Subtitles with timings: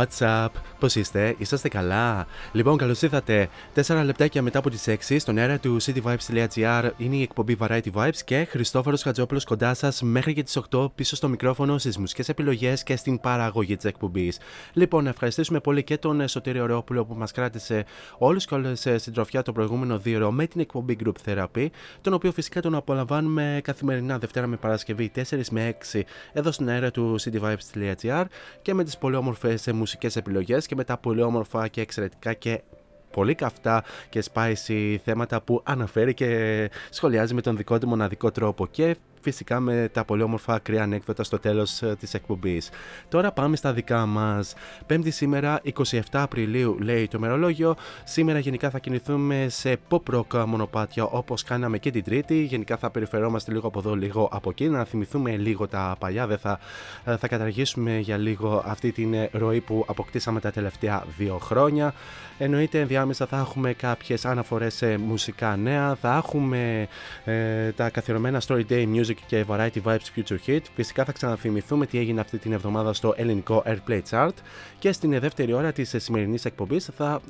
[0.00, 0.90] WhatsApp What's up?
[0.90, 3.48] Πώς είστε, είσαστε καλά; Λοιπόν, καλώς ήρθατε.
[3.74, 8.16] 4 λεπτάκια μετά από τις 6 στον αέρα του cityvibes.gr είναι η εκπομπή Variety Vibes
[8.24, 12.82] και Χριστόφορος Χατζόπουλος κοντά σας μέχρι και τις 8 πίσω στο μικρόφωνο στι μουσικέ επιλογές
[12.82, 14.38] και στην παραγωγή της εκπομπής.
[14.72, 17.84] Λοιπόν, να ευχαριστήσουμε πολύ και τον Σωτήριο Ρεόπουλο που μας κράτησε
[18.18, 21.66] όλους και όλες στην τροφιά το προηγούμενο δύο με την εκπομπή Group Therapy,
[22.00, 26.00] τον οποίο φυσικά τον απολαμβάνουμε καθημερινά Δευτέρα με Παρασκευή 4 με 6
[26.32, 28.24] εδώ στην αέρα του cityvibes.gr
[28.62, 32.62] και με τις πολύ όμορφες μουσικές επιλογές και με τα πολύ όμορφα και εξαιρετικά και
[33.10, 38.66] πολύ καυτά και spicy θέματα που αναφέρει και σχολιάζει με τον δικό του μοναδικό τρόπο.
[38.66, 42.70] Και φυσικά με τα πολύ όμορφα ακραία ανέκδοτα στο τέλος ε, της εκπομπής.
[43.08, 44.54] Τώρα πάμε στα δικά μας.
[44.86, 47.76] Πέμπτη σήμερα, 27 Απριλίου λέει το μερολόγιο.
[48.04, 52.42] Σήμερα γενικά θα κινηθούμε σε pop rock μονοπάτια όπως κάναμε και την Τρίτη.
[52.42, 54.68] Γενικά θα περιφερόμαστε λίγο από εδώ, λίγο από εκεί.
[54.68, 56.26] Να θυμηθούμε λίγο τα παλιά.
[56.26, 56.58] Δεν θα,
[57.04, 61.94] ε, θα καταργήσουμε για λίγο αυτή την ε, ροή που αποκτήσαμε τα τελευταία δύο χρόνια.
[62.38, 65.94] Εννοείται ενδιάμεσα θα έχουμε κάποιες αναφορές σε μουσικά νέα.
[65.94, 66.88] Θα έχουμε
[67.24, 70.60] ε, τα καθιερωμένα Story Day Music και Variety Vibes Future Hit.
[70.74, 74.34] Φυσικά θα ξαναθυμηθούμε τι έγινε αυτή την εβδομάδα στο ελληνικό Airplay Chart.
[74.78, 77.20] Και στην δεύτερη ώρα της σημερινής εκπομπής θα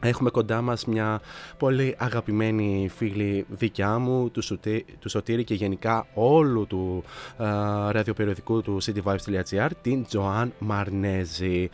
[0.00, 1.20] Έχουμε κοντά μας μια
[1.58, 7.44] πολύ αγαπημένη φίλη δικιά μου, του, Σωτή, του Σωτήρη και γενικά όλου του uh,
[7.90, 11.70] ραδιοπεριοδικού του cityvibes.gr, την Τζοάν Μαρνέζη.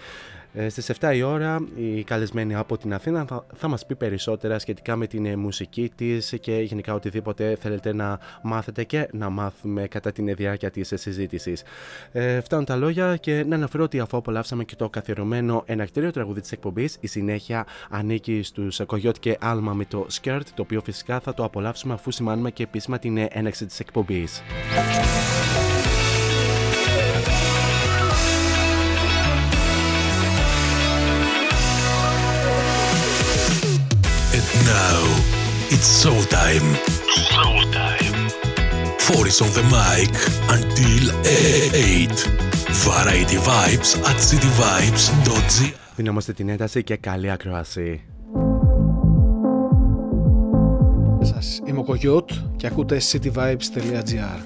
[0.56, 4.58] Ε, στις 7 η ώρα η καλεσμένη από την Αθήνα θα, θα μας πει περισσότερα
[4.58, 9.86] σχετικά με την ε, μουσική της και γενικά οτιδήποτε θέλετε να μάθετε και να μάθουμε
[9.86, 11.62] κατά την διάρκεια της ε, συζήτησης.
[12.12, 16.40] Ε, φτάνουν τα λόγια και να αναφέρω ότι αφού απολαύσαμε και το καθιερωμένο ενακτήριο τραγουδί
[16.40, 21.20] της εκπομπής η συνέχεια ανήκει στους Κογιότ και Άλμα με το Skirt το οποίο φυσικά
[21.20, 24.42] θα το απολαύσουμε αφού σημάνουμε και επίσημα την έναρξη της εκπομπής.
[34.64, 35.00] Now
[35.75, 36.69] it's showtime.
[37.31, 38.19] Showtime.
[39.06, 40.14] Foris on the mic
[40.56, 42.44] until 8.
[42.87, 48.05] Variety Vibes at cityvibes.gr Δυναμώστε την ένταση και καλή ακρόαση.
[51.20, 54.40] Σας είμαι ο Κογιώτ και ακούτε cityvibes.gr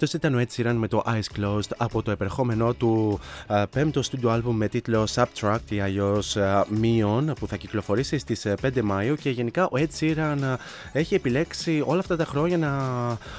[0.00, 4.00] Αυτός ήταν ο Ed Sheeran με το Eyes Closed από το επερχόμενό του uh, πέμπτο
[4.10, 9.30] studio album με τίτλο Subtract ή αλλιώς uh, που θα κυκλοφορήσει στις 5 Μαου και
[9.30, 10.56] γενικά ο Ed Sheeran uh,
[10.92, 12.70] έχει επιλέξει όλα αυτά τα χρόνια να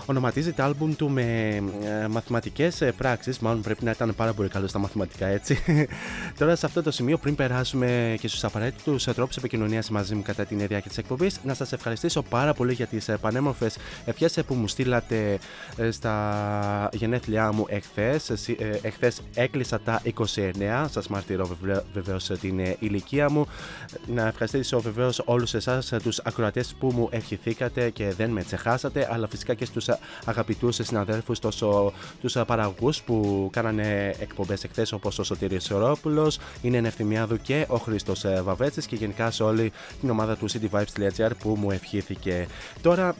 [0.05, 1.57] ονοματίζει τα album του με
[2.05, 3.39] uh, μαθηματικές πράξεις.
[3.39, 5.63] Μάλλον πρέπει να ήταν πάρα πολύ καλός στα μαθηματικά έτσι.
[6.39, 10.45] Τώρα σε αυτό το σημείο, πριν περάσουμε και στους απαραίτητους τρόπους επικοινωνίας μαζί μου κατά
[10.45, 14.67] την διάρκεια της εκπομπής, να σας ευχαριστήσω πάρα πολύ για τις πανέμορφες ευχές που μου
[14.67, 15.39] στείλατε
[15.89, 16.47] στα
[16.91, 18.29] γενέθλιά μου εχθές.
[18.29, 20.87] Ε, εχθές έκλεισα τα 29.
[20.91, 21.57] Σας μαρτυρώ
[21.93, 23.47] βεβαίως την ε, ηλικία μου.
[24.07, 29.27] Να ευχαριστήσω βεβαίως όλους εσάς τους ακροατές που μου ευχηθήκατε και δεν με τσεχάσατε, αλλά
[29.27, 29.89] φυσικά και στους
[30.25, 37.37] αγαπητούς συναδέλφους, τόσο τους παραγωγούς που κάνανε εκπομπές εχθές όπως ο Σωτήρης Σορόπουλος, είναι Ευθυμιάδου
[37.41, 41.71] και ο Χρήστος ε, Βαβέτσης και γενικά σε όλη την ομάδα του cityvibes.gr που μου
[41.71, 42.47] ευχήθηκε.
[42.81, 43.15] Τώρα,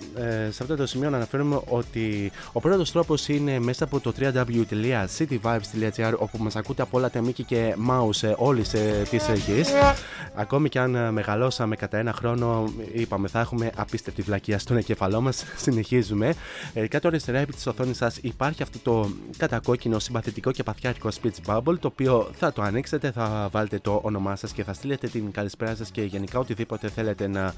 [0.50, 6.13] σε αυτό το σημείο να αναφέρουμε ότι ο πρώτος τρόπος είναι μέσα από το www.cityvibes.gr
[6.17, 8.69] όπου μας ακούτε από όλα τα μήκη και mouse όλης
[9.09, 9.69] της γης.
[10.35, 15.21] Ακόμη και αν ε, μεγαλώσαμε κατά ένα χρόνο, είπαμε θα έχουμε απίστευτη βλακεία στον εγκεφαλό
[15.21, 15.43] μας.
[15.63, 16.33] Συνεχίζουμε.
[16.73, 21.53] Ε, κάτω αριστερά επί της οθόνης σας υπάρχει αυτό το κατακόκκινο, συμπαθητικό και παθιάρικο speech
[21.53, 25.31] bubble το οποίο θα το ανοίξετε, θα βάλετε το όνομά σας και θα στείλετε την
[25.31, 27.53] καλησπέρα σας και γενικά οτιδήποτε θέλετε να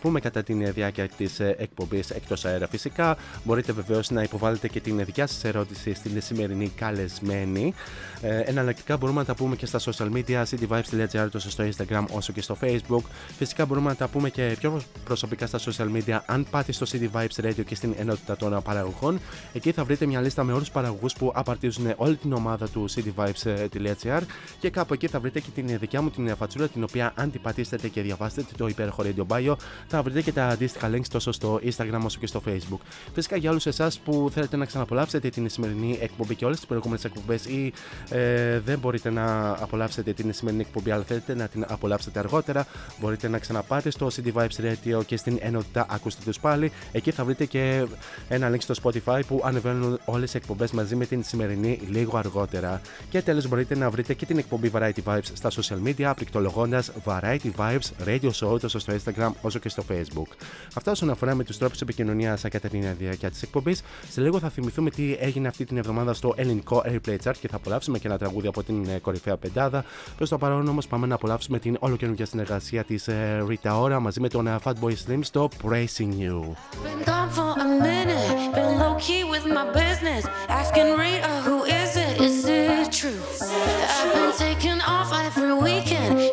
[0.00, 3.16] πούμε κατά την διάρκεια της ε, εκπομπής εκτός αέρα φυσικά.
[3.44, 7.74] Μπορείτε βεβαίως να υποβάλλετε και την δικιά σας ερώτηση στην σημερινή καλεσμένη.
[8.20, 12.32] Ε, εναλλακτικά μπορούμε να τα πούμε και στα social media, cityvibes.gr τόσο στο Instagram όσο
[12.32, 13.02] και στο Facebook.
[13.36, 17.08] Φυσικά μπορούμε να τα πούμε και πιο προσωπικά στα social media αν πάτε στο City
[17.12, 19.20] Vibes Radio και στην ενότητα των παραγωγών.
[19.52, 22.88] Εκεί θα βρείτε μια λίστα με όλους τους παραγωγούς που απαρτίζουν όλη την ομάδα του
[22.94, 24.20] cityvibes.gr
[24.60, 27.40] και κάπου εκεί θα βρείτε και την δικιά μου την φατσούλα την οποία αν την
[27.40, 29.54] πατήσετε και διαβάσετε το υπέροχο Radio Bio
[29.86, 32.80] θα βρείτε και τα αντίστοιχα links τόσο στο Instagram όσο και στο Facebook.
[33.14, 37.04] Φυσικά για όλους εσάς που θέλετε να ξαναπολαύσετε την σημερινή εκπομπή και όλες τις προηγούμενες
[37.04, 37.72] εκπομπές ή
[38.08, 42.66] ε, δεν μπορείτε να απολαύσετε την σημερινή εκπομπή, αλλά θέλετε να την απολαύσετε αργότερα,
[43.00, 46.72] μπορείτε να ξαναπάτε στο CD Vibes Radio και στην ενότητα ακούστε τους πάλι.
[46.92, 47.86] Εκεί θα βρείτε και
[48.28, 52.80] ένα link στο Spotify που ανεβαίνουν όλες οι εκπομπές μαζί με την σημερινή λίγο αργότερα.
[53.10, 57.50] Και τέλος μπορείτε να βρείτε και την εκπομπή Variety Vibes στα social media, πληκτρολογώντα Variety
[57.56, 60.32] Vibes Radio Show τόσο στο Instagram όσο και στο Facebook.
[60.74, 63.82] Αυτά όσον αφορά με τους τρόπους επικοινωνίας κατά την διάρκεια της εκπομπής.
[64.10, 67.56] Σε λίγο θα θυμηθούμε τι έγινε αυτή την εβδομάδα στο ελληνικό Airplay Chart και θα
[67.56, 69.84] απολαύσουμε και ένα τραγούδι από την ε, κορυφαία πεντάδα.
[70.16, 74.20] Προς το παρόν όμως πάμε να απολαύσουμε την ολοκαινούργια συνεργασία της ε, Rita Ora μαζί
[74.20, 76.40] με τον ε, Fatboy Slim στο Praising You.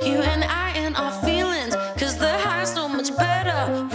[0.10, 1.33] You and I and our feelings,
[3.18, 3.93] better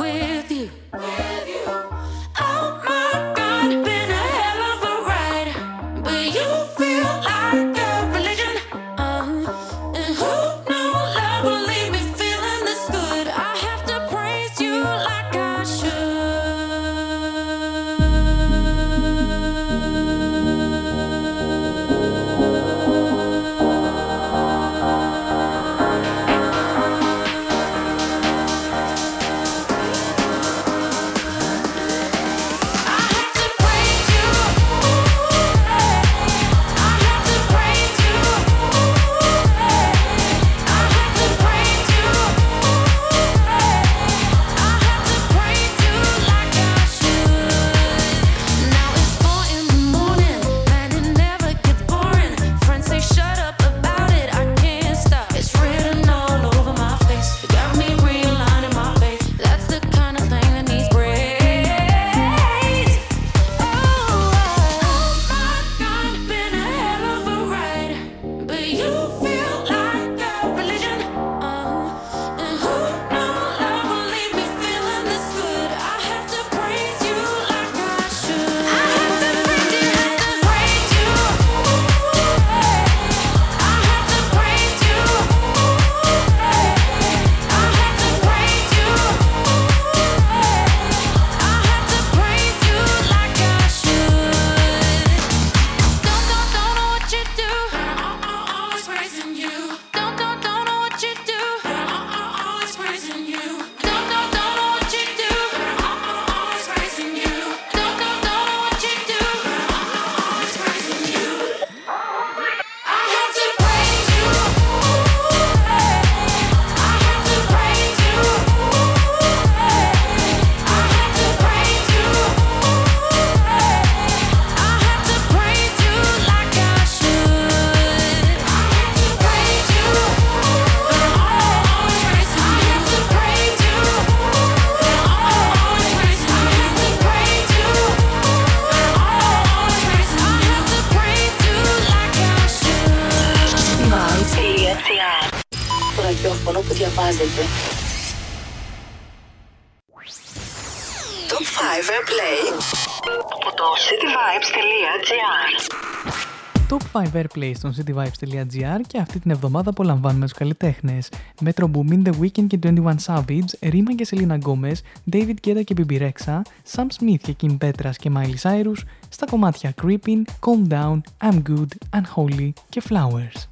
[157.18, 160.98] fair play στον cityvibes.gr και αυτή την εβδομάδα απολαμβάνουμε τους καλλιτέχνε.
[161.44, 164.76] Metro Boomin, The Weeknd και 21 Savage, Rima και Selena Gomez,
[165.12, 166.40] David Guetta και Bibi Rexha,
[166.74, 172.00] Sam Smith και Kim Petras και Miley Cyrus, στα κομμάτια Creeping, Calm Down, I'm Good,
[172.00, 173.46] Unholy και Flowers.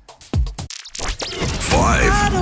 [1.70, 2.36] Five.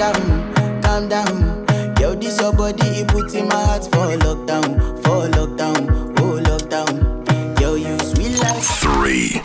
[0.00, 0.29] down
[1.00, 1.96] calm down.
[1.98, 5.88] Yo, this your body, it puts in my heart for lockdown, for lockdown,
[6.20, 7.60] oh lockdown.
[7.60, 9.42] Yo, you sweet like Three.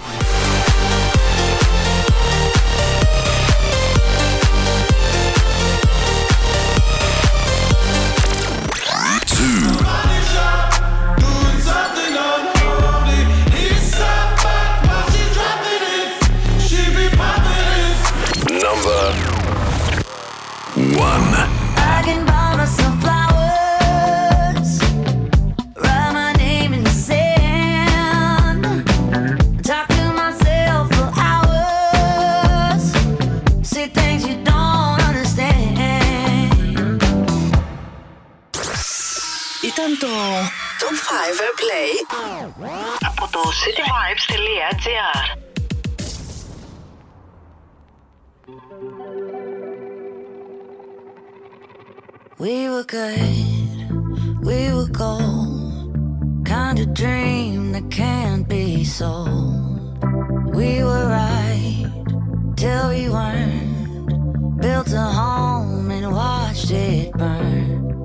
[39.99, 40.07] το
[40.79, 41.91] Top 5 Play.
[42.99, 45.19] Από το cityvibes.gr
[52.37, 53.77] We were good,
[54.49, 56.45] we were gold.
[56.45, 59.79] Kind of dream that can't be sold.
[60.59, 61.91] We were right
[62.61, 64.09] till we weren't.
[64.63, 68.04] Built a home and watched it burn.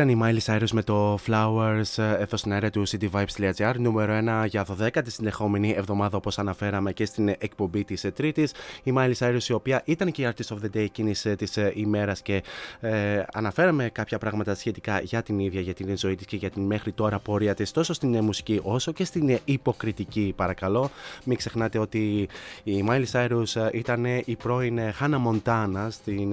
[0.00, 4.46] ήταν η Miley Cyrus με το Flowers ε, εδώ στην αέρα του cityvibes.gr νούμερο 1
[4.48, 8.52] για 12η συνεχόμενη εβδομάδα όπως αναφέραμε και στην εκπομπή της ε, Τρίτης.
[8.82, 11.58] Η Miley Cyrus η οποία ήταν και η Artist of the Day εκείνης ε, της
[11.74, 12.42] ημέρας και
[12.80, 16.62] ε, αναφέραμε κάποια πράγματα σχετικά για την ίδια, για την ζωή της και για την
[16.62, 20.90] μέχρι τώρα πορεία της τόσο στην μουσική όσο και στην υποκριτική παρακαλώ.
[21.24, 22.28] Μην ξεχνάτε ότι
[22.62, 26.32] η Miley Cyrus ήταν η πρώην Hannah Montana στην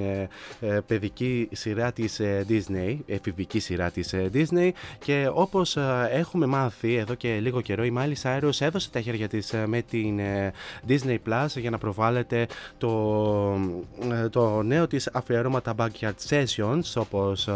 [0.86, 4.70] παιδική σειρά της Disney εφηβική σειρά της ε, Disney.
[5.00, 9.28] Και όπως ε, έχουμε μάθει εδώ και λίγο καιρό η Miley Cyrus έδωσε τα χέρια
[9.28, 10.20] της ε, με την
[10.88, 13.60] Disney Plus για να προβάλλεται το,
[14.30, 17.50] το νέο της αφιέρωμα τα Backyard Sessions όπως,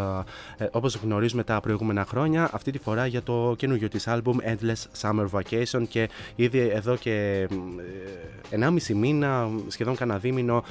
[0.71, 2.49] όπως γνωρίζουμε τα προηγούμενα χρόνια.
[2.53, 5.83] Αυτή τη φορά για το καινούργιο της άλμπουμ Endless Summer Vacation.
[5.89, 7.47] Και ήδη εδώ και
[8.51, 10.63] 1,5 μήνα σχεδόν κανένα δίμηνο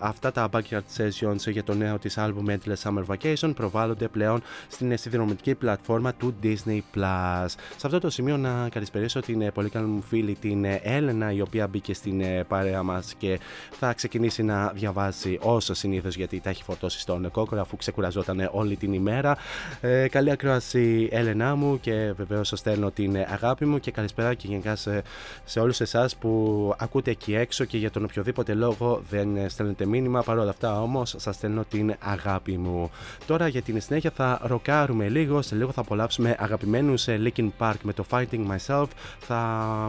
[0.00, 4.98] αυτά τα Backyard Sessions για το νέο της άλμπουμ Endless Summer Vacation προβάλλονται πλέον στην
[4.98, 7.46] συνδρομητική πλατφόρμα του Disney Plus.
[7.76, 11.32] Σε αυτό το σημείο να καλησπερίσω την ε, πολύ καλή μου φίλη την ε, Έλενα
[11.32, 16.40] η οποία μπήκε στην ε, παρέα μας και θα ξεκινήσει να διαβάσει όσο συνήθως γιατί
[16.40, 19.36] τα έχει φορτώσει στον κόκορα αφού ξεκουραζόταν όλη την ημέρα.
[19.80, 24.46] Ε, καλή ακρόαση Έλενά μου και βεβαίως σας στέλνω την αγάπη μου και καλησπέρα και
[24.46, 25.02] γενικά σε,
[25.44, 30.22] σε όλους εσάς που ακούτε εκεί έξω και για τον οποιοδήποτε λόγο δεν στέλνετε μήνυμα.
[30.22, 32.90] Παρ' όλα αυτά όμως σας στέλνω την αγάπη μου.
[33.26, 35.42] Τώρα για την συνέχεια θα ροκάρουμε λίγο.
[35.42, 38.86] Σε λίγο θα απολαύσουμε αγαπημένους Linkin Park με το Fighting Myself.
[39.18, 39.36] Θα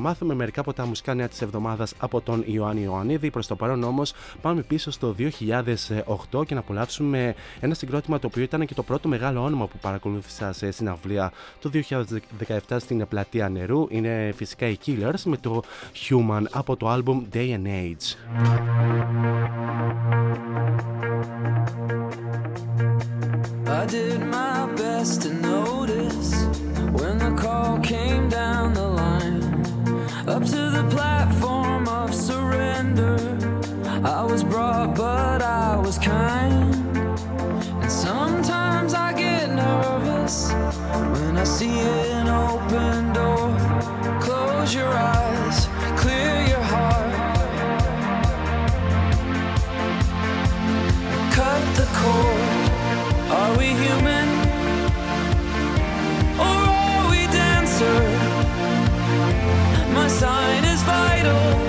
[0.01, 3.29] μάθουμε μερικά από τα μουσικά νέα της εβδομάδας από τον Ιωάννη Ιωαννίδη.
[3.29, 8.43] Προς το παρόν όμως πάμε πίσω στο 2008 και να απολαύσουμε ένα συγκρότημα το οποίο
[8.43, 11.71] ήταν και το πρώτο μεγάλο όνομα που παρακολούθησα σε συναυλία το
[12.67, 13.87] 2017 στην πλατεία νερού.
[13.89, 15.63] Είναι φυσικά οι Killers με το
[16.09, 18.07] Human από το album Day and Age.
[23.79, 26.33] I did my best to notice
[26.91, 29.43] when the call came down the line
[30.27, 33.17] up to the platform of surrender.
[34.03, 36.75] I was brought, but I was kind.
[37.81, 40.51] And sometimes I get nervous
[41.13, 41.79] when I see
[42.17, 43.49] an open door.
[44.21, 45.67] Close your eyes,
[45.97, 47.13] clear your heart.
[51.33, 52.69] Cut the cord.
[53.31, 54.18] Are we human?
[60.19, 61.68] Sign is vital.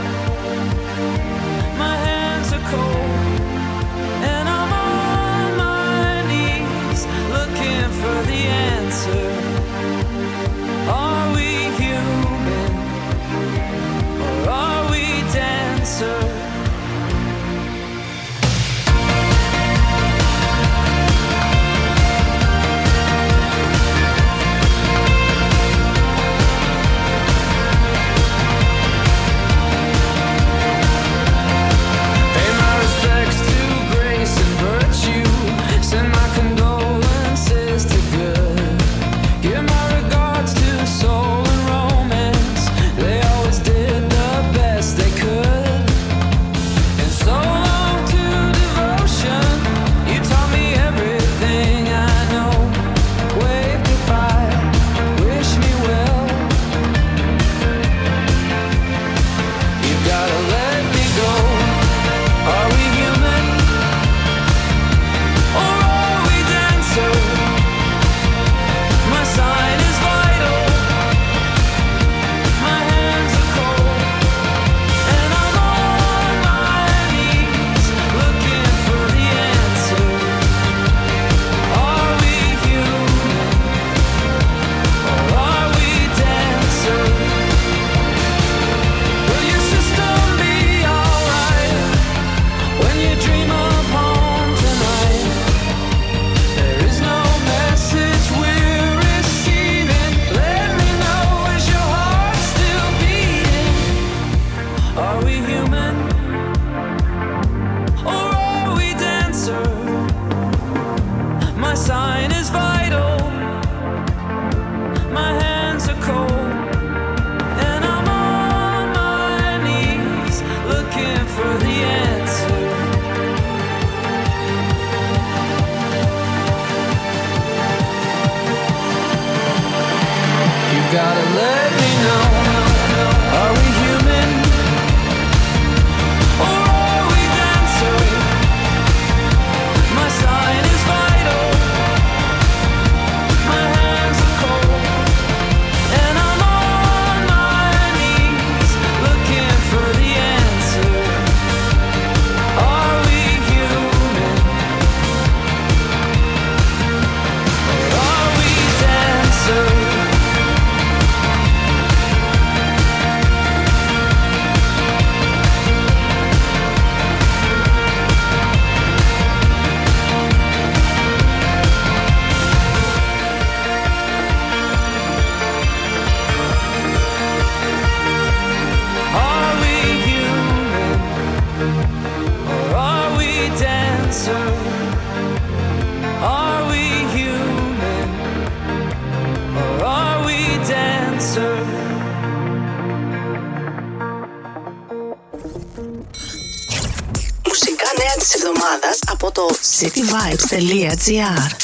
[200.91, 201.57] cityvibes.gr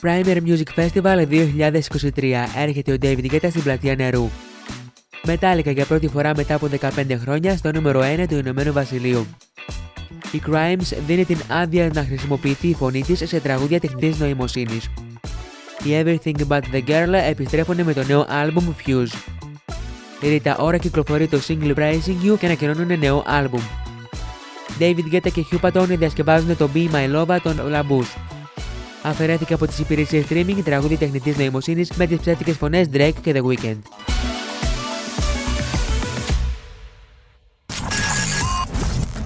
[0.00, 4.30] Primer Music Festival 2023 έρχεται ο David Guetta στην πλατεία νερού.
[5.22, 9.26] Μετάλλικα για πρώτη φορά μετά από 15 χρόνια στο νούμερο 1 του Ηνωμένου Βασιλείου.
[10.32, 14.90] Η Crimes δίνει την άδεια να χρησιμοποιηθεί η φωνή της σε τραγούδια τεχνητής νοημοσύνης.
[15.84, 19.36] Οι Everything But The Girl επιστρέφουν με το νέο άλμπουμ Fuse.
[20.26, 23.60] Η Rita Ora κυκλοφορεί το single Praising You και ανακοινώνουν νέο άλμπουμ.
[24.78, 28.18] David Guetta και Hugh Patton διασκευάζουν το Be My Love των Labous.
[29.02, 33.42] Αφαιρέθηκε από τις υπηρεσίες streaming τραγούδι τεχνητής νοημοσύνης με τις ψεύτικες φωνές Drake και The
[33.42, 33.78] Weeknd.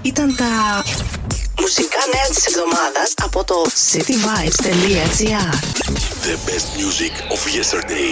[0.01, 0.83] Ήταν τα
[1.59, 3.55] μουσικά νέα της εβδομάδας από το
[3.91, 5.53] cityvibes.gr
[6.27, 8.09] The best music of yesterday,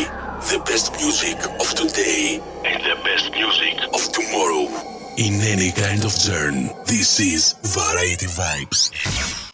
[0.52, 4.68] the best music of today, and the best music of tomorrow.
[5.18, 9.49] In any kind of journey, this is Variety Vibes.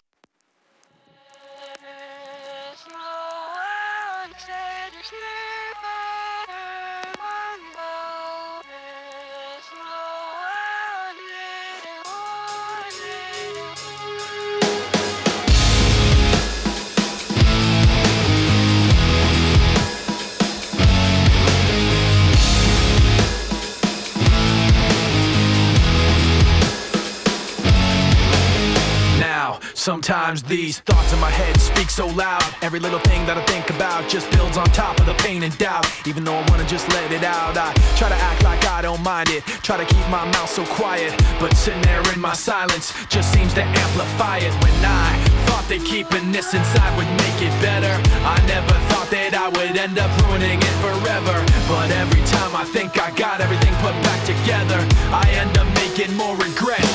[30.06, 32.46] Sometimes these thoughts in my head speak so loud.
[32.62, 35.50] Every little thing that I think about just builds on top of the pain and
[35.58, 35.82] doubt.
[36.06, 39.02] Even though I wanna just let it out, I try to act like I don't
[39.02, 39.42] mind it.
[39.66, 43.52] Try to keep my mouth so quiet, but sitting there in my silence just seems
[43.54, 44.54] to amplify it.
[44.62, 45.10] When I
[45.50, 47.90] thought that keeping this inside would make it better,
[48.22, 51.34] I never thought that I would end up ruining it forever.
[51.66, 54.78] But every time I think I got everything put back together,
[55.10, 56.85] I end up making more regrets,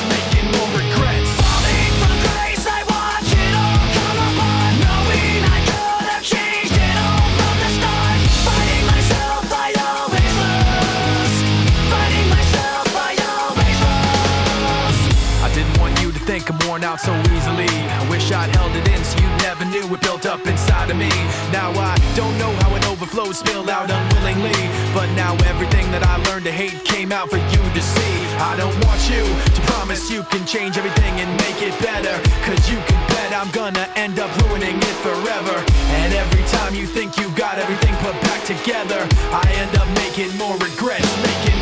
[16.82, 17.68] worn out so easily.
[17.68, 20.96] I wish I'd held it in so you never knew it built up inside of
[20.96, 21.10] me.
[21.52, 24.56] Now I don't know how it overflowed, spilled out unwillingly.
[24.94, 28.14] But now everything that I learned to hate came out for you to see.
[28.38, 32.14] I don't want you to promise you can change everything and make it better.
[32.46, 35.56] Cause you can bet I'm gonna end up ruining it forever.
[36.02, 40.34] And every time you think you've got everything put back together, I end up making
[40.38, 41.61] more regrets, making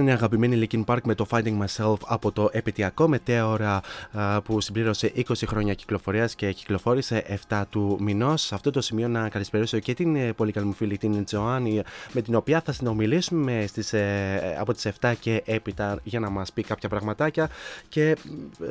[0.00, 3.80] ήταν η αγαπημένη Linkin Park με το Finding Myself από το επαιτειακό μετέωρα
[4.12, 8.42] α, που συμπλήρωσε 20 χρόνια κυκλοφορίας και κυκλοφόρησε 7 του μηνός.
[8.42, 11.82] Σε αυτό το σημείο να καλησπερίσω και την ε, πολύ καλή μου φίλη την Τζοάννη,
[12.12, 16.52] με την οποία θα συνομιλήσουμε στις, ε, από τις 7 και έπειτα για να μας
[16.52, 17.50] πει κάποια πραγματάκια.
[17.88, 18.16] Και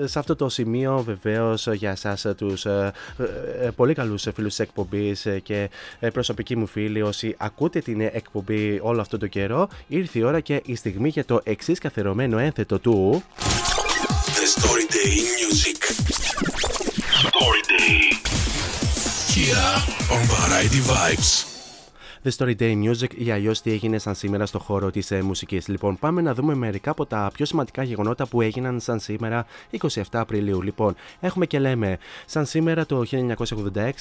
[0.01, 2.65] ε, σε αυτό το σημείο βεβαίως για εσάς τους
[3.75, 9.01] πολύ καλούς φίλους της εκπομπής και ε, προσωπικοί μου φίλοι, όσοι ακούτε την εκπομπή όλο
[9.01, 13.23] αυτό το καιρό, ήρθε η ώρα και η στιγμή για το εξή καθερωμένο ένθετο του.
[14.39, 15.77] The Story Day in Music.
[17.27, 17.97] Story Day.
[19.36, 19.69] Here
[20.13, 21.48] on Variety Vibes.
[22.23, 25.67] The Story Day Music ή αλλιώς τι έγινε σαν σήμερα στο χώρο της ε, μουσικής.
[25.67, 29.45] Λοιπόν, πάμε να δούμε μερικά από τα πιο σημαντικά γεγονότα που έγιναν σαν σήμερα
[29.79, 30.62] 27 Απριλίου.
[30.62, 33.03] Λοιπόν, έχουμε και λέμε, σαν σήμερα το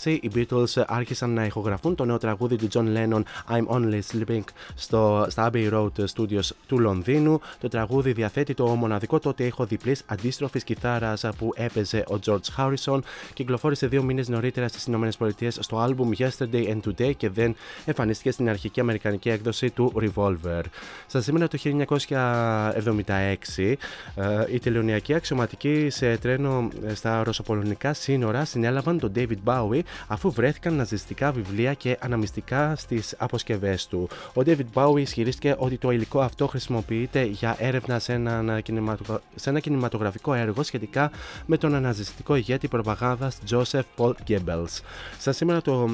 [0.05, 4.43] 1986 οι Beatles άρχισαν να ηχογραφούν το νέο τραγούδι του John Lennon I'm Only Sleeping
[4.75, 7.41] στο, στα Abbey Road Studios του Λονδίνου.
[7.61, 12.99] Το τραγούδι διαθέτει το μοναδικό τότε ήχο διπλής αντίστροφης κιθάρας που έπαιζε ο George Harrison.
[13.35, 18.49] Κυκλοφόρησε δύο μήνες νωρίτερα στις ΗΠΑ στο album Yesterday and Today και δεν εμφανίστηκε στην
[18.49, 20.63] αρχική αμερικανική έκδοση του Revolver.
[21.07, 23.77] Στα σήμερα το 1976,
[24.15, 30.31] ε, οι τελωνιακοί αξιωματικοί σε τρένο ε, στα ρωσοπολωνικά σύνορα συνέλαβαν τον David Bowie αφού
[30.31, 34.09] βρέθηκαν ναζιστικά βιβλία και αναμυστικά στις αποσκευές του.
[34.35, 39.21] Ο David Bowie ισχυρίστηκε ότι το υλικό αυτό χρησιμοποιείται για έρευνα σε ένα, κινηματογρα...
[39.35, 41.11] σε ένα κινηματογραφικό έργο σχετικά
[41.47, 44.81] με τον αναζητικό ηγέτη προπαγάνδας Joseph Paul Goebbels.
[45.19, 45.91] Στα σήμερα το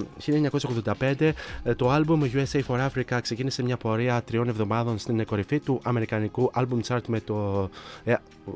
[0.98, 1.32] 1985,
[1.62, 6.50] ε, το album USA for Africa ξεκίνησε μια πορεία τριών εβδομάδων στην κορυφή του αμερικανικού
[6.54, 7.70] album chart με το.
[8.04, 8.14] Ε,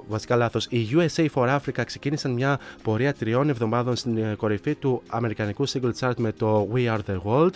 [0.08, 0.66] βασικά λάθος.
[0.70, 6.14] Οι USA for Africa ξεκίνησαν μια πορεία τριών εβδομάδων στην κορυφή του αμερικανικού single chart
[6.16, 7.50] με το We Are the World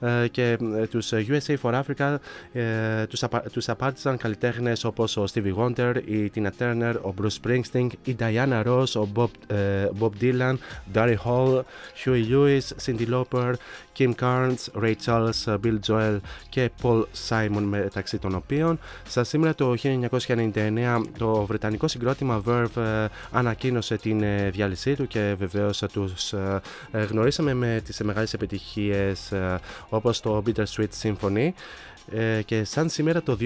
[0.00, 2.16] ε, και ε, τους USA for Africa
[2.52, 7.46] ε, τους, απα, τους απάρτησαν καλλιτέχνες όπως ο Stevie Wonder, η Tina Turner, ο Bruce
[7.46, 10.54] Springsteen, η Diana Ross, ο Bob, ε, Bob Dylan,
[10.94, 11.62] Darry Hall,
[12.04, 13.54] Huey Lewis, Cindy Lauper,
[13.98, 16.16] Kim Carnes, Ray Charles, Bill Joel
[16.48, 18.78] και Paul Simon μεταξύ των οποίων.
[19.08, 25.34] Στα σήμερα το 1999 το βρετανικό συγκρότημα Verve ε, ανακοίνωσε την ε, διάλυσή του και
[25.38, 26.60] βεβαίως τους ε,
[26.90, 29.32] γνωρίσαμε με τις μεγάλες επιτυχίες
[29.88, 31.50] όπως το Bittersweet Symphony
[32.10, 33.36] ε, και σαν σήμερα το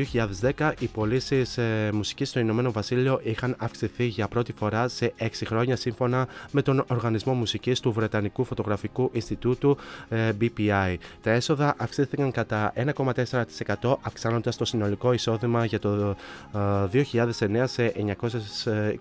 [0.59, 5.27] 2010 οι πωλήσεις ε, μουσικής στο Ηνωμένο Βασίλειο είχαν αυξηθεί για πρώτη φορά σε 6
[5.47, 9.77] χρόνια σύμφωνα με τον Οργανισμό Μουσικής του Βρετανικού Φωτογραφικού Ινστιτούτου
[10.09, 10.95] ε, BPI.
[11.23, 16.17] Τα έσοδα αυξήθηκαν κατά 1,4% αυξάνοντας το συνολικό εισόδημα για το
[16.53, 17.93] 2009 ε, σε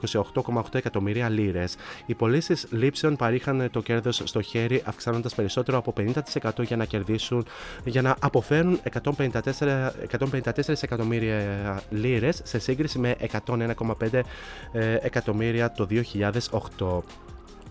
[0.01, 1.76] 928,8 εκατομμύρια λίρες.
[2.05, 5.93] Οι πωλήσεις λήψεων παρήχαν το κέρδος στο χέρι αυξάνοντας περισσότερο από
[6.43, 7.45] 50% για να κερδίσουν
[7.84, 14.22] για να αποφέρουν 154 154 εκατομμύρια λίρες σε σύγκριση με 101,5
[14.72, 15.88] ε, εκατομμύρια το
[16.80, 17.28] 2008.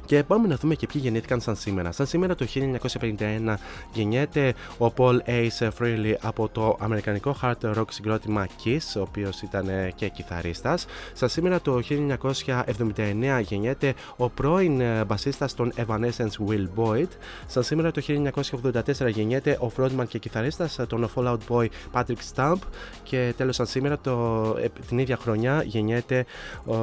[0.08, 1.92] Και πάμε να δούμε και ποιοι γεννήθηκαν σαν σήμερα.
[1.92, 3.54] Σαν σήμερα το 1951
[3.92, 9.68] γεννιέται ο Paul Ace Frehley από το αμερικανικό hard rock συγκρότημα Kiss, ο οποίος ήταν
[9.68, 10.86] ε, και κιθαρίστας.
[11.12, 17.08] Σαν σήμερα το 1979 γεννιέται ο πρώην ε, μπασίστας των Evanescence Will Boyd.
[17.46, 22.58] Σαν σήμερα το 1984 γεννιέται ο frontman και κιθαρίστας των Fallout Boy Patrick Stump.
[23.02, 24.12] Και τέλος σαν σήμερα το,
[24.60, 26.26] ε, την ίδια χρονιά γεννιέται
[26.64, 26.74] ο,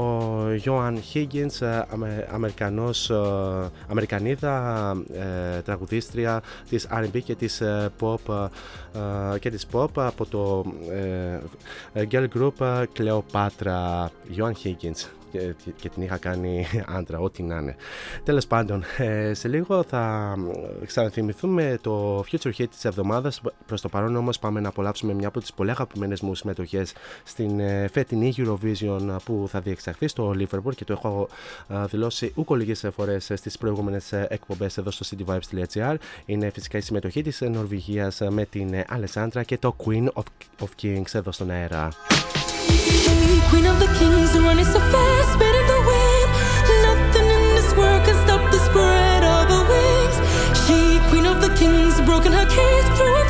[0.00, 1.84] ο Joan Higgins,
[2.32, 8.48] Αμερικανός Αμερικανός, ε, Αμερικανίδα ε, τραγουδίστρια της R&B και της ε, pop
[9.38, 10.64] και της pop από το
[11.94, 14.06] girl group Cleopatra
[14.36, 16.66] Joan Higgins και, και την είχα κάνει
[16.98, 17.76] άντρα, ό,τι να είναι.
[18.24, 20.34] Τέλος πάντων, ε, σε λίγο θα
[20.86, 23.40] ξαναθυμηθούμε το future hit της εβδομάδας.
[23.66, 26.92] Προς το παρόν όμως πάμε να απολαύσουμε μια από τις πολύ αγαπημένες μου συμμετοχές
[27.24, 31.28] στην ε, φετινή Eurovision που θα διεξαχθεί στο Liverpool και το έχω
[31.68, 35.94] ε, δηλώσει ούκο λίγε φορέ στις προηγούμενες εκπομπές εδώ στο cityvibes.gr.
[36.26, 40.22] Είναι φυσικά η συμμετοχή της Νορβηγίας με την Αλεσάντρα και το Queen of,
[40.60, 41.88] of Kings εδώ στον αέρα.
[52.20, 53.29] Broken her cage, threw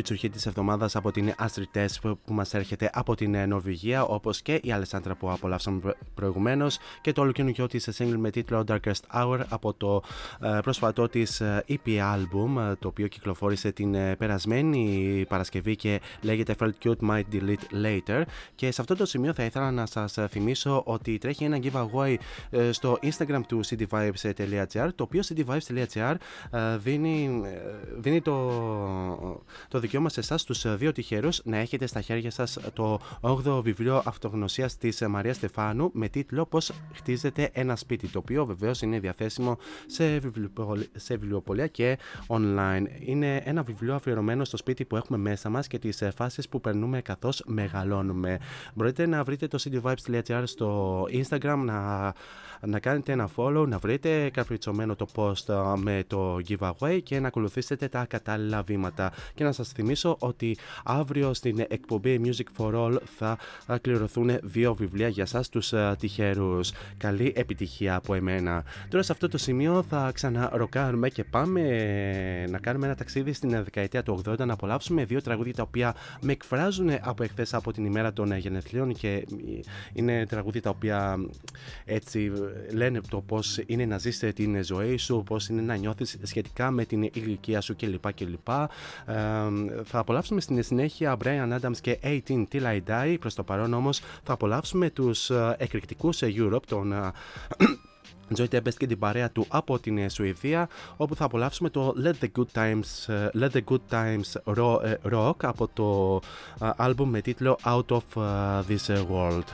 [0.00, 3.46] Future Hit της εβδομάδας από την Astrid Test που που μας έρχεται από την ε,
[3.46, 8.16] Νορβηγία όπως και η Αλεσάντρα που απολαύσαμε προ- προηγουμένως και το όλο καινούργιο της single
[8.18, 10.02] με τίτλο Darkest Hour από το
[10.40, 16.00] ε, πρόσφατό της ε, EP album ε, το οποίο κυκλοφόρησε την ε, περασμένη Παρασκευή και
[16.20, 18.22] λέγεται Felt Cute Might Delete Later.
[18.54, 22.14] Και σε αυτό το σημείο θα ήθελα να σας ε, θυμίσω ότι τρέχει ένα giveaway
[22.50, 26.14] ε, στο Instagram του cityvibes.gr το οποίο cityvibes.gr
[26.50, 27.50] ε, δίνει, ε,
[27.98, 28.50] δίνει το,
[29.68, 34.02] το δικαίωμα σε εσάς τους δύο τυχερούς να έχετε στα χέρια σας το 8ο βιβλίο
[34.04, 38.08] αυτογνωσίας της Μαρίας Στεφάνου με τίτλο Πώς χτίζεται ένα σπίτι.
[38.08, 42.84] Το οποίο βεβαίως είναι διαθέσιμο σε, βιβλιοπολ- σε βιβλιοπολία και online.
[42.98, 47.00] Είναι ένα βιβλίο αφιερωμένο στο σπίτι που έχουμε μέσα μας και τις φάσεις που περνούμε
[47.00, 48.38] καθώς μεγαλώνουμε.
[48.74, 52.12] Μπορείτε να βρείτε το cityvibes.gr στο Instagram, να,
[52.66, 57.26] να κάνετε ένα follow, να βρείτε καρφιτσωμένο το post α, με το giveaway και να
[57.26, 59.12] ακολουθήσετε τα κατάλληλα βήματα.
[59.34, 64.74] Και να σας θυμίσω ότι αύριο στην εκπομπή Music for All θα α, κληρωθούν δύο
[64.74, 66.72] βιβλία για σας τους α, τυχερούς.
[66.96, 68.64] Καλή επιτυχία από εμένα.
[68.88, 73.50] Τώρα σε αυτό το σημείο θα ξαναροκάρουμε και πάμε ε, να κάνουμε ένα ταξίδι στην
[73.50, 77.84] δεκαετία του 80 να απολαύσουμε δύο τραγούδια τα οποία με εκφράζουν από εχθές από την
[77.84, 79.24] ημέρα των ε, γενεθλίων και ε,
[79.92, 81.18] είναι τραγούδια τα οποία
[81.84, 85.62] ε, έτσι ε, λένε το πώς είναι να ζεις ε, την ζωή σου, πώς είναι
[85.62, 88.12] να νιώθεις σχετικά με την ηλικία σου κλπ.
[88.12, 88.48] κλπ.
[88.48, 88.64] Ε,
[89.84, 93.16] θα απολαύσουμε στην συνέχεια Brian Adams και 18 Till I Die.
[93.20, 97.10] Προς το παρόν όμως θα απολαύσουμε τους ε, εκρηκτικούς ε, Europe, τον ε,
[98.36, 102.24] Joy Tempest και την παρέα του από την ε, Σουηδία όπου θα απολαύσουμε το Let
[102.24, 106.20] the Good Times, ε, Let the Good Times Ro- ε, Rock από το
[106.66, 109.44] ε, άλμπουμ με τίτλο Out of ε, This ε, World.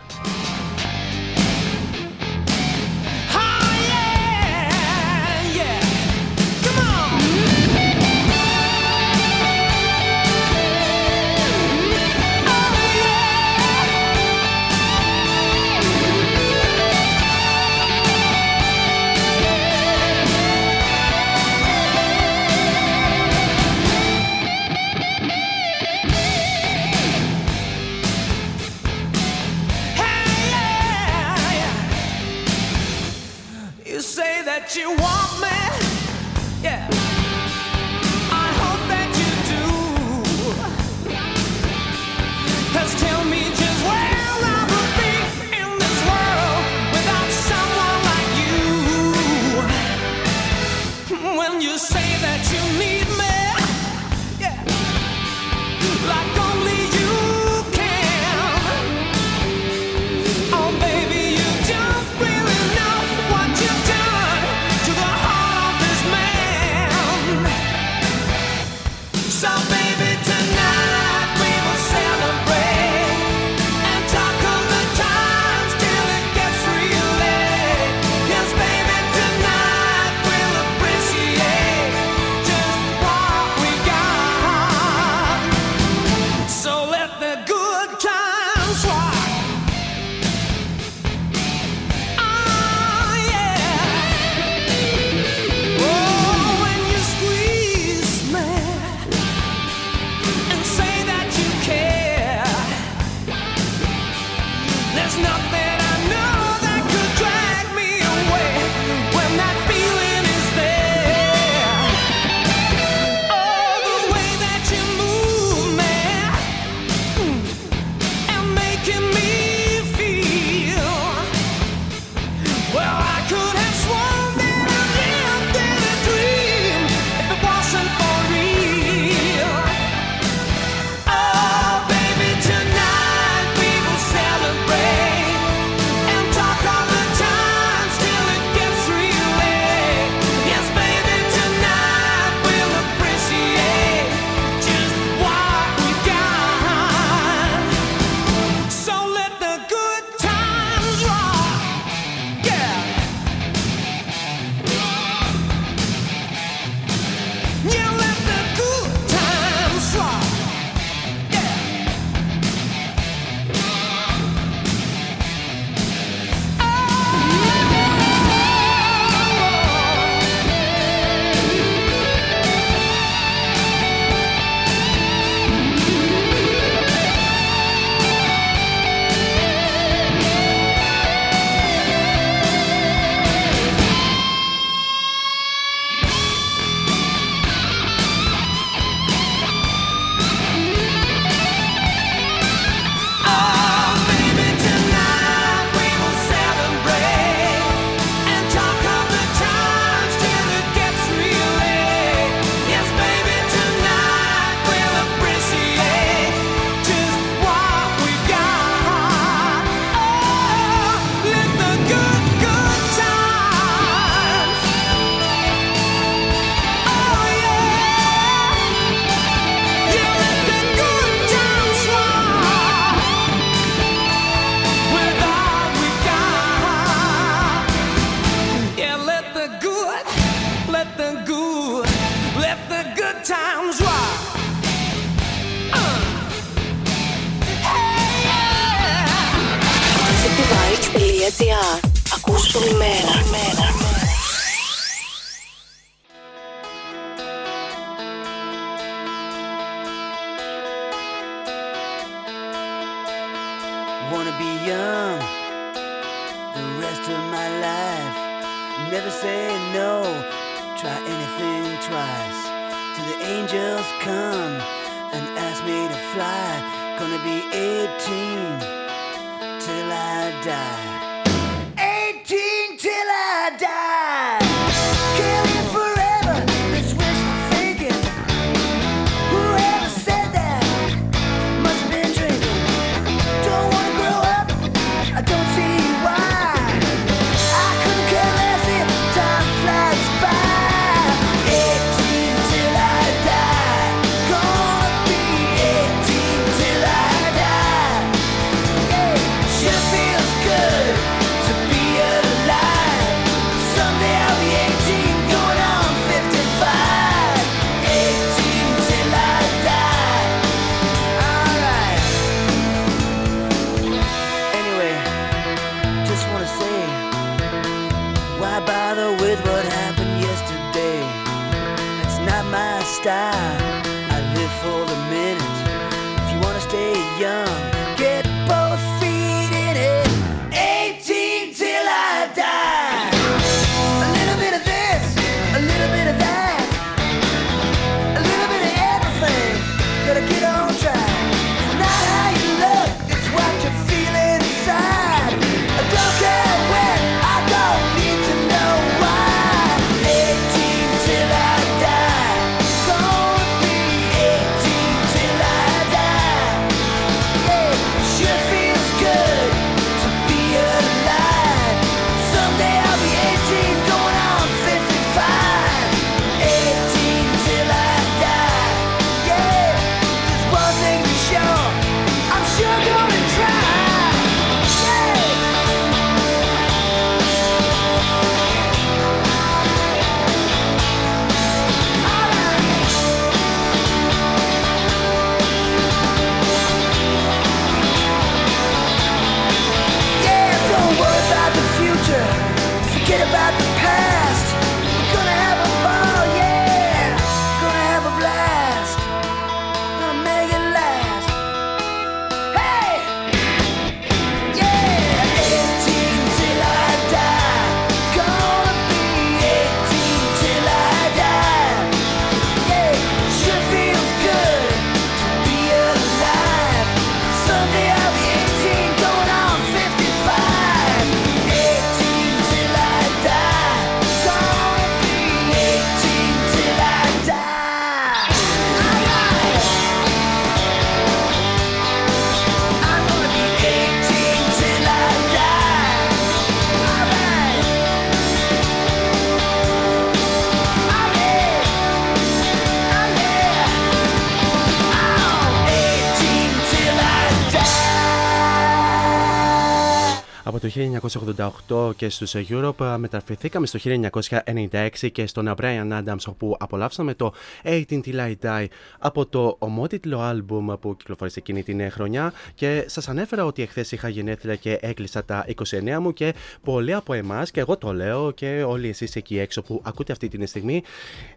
[450.77, 457.33] 1988 και στους Europe ε, μεταφερθήκαμε στο 1996 και στον Brian Adams όπου απολαύσαμε το
[457.64, 458.66] 18 Till I Die
[458.99, 463.93] από το ομότιτλο άλμπουμ που κυκλοφόρησε εκείνη την ε, χρονιά και σας ανέφερα ότι εχθές
[463.93, 468.31] είχα γενέθλια και έκλεισα τα 29 μου και πολλοί από εμάς και εγώ το λέω
[468.31, 470.83] και όλοι εσείς εκεί έξω που ακούτε αυτή τη στιγμή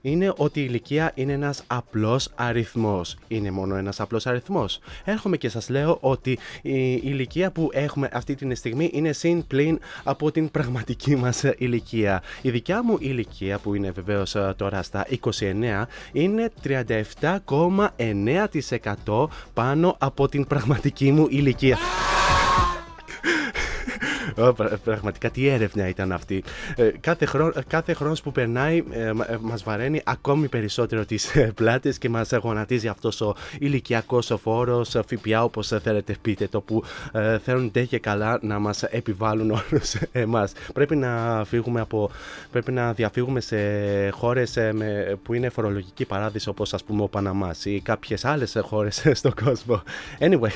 [0.01, 3.17] είναι ότι η ηλικία είναι ένας απλός αριθμός.
[3.27, 4.79] Είναι μόνο ένας απλός αριθμός.
[5.05, 6.31] Έρχομαι και σας λέω ότι
[6.61, 12.23] η ηλικία που έχουμε αυτή τη στιγμή είναι συν πλην από την πραγματική μας ηλικία.
[12.41, 15.05] Η δικιά μου ηλικία που είναι βεβαίως ε, τώρα στα
[15.39, 21.77] 29 είναι 37,9% πάνω από την πραγματική μου ηλικία.
[24.39, 26.43] Ω, πρα- Πραγματικά τι έρευνα ήταν αυτή.
[26.75, 31.35] Ε, κάθε, χρόνο, κάθε χρόνος που περνάει ε, μα- ε, μας βαραίνει ακόμη περισσότερο τις
[31.35, 36.47] ε, πλάτες και μας γονατίζει αυτός ο ηλικιακός φόρος, ε, ΦΠΑ όπως ε, θέλετε πείτε
[36.47, 40.51] το που ε, θέλουν ντε και καλά να μας επιβάλλουν όλους εμάς.
[40.73, 42.09] Πρέπει να, φύγουμε από,
[42.51, 43.57] πρέπει να διαφύγουμε σε
[44.09, 48.55] χώρες ε, με, που είναι φορολογική παράδεισο όπως ας πούμε ο Παναμάς ή κάποιες άλλες
[48.55, 49.81] ε, χώρες στον κόσμο.
[50.19, 50.51] Anyway,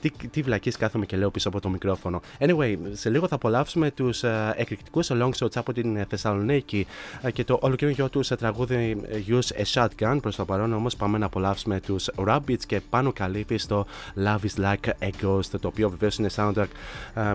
[0.00, 2.20] τι, τι βλακή κάθομαι και λέω πίσω από το μικρόφωνο.
[2.38, 6.86] Anyway, σε λίγο θα απολαύσουμε τους ε, εκρηκτικούς longshots από την ε, Θεσσαλονίκη
[7.22, 8.96] ε, και το ολοκαινούργιο του τραγούδι
[9.28, 10.18] Use a Shotgun.
[10.22, 13.86] Προς το παρόν όμως πάμε να απολαύσουμε τους Rabbits και πάνω καλύπτει στο
[14.24, 16.66] Love is Like a Ghost, το οποίο βεβαίως είναι soundtrack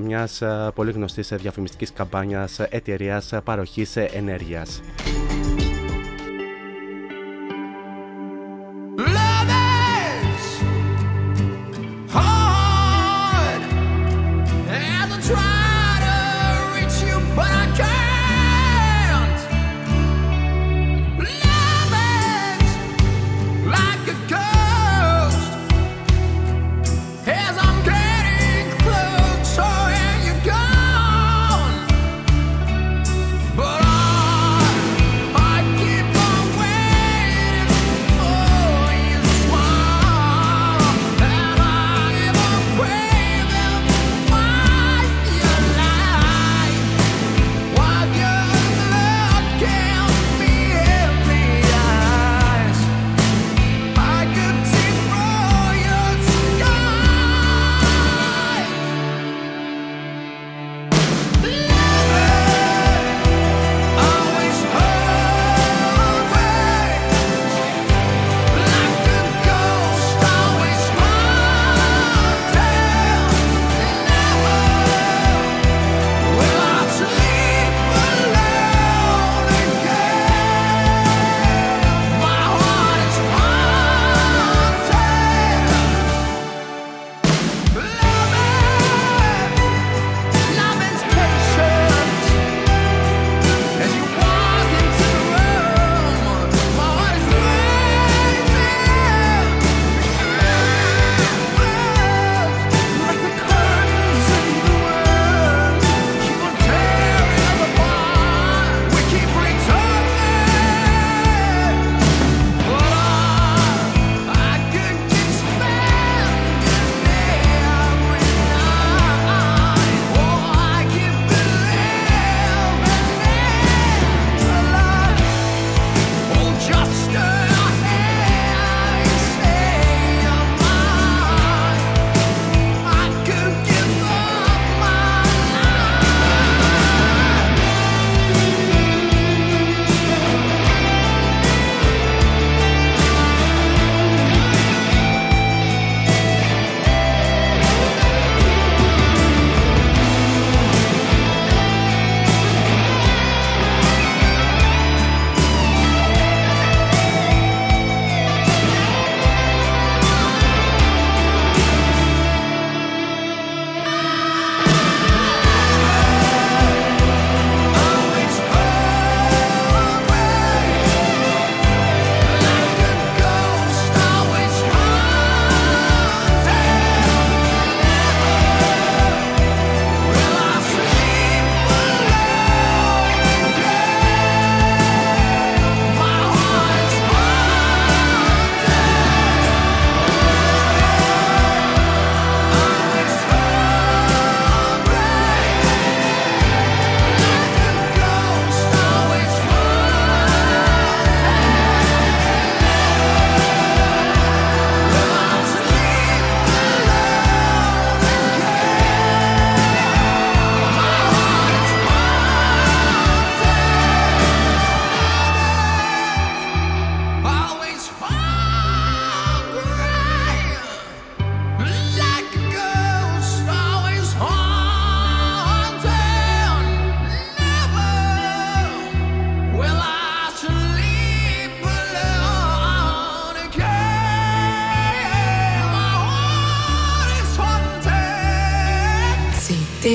[0.02, 0.42] μιας
[0.76, 4.82] πολύ γνωστής διαφημιστικής καμπάνιας εταιρείας παροχής ενέργειας.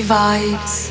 [0.07, 0.86] vibes.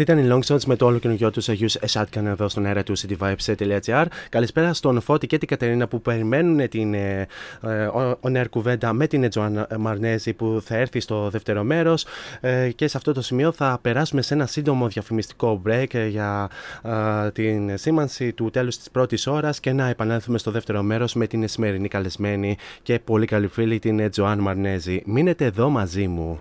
[0.00, 2.82] Αυτή ήταν η Long Shots με το όλο καινούργιο τους Αγίου Εσάτκαν εδώ στον αέρα
[2.82, 4.04] του cityvibes.gr.
[4.28, 7.26] Καλησπέρα στον Φώτη και την Κατερίνα που περιμένουν την ε,
[8.22, 12.06] ε, κουβέντα με την Τζοάν Μαρνέζη που θα έρθει στο δεύτερο μέρος.
[12.40, 16.50] Ε, και σε αυτό το σημείο θα περάσουμε σε ένα σύντομο διαφημιστικό break ε, για
[16.82, 21.26] ε, την σήμανση του τέλους της πρώτης ώρας και να επανέλθουμε στο δεύτερο μέρος με
[21.26, 25.02] την σημερινή καλεσμένη και πολύ καλή φίλη την Τζοάν Μαρνέζη.
[25.06, 26.40] Μείνετε εδώ μαζί μου.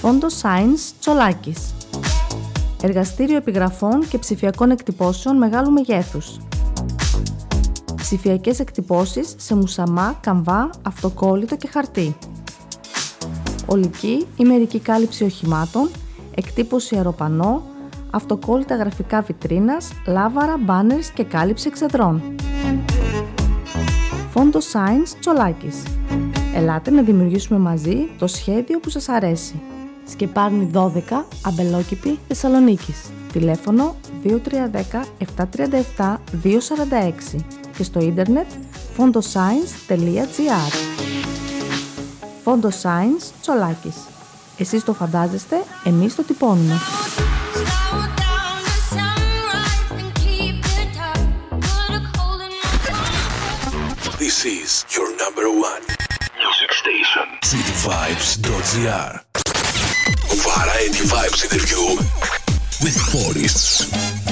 [0.00, 1.74] Φόντο Science Τσολάκης
[2.82, 6.36] Εργαστήριο επιγραφών και ψηφιακών εκτυπώσεων μεγάλου μεγέθους.
[7.96, 12.16] Ψηφιακές εκτυπώσεις σε μουσαμά, καμβά, αυτοκόλλητο και χαρτί.
[13.66, 15.90] Ολική ή μερική κάλυψη οχημάτων,
[16.34, 17.62] εκτύπωση αεροπανό,
[18.10, 22.22] αυτοκόλλητα γραφικά βιτρίνας, λάβαρα, μπάνερς και κάλυψη εξεδρών.
[24.36, 25.82] Φόντο Science Τσολάκης.
[26.54, 29.60] Ελάτε να δημιουργήσουμε μαζί το σχέδιο που σας αρέσει.
[30.08, 33.10] Σκεπάρνη 12, Αμπελόκηπη, Θεσσαλονίκης.
[33.32, 37.44] Τηλέφωνο 2310 737 246
[37.76, 38.46] και στο ίντερνετ
[38.96, 40.72] fondoscience.gr
[42.44, 43.96] Φόντο Science Τσολάκης.
[44.58, 46.74] Εσείς το φαντάζεστε, εμείς το τυπώνουμε.
[54.44, 55.80] This is your number one
[56.36, 57.22] music station.
[57.44, 59.22] Cityvibes.gr
[60.36, 61.96] Variety Vibes interview
[62.82, 64.23] with Boris.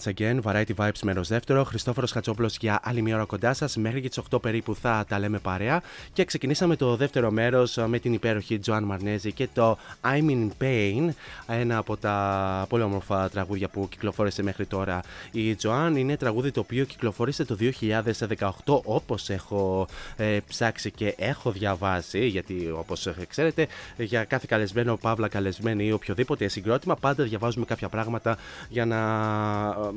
[0.00, 1.64] Once again, Variety Vibes μέρο δεύτερο.
[1.64, 3.76] Χριστόφορος Χατσόπουλο για άλλη μια ώρα κοντά σας.
[3.76, 5.82] Μέχρι και τις 8 περίπου θα τα λέμε παρέα.
[6.12, 11.08] Και ξεκινήσαμε το δεύτερο μέρος με την υπέροχη Τζοάν Μαρνέζη και το I'm in Pain.
[11.46, 15.00] Ένα από τα πολύ όμορφα τραγούδια που κυκλοφόρησε μέχρι τώρα
[15.32, 15.96] η Τζοάν.
[15.96, 18.50] Είναι τραγούδι το οποίο κυκλοφόρησε το 2018
[18.84, 19.86] όπως έχω
[20.16, 22.26] ε, ψάξει και έχω διαβάσει.
[22.26, 28.36] Γιατί όπως ξέρετε, για κάθε καλεσμένο, παύλα καλεσμένη ή οποιοδήποτε συγκρότημα, πάντα διαβάζουμε κάποια πράγματα
[28.68, 28.98] για να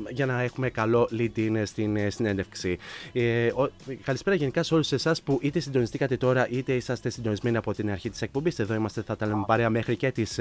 [0.08, 2.78] για να έχουμε καλό lead-in στην ε, συνέντευξη.
[3.12, 3.70] Ε, ο,
[4.04, 8.10] καλησπέρα γενικά σε όλους εσάς που είτε συντονιστήκατε τώρα είτε είσαστε συντονισμένοι από την αρχή
[8.10, 8.58] της εκπομπής.
[8.58, 10.38] Εδώ είμαστε, θα τα λέμε παρέα μέχρι και τις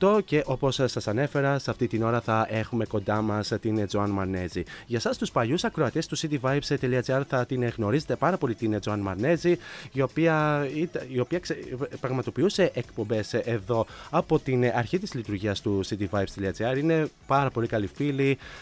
[0.00, 4.10] 8 και όπως σας ανέφερα, σε αυτή την ώρα θα έχουμε κοντά μας την Τζοάν
[4.10, 4.62] Μαρνέζη.
[4.86, 9.58] Για εσάς τους παλιούς ακροατές του cityvibes.gr θα την γνωρίζετε πάρα πολύ την Τζοάν Μαρνέζη,
[9.92, 10.66] η οποία,
[11.08, 11.58] η οποία ξε,
[12.00, 16.78] πραγματοποιούσε εκπομπές εδώ από την αρχή της λειτουργίας του cityvibes.gr.
[16.78, 18.38] Είναι πάρα πολύ καλή φίλη,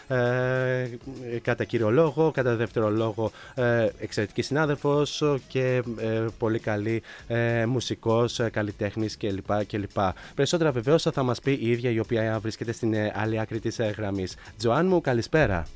[1.41, 8.39] κατά κύριο λόγο, κατά δεύτερο λόγο ε, εξαιρετική συνάδελφος και ε, πολύ καλή ε, μουσικός,
[8.39, 9.65] ε, καλλιτέχνης κλπ.
[9.65, 9.97] κλπ.
[10.35, 13.79] Περισσότερα βεβαίως θα μας πει η ίδια η οποία βρίσκεται στην ε, άλλη άκρη της
[13.79, 14.35] ε, γραμμής.
[14.57, 15.67] Τζοάν μου, καλησπέρα.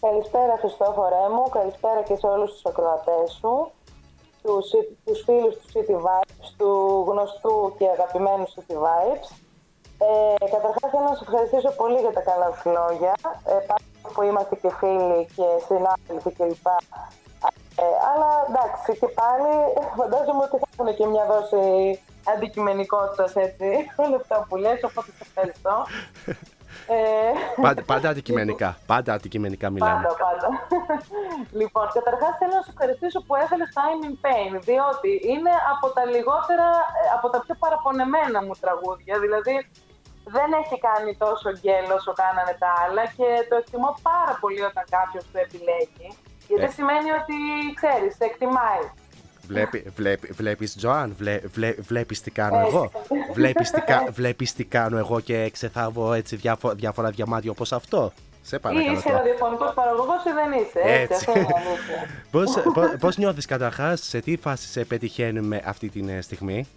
[0.00, 3.70] Καλησπέρα Χριστόφορέ μου, καλησπέρα και σε όλους τους ακροατές σου,
[4.42, 4.70] τους,
[5.04, 9.49] τους φίλους του City Vibes, του γνωστού και αγαπημένου City Vibes.
[10.06, 13.12] Ε, Καταρχάς, θέλω να σας ευχαριστήσω πολύ για τα καλά σου λόγια.
[13.50, 16.66] Ε, παρόλο που είμαστε και φίλοι και συνάδελφοι κλπ.
[17.82, 19.52] Ε, αλλά εντάξει, και πάλι
[19.98, 21.64] φαντάζομαι ότι θα έχουν και μια δόση
[22.32, 23.68] αντικειμενικότητας έτσι,
[24.04, 25.74] όλα αυτά που λες, οπότε σε ευχαριστώ.
[26.86, 27.32] Ε,
[27.62, 28.78] Πάντα, πάντα αντικειμενικά.
[28.86, 30.02] Πάντα αντικειμενικά μιλάμε.
[30.02, 30.48] Πάντα, πάντα.
[31.60, 36.04] λοιπόν, καταρχάς θέλω να σε ευχαριστήσω που έβαλε Time in Pain, διότι είναι από τα
[36.14, 39.14] λιγότερα, ε, από τα πιο παραπονεμένα μου τραγούδια.
[39.24, 39.54] Δηλαδή,
[40.24, 44.84] δεν έχει κάνει τόσο γκέλος όσο κάνανε τα άλλα και το εκτιμώ πάρα πολύ όταν
[44.96, 46.08] κάποιος το επιλέγει.
[46.48, 46.68] Γιατί Ε.
[46.78, 47.36] σημαίνει ότι
[47.80, 48.84] ξέρεις, σε εκτιμάει.
[49.46, 52.66] Βλέπει, βλέπει, βλέπεις Τζοάν, βλέ, βλέ, βλέπεις τι κάνω Ε.
[52.66, 52.90] εγώ
[53.38, 58.12] βλέπεις τι, κα- βλέπεις τι κάνω εγώ και ξεθάβω έτσι διάφο- διάφορα διαμάτια όπως αυτό
[58.42, 59.16] Σε Ή παρακαλώ είσαι τώρα.
[59.18, 60.80] ραδιοφωνικό παραγωγός ή δεν είσαι.
[60.84, 61.14] Έτσι, Έτσι.
[61.14, 62.06] αυτό είναι η αλήθεια.
[62.30, 66.68] Πώς, πώς, πώς νιώθεις καταρχάς, σε τι φάση σε πετυχαίνουμε αυτή τη στιγμή;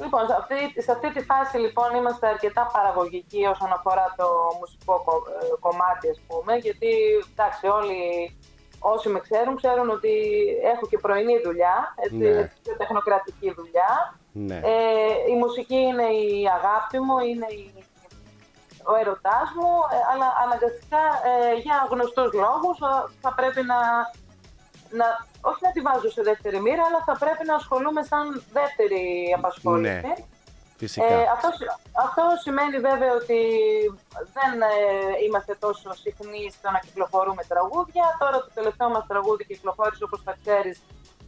[0.00, 4.26] Λοιπόν, σε αυτή, σε αυτή τη φάση λοιπόν είμαστε αρκετά παραγωγικοί όσον αφορά το
[4.60, 6.90] μουσικό κο- ε, κομμάτι ας πούμε, γιατί
[7.32, 8.00] εντάξει όλοι
[8.78, 10.12] όσοι με ξέρουν ξέρουν ότι
[10.72, 12.50] έχω και πρωινή δουλειά, έτσι, Ναι.
[12.62, 14.18] πιο τεχνοκρατική δουλειά.
[14.32, 14.56] Ναι.
[14.64, 17.84] Ε, η μουσική είναι η αγάπη μου, είναι η,
[18.90, 23.78] ο ερωτάς μου, ε, αλλά αναγκαστικά ε, για γνωστούς λόγους ε, θα πρέπει να,
[25.00, 25.06] να,
[25.50, 28.24] όχι να τη βάζω σε δεύτερη μοίρα, αλλά θα πρέπει να ασχολούμαι σαν
[28.58, 29.02] δεύτερη
[29.38, 30.06] απασχόληση.
[30.06, 30.14] Ναι,
[30.82, 31.48] φυσικά Ε, αυτό,
[32.06, 33.40] αυτό σημαίνει βέβαια ότι
[34.36, 34.74] δεν ε,
[35.26, 38.04] είμαστε τόσο συχνοί στο να κυκλοφορούμε τραγούδια.
[38.22, 40.76] Τώρα το τελευταίο μας τραγούδι κυκλοφόρησε όπως θα ξέρεις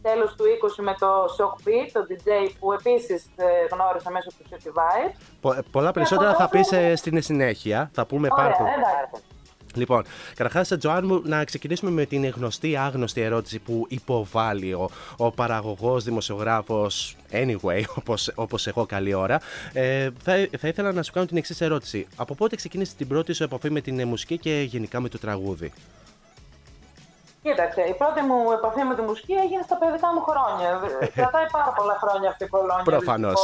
[0.01, 0.43] τέλος του
[0.79, 5.13] 20 με το Shock Beat, το DJ που επίσης ε, γνώρισα μέσω του City Vibes.
[5.41, 9.23] Πο- πολλά περισσότερα θα πεις ε, στην συνέχεια θα πούμε πάρα Ωραία, πολύ εντάξει.
[9.77, 10.03] Λοιπόν,
[10.35, 16.03] καταρχάς, Τζοάν μου, να ξεκινήσουμε με την γνωστή άγνωστη ερώτηση που υποβάλλει ο, ο παραγωγός
[16.03, 19.39] δημοσιογράφος, anyway, όπως, όπως εγώ καλή ώρα.
[19.73, 22.07] Ε, θα, θα ήθελα να σου κάνω την εξής ερώτηση.
[22.15, 25.19] Από πότε ξεκίνησε την πρώτη σου επαφή με την ε, μουσική και γενικά με το
[25.19, 25.71] τραγούδι;
[27.41, 30.69] Κοίταξε, η πρώτη μου επαφή με τη μουσική έγινε στα παιδικά μου χρόνια.
[31.13, 32.83] Κρατάει πάρα πολλά χρόνια αυτή η κολόνια.
[32.83, 33.39] Προφανώς.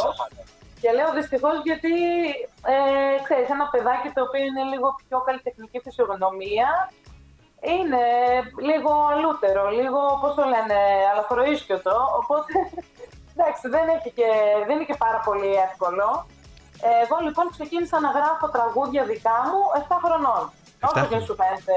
[0.83, 0.91] Δυστυχώς.
[0.91, 1.93] Και λέω δυστυχώς γιατί
[2.73, 2.77] ε,
[3.25, 6.69] ξέρεις, ένα παιδάκι το οποίο είναι λίγο πιο καλλιτεχνική φυσιογνωμία
[7.75, 8.03] είναι
[8.69, 10.77] λίγο αλούτερο, λίγο πώς το λένε,
[11.11, 11.95] αλαφροίσκιωτο.
[12.21, 12.51] Οπότε
[13.33, 14.29] εντάξει, δεν, έχει και,
[14.67, 16.07] δεν είναι και πάρα πολύ εύκολο.
[16.87, 20.43] Ε, εγώ λοιπόν ξεκίνησα να γράφω τραγούδια δικά μου 7 χρονών.
[20.85, 21.25] Εφτά Όσο και χρονών.
[21.27, 21.75] σου φαίνεται.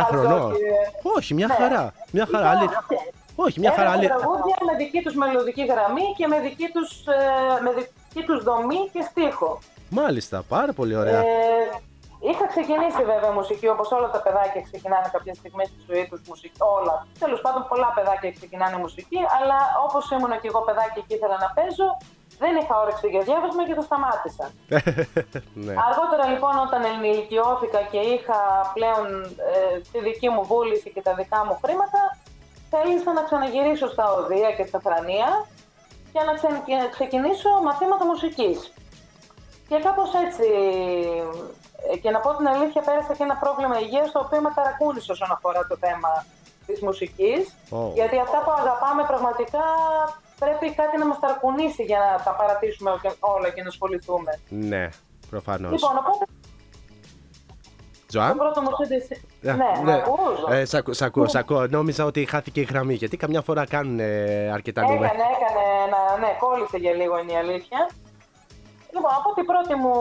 [0.00, 0.32] 7 χρονών.
[0.42, 0.84] αζόκι, ε.
[1.16, 1.54] Όχι, μια Ναι.
[1.54, 1.82] χαρά.
[2.16, 2.52] Μια χαρά.
[2.54, 3.00] Λοιπόν, Άλλη-
[3.46, 3.90] Όχι, μια χαρά.
[3.92, 7.92] Έγραφα άλλη- τραγούδια με δική τους μελωδική γραμμή και με δική τους, ε, με δική
[8.28, 9.58] τους δομή και στίχο.
[9.90, 11.20] Μάλιστα, πάρα πολύ ωραία.
[11.20, 11.26] Ε,
[12.30, 16.58] είχα ξεκινήσει βέβαια μουσική όπως όλα τα παιδάκια ξεκινάνε κάποια στιγμή στη ζωή τους μουσική.
[16.78, 17.06] Όλα.
[17.18, 21.48] Τέλος πάντων πολλά παιδάκια ξεκινάνε μουσική, αλλά όπως ήμουν και εγώ παιδάκι και ήθελα να
[21.56, 21.88] παίζω,
[22.42, 24.46] δεν είχα όρεξη για διάβασμα και το σταμάτησα.
[25.66, 25.74] ναι.
[25.88, 28.40] Αργότερα λοιπόν όταν ενηλικιώθηκα και είχα
[28.76, 29.06] πλέον
[29.52, 32.00] ε, τη δική μου βούληση και τα δικά μου χρήματα,
[32.72, 35.28] θέλησα να ξαναγυρίσω στα οδεία και στα θρανία
[36.12, 38.58] και να ξε- και να ξεκινήσω μαθήματα μουσικής.
[39.68, 40.46] Και κάπως έτσι,
[41.92, 45.12] ε, και να πω την αλήθεια, πέρασα και ένα πρόβλημα υγείας το οποίο με ταρακούνησε
[45.12, 46.12] όσον αφορά το θέμα
[46.66, 47.40] της μουσικής.
[47.70, 47.80] Ω.
[47.98, 49.64] Γιατί αυτά που αγαπάμε πραγματικά
[50.42, 54.32] πρέπει κάτι να μας ταρακουνήσει για να τα παρατήσουμε όλα και να ασχοληθούμε.
[54.48, 54.88] Ναι,
[55.30, 55.70] προφανώς.
[55.72, 56.24] Λοιπόν, οπότε
[58.10, 58.28] Τζοάν.
[58.30, 58.94] Το πρώτο μου CD.
[59.50, 59.92] Α, Ναι, ναι.
[59.94, 61.66] ακούς; Ε, σ' ακού- σ' ακούω, σ' ακούω.
[61.66, 65.04] Νόμιζα ότι χάθηκε η γραμμή γιατί καμιά φορά κάνουν ε, αρκετά νούμερα.
[65.04, 67.80] Έκανε, έκανε, ένα- ναι, κόλλησε για λίγο είναι η αλήθεια.
[68.94, 69.92] Λοιπόν, από την πρώτη μου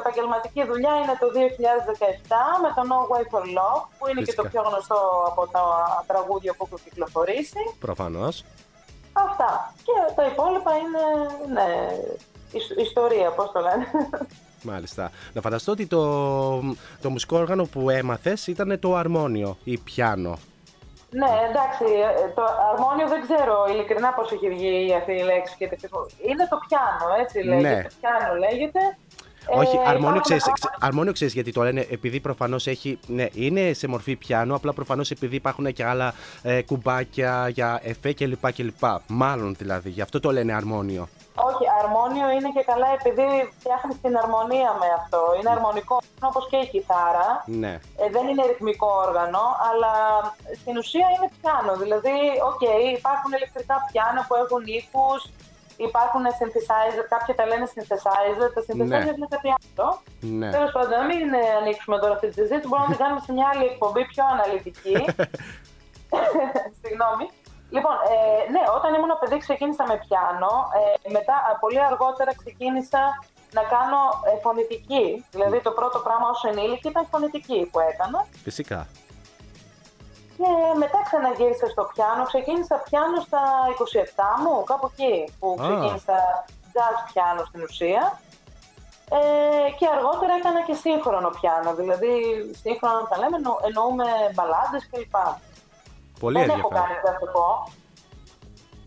[0.00, 1.38] επαγγελματική δουλειά είναι το 2017
[2.62, 4.42] με το No Way for Love, που είναι και Φυσικά.
[4.42, 4.98] το πιο γνωστό
[5.30, 5.62] από τα
[6.06, 7.60] τραγούδια που έχω κυκλοφορήσει.
[7.86, 8.44] Προφανώς.
[9.12, 9.74] Αυτά.
[9.86, 11.02] Και τα υπόλοιπα είναι,
[11.56, 11.68] ναι,
[12.58, 13.86] ι- ιστορία, πώς το λένε.
[14.66, 15.10] Μάλιστα.
[15.32, 16.02] Να φανταστώ ότι το,
[17.02, 20.38] το μουσικό όργανο που έμαθες ήταν το αρμόνιο ή πιάνο.
[21.10, 21.84] Ναι, εντάξει,
[22.24, 26.06] ε, το αρμόνιο δεν ξέρω ειλικρινά πώς έχει βγει αυτή η λέξη και τη χρησιμο-
[26.28, 27.68] Είναι το πιάνο, έτσι λέγεται.
[27.74, 27.82] Ναι.
[27.82, 28.80] Το πιάνο λέγεται.
[29.48, 32.98] Όχι, Ε, αρμόνιο υπάρχουν ξέρεις, κάποια- ξε- αρμόνιο ξέρεις γιατί το λένε, επειδή προφανώς έχει,
[33.06, 38.12] ναι, είναι σε μορφή πιάνο, απλά προφανώς επειδή υπάρχουν και άλλα ε, κουμπάκια για εφέ
[38.12, 38.52] κλπ.
[38.52, 38.84] κλπ.
[39.06, 41.08] Μάλλον δηλαδή, γι' αυτό το λένε αρμόνιο.
[41.48, 43.26] Όχι, αρμόνιο είναι και καλά επειδή
[43.58, 45.20] φτιάχνει την αρμονία με αυτό.
[45.38, 45.96] Είναι αρμονικό
[46.28, 47.28] όπως και η κιθάρα.
[47.62, 47.72] Ναι.
[48.02, 49.92] Ε, δεν είναι ρυθμικό όργανο, αλλά
[50.60, 51.72] στην ουσία είναι πιάνο.
[51.82, 52.16] Δηλαδή,
[52.50, 52.62] οκ,
[52.98, 55.20] υπάρχουν ηλεκτρικά πιάνο που έχουν ήχους,
[55.88, 59.14] υπάρχουν synthesizer, κάποιοι τα λένε synthesizer, τα synthesizer Ναι.
[59.16, 59.86] είναι κάτι άλλο.
[60.40, 60.50] Ναι.
[60.56, 63.32] Τέλος πάντων, να μην ε, ανοίξουμε τώρα αυτή τη συζήτηση, μπορούμε να την κάνουμε σε
[63.36, 64.96] μια άλλη εκπομπή πιο αναλυτική.
[66.80, 67.26] Συγγνώμη.
[67.76, 70.52] Λοιπόν, ε, ναι, όταν ήμουν παιδί ξεκίνησα με πιάνο.
[71.04, 73.02] Ε, μετά, α, πολύ αργότερα ξεκίνησα
[73.56, 75.06] να κάνω ε, φωνητική.
[75.34, 78.18] Δηλαδή, το πρώτο πράγμα ως ενήλικη ήταν φωνητική που έκανα.
[78.46, 78.80] Φυσικά.
[80.38, 80.48] Και
[80.82, 82.22] μετά ξαναγύρισα στο πιάνο.
[82.32, 83.42] Ξεκίνησα πιάνο στα
[83.78, 85.62] 27 μου, κάπου εκεί, που Α.
[85.64, 86.16] ξεκίνησα
[86.74, 88.02] jazz πιάνο στην ουσία.
[89.18, 91.74] Ε, και αργότερα έκανα και σύγχρονο πιάνο.
[91.74, 92.12] Δηλαδή,
[92.62, 94.04] σύγχρονο τα λέμε, εννο- εννοούμε
[94.34, 95.16] μπαλάντες κλπ.
[96.20, 96.86] Πολύ Δεν έχω ενδιαφέρον.
[96.86, 97.72] κάνει, θα το πω.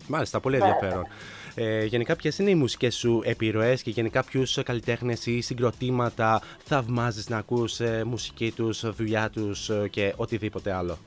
[0.07, 0.65] Μάλιστα, πολύ Ναι.
[0.65, 1.07] ενδιαφέρον.
[1.55, 7.29] Ε, γενικά, ποιες είναι οι μουσικές σου επιρροές και γενικά ποιους καλλιτέχνες ή συγκροτήματα θαυμάζεις
[7.29, 10.97] να ακούς ε, μουσική τους, δουλειά τους ε, και οτιδήποτε άλλο;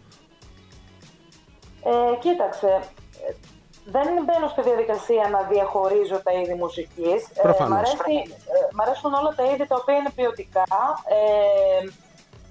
[1.84, 2.66] Ε, κοίταξε,
[3.28, 3.32] ε,
[3.84, 7.20] δεν μπαίνω στη διαδικασία να διαχωρίζω τα είδη μουσικής.
[7.34, 7.70] Ε, Προφανώς.
[7.70, 8.16] μ' αρέσει,
[8.54, 10.64] ε, μ' αρέσουν όλα τα είδη τα οποία είναι ποιοτικά.
[11.18, 11.88] Ε,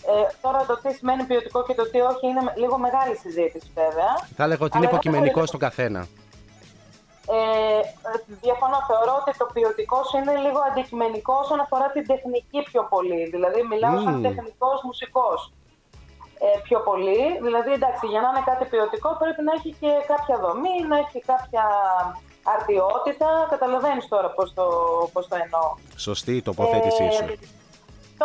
[0.07, 3.71] ε, τώρα το τι σημαίνει ποιοτικό και το τι όχι είναι με- λίγο μεγάλη συζήτηση
[3.75, 4.11] βέβαια.
[4.37, 6.01] Θα έλεγα ότι Αλλά είναι εγώ υποκειμενικό θεωρώ- στον καθένα.
[7.37, 7.79] Ε,
[8.09, 8.15] ε,
[8.45, 13.21] διαφωνώ, θεωρώ ότι το ποιοτικό είναι λίγο αντικειμενικό όσον αφορά την τεχνική πιο πολύ.
[13.33, 14.21] Δηλαδή, μιλάω σαν Μμμ.
[14.27, 15.39] τεχνικός μουσικός
[16.45, 17.21] ε, πιο πολύ.
[17.45, 21.19] Δηλαδή, εντάξει, για να είναι κάτι ποιοτικό πρέπει να έχει και κάποια δομή, να έχει
[21.33, 21.65] κάποια
[22.55, 23.29] αρτιότητα.
[23.49, 24.65] Καταλαβαίνεις τώρα πώς το,
[25.13, 25.67] πώς το εννοώ.
[25.95, 27.23] Σωστή η τοποθέτησή Ε, σου.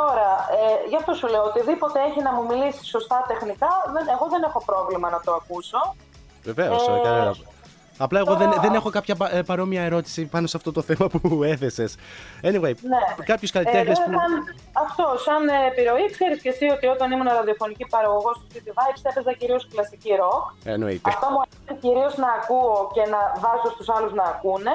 [0.00, 4.26] Τώρα, ε, γι' αυτό σου λέω, οτιδήποτε έχει να μου μιλήσει σωστά τεχνικά, δεν, εγώ
[4.30, 5.78] δεν έχω πρόβλημα να το ακούσω.
[6.44, 6.88] Βεβαίως.
[6.88, 7.30] ε,
[7.98, 10.82] Απλά εγώ δεν, τώρα- δεν έχω κάποια πα- ε, παρόμοια ερώτηση πάνω σε αυτό το
[10.82, 11.96] θέμα που έθεσες.
[12.42, 13.24] Anyway, Ναι.
[13.24, 14.10] κάποιους καλλιτέχνες Ε, που...
[14.12, 14.32] σαν,
[14.72, 19.00] αυτό, σαν ε, επιρροή, ξέρεις και εσύ ότι όταν ήμουν ραδιοφωνική παραγωγός του City Vibes
[19.10, 20.44] έπαιζα κυρίως κλασική rock.
[20.64, 21.08] Εννοείται.
[21.12, 24.74] Αυτό μου αρέσει κυρίως να ακούω και να βάζω στους άλλους να ακούνε.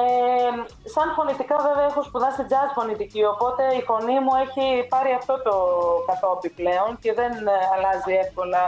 [0.00, 0.50] Ε,
[0.94, 5.54] σαν φωνητικά βέβαια έχω σπουδάσει jazz φωνητική, οπότε η φωνή μου έχει πάρει αυτό το
[6.08, 8.62] κατόπι πλέον και δεν ε, αλλάζει εύκολα.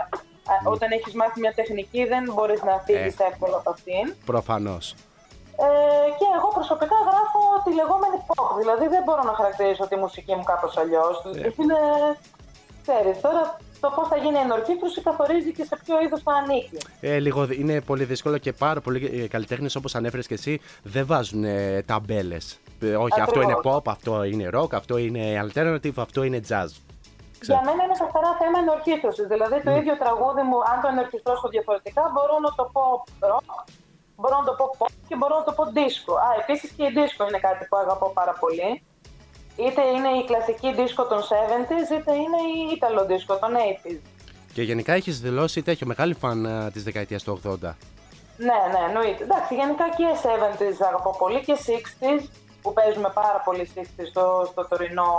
[0.50, 4.04] Α, Όταν έχεις μάθει μια τεχνική δεν μπορείς να φύγεις εύκολα από αυτήν.
[4.32, 4.84] Προφανώς.
[5.66, 10.34] Ε, και εγώ προσωπικά γράφω τη λεγόμενη pop, δηλαδή δεν μπορώ να χαρακτηρίσω τη μουσική
[10.36, 11.14] μου κάπως αλλιώς.
[11.60, 11.80] Είναι,
[12.90, 16.76] ξέρεις, τώρα το πώς θα γίνει η ενορχήστρωση καθορίζει και σε ποιο είδος θα ανήκει.
[17.00, 21.06] Ε, λίγο, δι- είναι πολύ δύσκολο και πάρα πολλοί καλλιτέχνες όπως ανέφερες και εσύ δεν
[21.06, 22.58] βάζουν ε, ταμπέλες.
[22.98, 23.76] όχι, αυτό είναι Ακριβώς.
[23.76, 26.70] pop, αυτό είναι rock, αυτό είναι alternative, αυτό είναι jazz.
[27.42, 29.26] Για μένα είναι καθαρά θέμα ενορχήστρωσης.
[29.26, 32.82] Δηλαδή το ίδιο τραγούδι μου, αν το ενορχιστρώσω διαφορετικά, μπορώ να το πω
[33.32, 33.48] rock,
[34.20, 36.12] μπορώ να το πω pop και μπορώ να το πω disco.
[36.26, 38.68] Α, επίσης και η disco είναι κάτι που αγαπώ πάρα πολύ.
[39.66, 43.50] Είτε είναι η κλασική disco των 70s, είτε είναι η Ιταλο disco των
[43.84, 44.00] 80s.
[44.52, 47.48] Και γενικά έχεις δηλώσει τέτοιο μεγάλη φαν ε, της δεκαετίας του 80.
[48.48, 49.22] Ναι, ναι, εννοείται.
[49.24, 52.24] Εντάξει, γενικά και 70s αγαπώ πολύ και 60s
[52.62, 55.10] που παίζουμε πάρα πολύ 60s στο, στο τωρινό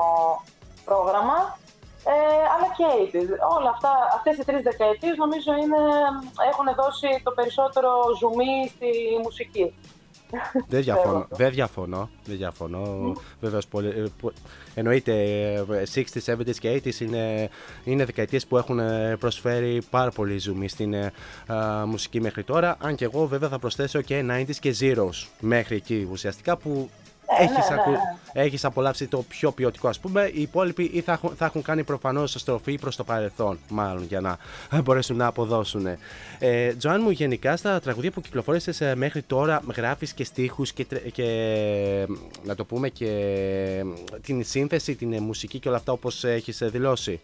[0.86, 1.60] πρόγραμμα.
[2.14, 3.32] Ε, αλλά και 80s.
[3.58, 5.82] Όλα αυτά, αυτές οι τρεις δεκαετίες νομίζω είναι,
[6.52, 7.90] έχουν δώσει το περισσότερο
[8.20, 8.90] ζουμί στη
[9.24, 9.66] μουσική.
[10.68, 11.28] Δεν διαφωνώ.
[11.30, 12.10] Δεν διαφωνώ.
[12.26, 13.14] Δεν διαφωνώ.
[13.42, 14.32] Βεβαίως, πολύ, ε, πο-
[14.74, 15.14] εννοείται
[15.54, 17.50] ε, 60s, 70s και 80s είναι,
[17.84, 21.12] είναι δεκαετίες που έχουν ε, προσφέρει πάρα πολύ ζουμί στην ε,
[21.48, 22.78] α, μουσική μέχρι τώρα.
[22.80, 26.90] Αν και εγώ βέβαια θα προσθέσω και 90s και zeros μέχρι εκεί ουσιαστικά που
[27.40, 27.90] έχεις, ναι, ακου...
[27.92, 28.42] ναι.
[28.42, 31.84] έχεις απολαύσει το πιο ποιοτικό ας πούμε, οι υπόλοιποι ή θα έχουν, θα έχουν κάνει
[31.84, 34.38] προφανώς στροφή προς το παρελθόν μάλλον για να
[34.84, 35.88] μπορέσουν να αποδώσουν.
[36.40, 40.86] Ε, Τζοάν μου γενικά στα τραγουδία που κυκλοφόρησες ε, μέχρι τώρα γράφεις και στίχους και,
[40.86, 41.28] τρε- και
[42.44, 43.12] να το πούμε και
[44.22, 47.22] την σύνθεση, την ε, μουσική και όλα αυτά όπως έχεις ε, δηλώσει;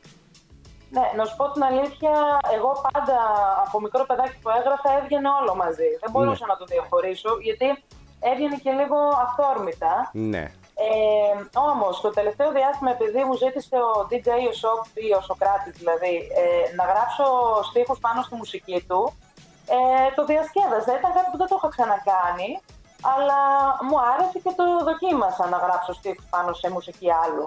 [0.89, 2.11] Ναι, να σου πω την αλήθεια,
[2.55, 3.17] εγώ πάντα
[3.65, 5.89] από μικρό παιδάκι που έγραφα έβγαινε όλο μαζί.
[6.01, 6.51] Δεν μπορούσα Ναι.
[6.53, 7.67] να το διαχωρίσω, γιατί
[8.19, 10.09] έβγαινε και λίγο αυθόρμητα.
[10.13, 10.43] Ναι.
[10.87, 15.73] Ε, Όμως, το τελευταίο διάστημα, επειδή μου ζήτησε ο DJ ο, Σοκ, ή ο Σοκράτης
[15.81, 17.25] δηλαδή, ε, να γράψω
[17.69, 19.01] στίχους πάνω στη μουσική του,
[19.75, 19.77] ε,
[20.15, 20.91] το διασκέδασα.
[20.99, 22.49] Ήταν κάτι που δεν το είχα ξανακάνει,
[23.13, 23.39] αλλά
[23.87, 27.45] μου άρεσε και το δοκίμασα να γράψω στίχους πάνω σε μουσική άλλου.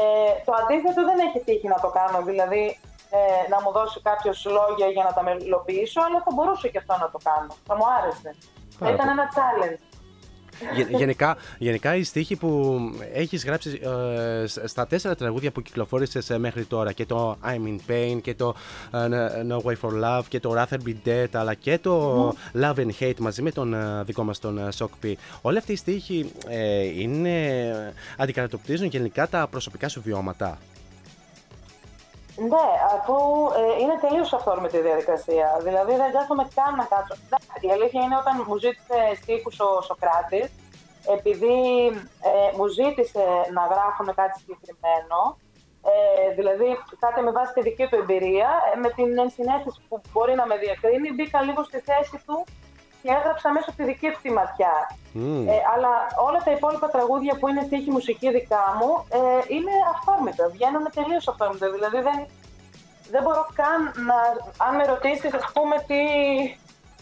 [0.00, 2.62] Ε, το αντίθετο δεν έχει τύχει να το κάνω, δηλαδή
[3.10, 6.94] ε, να μου δώσει κάποιος λόγια για να τα μελοποιήσω, αλλά θα μπορούσε και αυτό
[7.04, 7.52] να το κάνω.
[7.68, 8.30] Θα μου άρεσε.
[8.78, 9.18] Θα Πάρα ήταν πολύ.
[9.18, 9.80] ένα challenge.
[10.74, 12.80] Γε- γενικά, γενικά οι στίχοι που
[13.12, 13.80] έχεις γράψει
[14.42, 18.18] ε, σ- στα τέσσερα τραγούδια που κυκλοφόρησες ε, μέχρι τώρα και το I'm in Pain
[18.22, 18.54] και το
[18.92, 18.98] ε,
[19.48, 23.18] No Way for Love και το Rather Be Dead αλλά και το Love and Hate
[23.18, 25.12] μαζί με τον ε, δικό μας τον ε, Shock P.
[25.40, 30.58] Όλοι αυτοί οι στίχοι ε, είναι, αντικατοπτρίζουν γενικά τα προσωπικά σου βιώματα.
[32.48, 33.16] Ναι, αφού
[33.60, 35.48] ε, είναι τελείως αυθόρμητη η διαδικασία.
[35.66, 37.14] Δηλαδή δεν κάθομαι καν να κάτσω.
[37.24, 40.48] Εντάξει, Η αλήθεια είναι όταν μου ζήτησε στίχους ο Σοκράτης,
[41.16, 41.56] επειδή
[42.30, 43.24] ε, μου ζήτησε
[43.56, 45.20] να γράφουν κάτι συγκεκριμένο,
[45.92, 46.68] ε, δηλαδή
[47.04, 50.56] κάτι με βάση τη δική του εμπειρία, ε, με την ενσυναίσθηση που μπορεί να με
[50.64, 52.36] διακρίνει, μπήκα λίγο στη θέση του
[52.69, 52.69] και
[53.08, 54.74] έγραψα μέσα από τη δική του τη ματιά.
[55.12, 55.48] Μμμ.
[55.48, 55.92] Ε, αλλά
[56.28, 59.20] όλα τα υπόλοιπα τραγούδια που είναι στίχη μουσική δικά μου ε,
[59.54, 60.44] είναι αυθόρμητα.
[60.54, 61.66] Βγαίνουν τελείως αυθόρμητα.
[61.70, 62.18] Δηλαδή δεν,
[63.10, 64.16] δεν μπορώ καν να.
[64.66, 66.00] Αν με ρωτήσεις, ας πούμε, τι,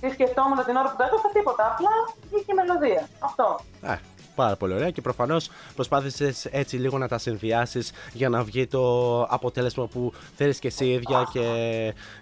[0.01, 1.63] τι σκεφτόμουν την ώρα που το έγραφα, τίποτα.
[1.73, 1.95] Απλά
[2.31, 3.03] βγήκε η μελωδία.
[3.29, 3.47] Αυτό.
[3.91, 3.93] Α,
[4.39, 9.23] πάρα πολύ ωραία και προφανώς προσπάθησες έτσι λίγο να τα συνδυάσεις για να βγει το
[9.23, 11.45] αποτέλεσμα που θέλεις και εσύ ίδια και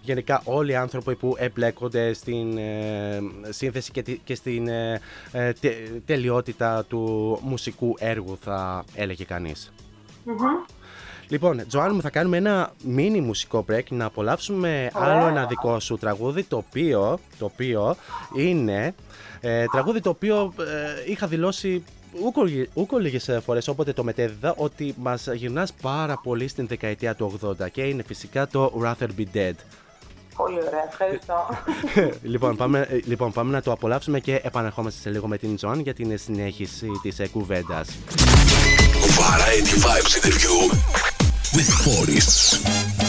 [0.01, 3.19] γενικά όλοι οι άνθρωποι που εμπλέκονται στην ε,
[3.49, 5.01] σύνθεση και, τη- και στην ε,
[5.33, 5.75] ε, τε-
[6.07, 9.73] τελειότητα του μουσικού έργου θα έλεγε κανείς.
[11.29, 15.97] Λοιπόν, Τζοάν μου, θα κάνουμε ένα mini μουσικό break να απολαύσουμε άλλο ένα δικό σου
[15.97, 17.97] τραγούδι το οποίο, το οποίο
[18.37, 18.95] είναι
[19.41, 21.85] ε, τραγούδι το οποίο ε, είχα δηλώσει
[22.25, 22.43] ούκο,
[22.75, 27.39] ούκο λίγες ε, φορές όποτε το μετέδιδα ότι μας γυρνάς πάρα πολύ στην δεκαετία του
[27.61, 29.55] 80 και είναι φυσικά το Rather Be Dead.
[30.37, 30.85] Πολύ ωραία.
[30.89, 31.47] Ευχαριστώ.
[32.33, 35.81] λοιπόν, πάμε, ε, λοιπόν, πάμε να το απολαύσουμε και επανερχόμαστε σε λίγο με την Τζοάν
[35.81, 37.89] για την συνέχιση της ε, κουβέντας.
[39.19, 40.57] Variety Vibes interview
[41.57, 43.06] with Forests.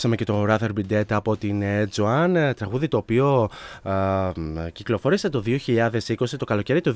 [0.00, 3.48] Απολαύσαμε και το Rather Be Dead από την ε, Joanne, ε, τραγούδι το οποίο
[3.82, 4.32] α,
[4.72, 6.94] κυκλοφόρησε το 2020, το καλοκαίρι του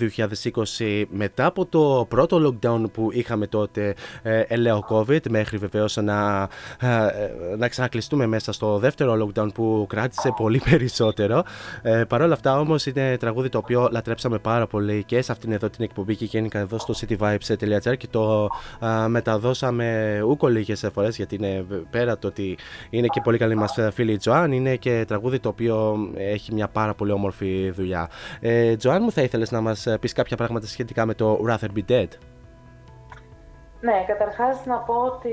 [0.78, 6.48] 2020, μετά από το πρώτο lockdown που είχαμε τότε, ε, ελαίο COVID, μέχρι βεβαίως να,
[6.80, 6.88] ε,
[7.56, 11.44] να ξανακλειστούμε μέσα στο δεύτερο lockdown που κράτησε πολύ περισσότερο.
[11.82, 15.52] Ε, Παρ' όλα αυτά όμως είναι τραγούδι το οποίο λατρέψαμε πάρα πολύ και σε αυτήν
[15.52, 18.48] εδώ την εκπομπή και γενικά εδώ στο cityvibes.gr και το
[18.84, 22.56] α, μεταδώσαμε ούκο λίγες φορές γιατί είναι πέρα το ότι
[22.96, 26.68] είναι και πολύ καλή μας φίλη η Τζοάν, είναι και τραγούδι το οποίο έχει μια
[26.68, 28.08] πάρα πολύ όμορφη δουλειά.
[28.40, 31.90] Ε, Τζοάν μου θα ήθελες να μας πεις κάποια πράγματα σχετικά με το Rather Be
[31.90, 32.08] Dead;
[33.80, 35.32] Ναι, καταρχάς να πω ότι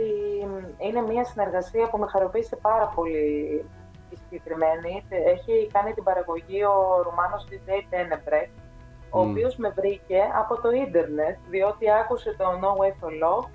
[0.77, 3.65] είναι μια συνεργασία που με χαροποίησε πάρα πολύ
[4.09, 5.03] η συγκεκριμένη.
[5.33, 8.49] Έχει κάνει την παραγωγή ο Ρουμάνος DJ Tenebrek,
[9.09, 9.29] ο Μμ.
[9.29, 13.47] οποίος με βρήκε από το ίντερνετ, διότι άκουσε το No Way for Love,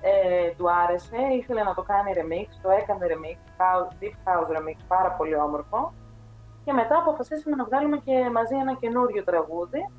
[0.00, 4.78] ε, του άρεσε, ήθελε να το κάνει remix, το έκανε remix, house, deep house remix,
[4.88, 5.92] πάρα πολύ όμορφο.
[6.64, 9.90] Και μετά αποφασίσαμε να βγάλουμε και μαζί ένα καινούριο τραγούδι.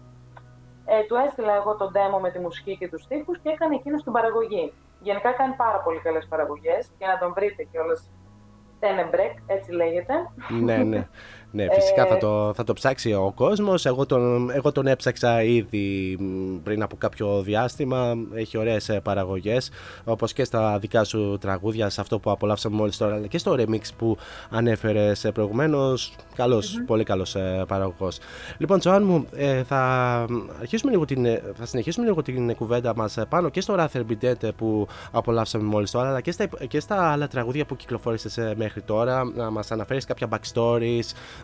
[0.86, 4.04] Ε, του έστειλα εγώ τον demo με τη μουσική και τους στίχους και έκανε εκείνος
[4.04, 4.74] την παραγωγή.
[5.00, 8.12] Γενικά κάνει πάρα πολύ καλές παραγωγές και να τον βρείτε κιόλας.
[8.80, 10.14] Tenebrek, έτσι λέγεται.
[10.62, 11.08] ναι, ναι.
[11.52, 13.86] Ναι, φυσικά θα Ε, το, θα το ψάξει ο κόσμος.
[13.86, 18.14] Εγώ τον, εγώ τον έψαξα ήδη μ, πριν από κάποιο διάστημα.
[18.34, 19.70] Έχει ωραίες ε, παραγωγές,
[20.04, 23.56] όπως και στα δικά σου τραγούδια, σε αυτό που απολαύσαμε μόλις τώρα, αλλά και στο
[23.58, 24.18] remix που
[24.50, 26.16] ανέφερες ε, προηγουμένως.
[26.36, 28.18] Καλός, πολύ καλός ε, παραγωγός.
[28.58, 29.78] Λοιπόν, Τζοάν μου, ε, θα,
[30.60, 34.02] αρχίσουμε λίγο την, ε, θα συνεχίσουμε λίγο την κουβέντα μας ε, πάνω και στο Rather
[34.10, 37.66] Be Dead ε, που απολαύσαμε μόλις τώρα, αλλά και στα, υπ- και στα άλλα τραγούδια
[37.66, 39.24] που κυκλοφόρησες ε, μέχρι τώρα.
[39.36, 41.37] Να μας αναφέρεις κάποια backstories, ε,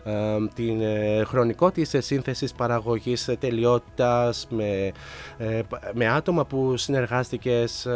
[0.53, 4.91] την ε, χρονικό της ε, σύνθεσης παραγωγής ε, τελειότητας με,
[5.38, 7.94] ε, π- με άτομα που συνεργάστηκες ε,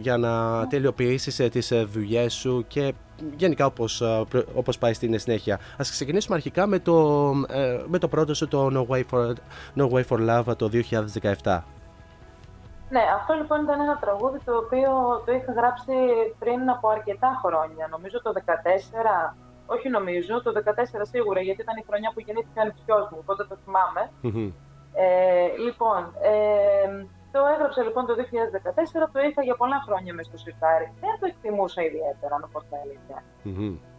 [0.00, 2.94] για να τελειοποιήσεις ε, τις ε, δουλειές σου και
[3.36, 5.58] γενικά όπως, ε, προ- όπως πάει στην συνέχεια.
[5.78, 9.32] Ας ξεκινήσουμε αρχικά με το, ε, με το πρώτο σου το No Way For,
[9.76, 10.68] no Way For Love το
[11.42, 11.64] 2017.
[12.90, 14.90] Ναι, αυτό λοιπόν ήταν ένα τραγούδι το οποίο
[15.26, 15.92] το είχα γράψει
[16.38, 17.88] πριν από αρκετά χρόνια.
[17.90, 19.34] Νομίζω το 14,
[19.66, 20.62] όχι νομίζω, το 14
[21.12, 24.02] σίγουρα, γιατί ήταν η χρονιά που γεννήθηκε ο ανιψιός μου, οπότε το θυμάμαι.
[24.98, 26.00] Ε, λοιπόν,
[26.32, 30.88] ε, το έγραψα λοιπόν το 2014, το είχα για πολλά χρόνια μέσα στο σιρτάρι.
[31.00, 33.18] Δεν το εκτιμούσα ιδιαίτερα, να πω την αλήθεια.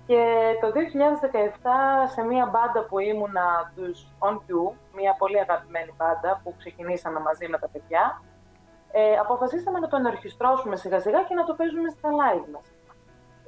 [0.10, 0.22] Και
[0.62, 0.78] το 2017
[2.14, 4.48] σε μια μπάντα που ήμουνα τους On Q,
[5.00, 8.22] μια πολύ αγαπημένη μπάντα που ξεκινήσαμε μαζί με τα παιδιά,
[8.92, 12.68] ε, αποφασίσαμε να το ενορχιστρώσουμε σιγά σιγά και να το παίζουμε στα live μας.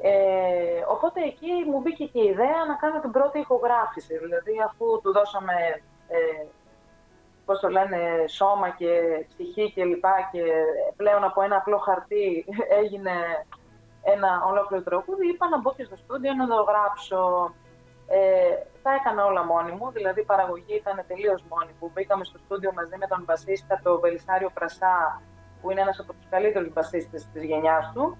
[0.01, 4.85] Ε, οπότε εκεί μου μπήκε και η ιδέα να κάνω την πρώτη ηχογράφηση, δηλαδή αφού
[5.01, 5.53] του δώσαμε,
[6.07, 6.45] ε,
[7.45, 8.91] πώς το λένε, σώμα και
[9.27, 10.43] ψυχή και λοιπά και
[10.95, 12.45] πλέον από ένα απλό χαρτί
[12.81, 13.11] έγινε
[14.03, 17.53] ένα ολόκληρο τραγούδι, είπα να μπω και στο στούντιο να το γράψω.
[18.07, 18.53] Ε,
[18.83, 21.91] τα έκανα όλα μόνη μου, δηλαδή η παραγωγή ήταν τελείως μόνη μου.
[21.93, 25.21] Μπήκαμε στο στούντιο μαζί με τον μπασίστα, τον Βελισάριο Πρασά,
[25.61, 28.17] που είναι ένας από τους καλύτερους μπασίστες της γενιάς του,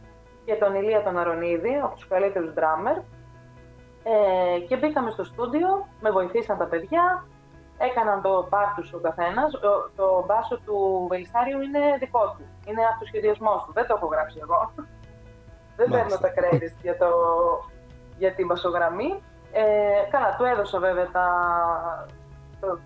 [0.49, 2.97] και τον Ηλία τον Αρονίδη, από τους καλύτερους drummer.
[4.03, 5.69] Ε, και μπήκαμε στο στούντιο,
[6.01, 7.26] με βοηθήσαν τα παιδιά,
[7.77, 9.51] έκαναν το πάρ τους ο καθένας.
[9.51, 12.43] Το, το μπάσο του Βελισάριου είναι δικό του.
[12.67, 13.71] Είναι αυτοσχεδιασμό του.
[13.73, 14.71] Δεν το έχω γράψει εγώ.
[15.77, 16.19] Δεν παίρνω Μάλιστα.
[16.19, 17.07] τα credits για, το,
[18.17, 19.21] για την μπασογραμμή.
[19.51, 19.61] Ε,
[20.11, 21.26] καλά, του έδωσα βέβαια τα.
[22.59, 22.80] Το,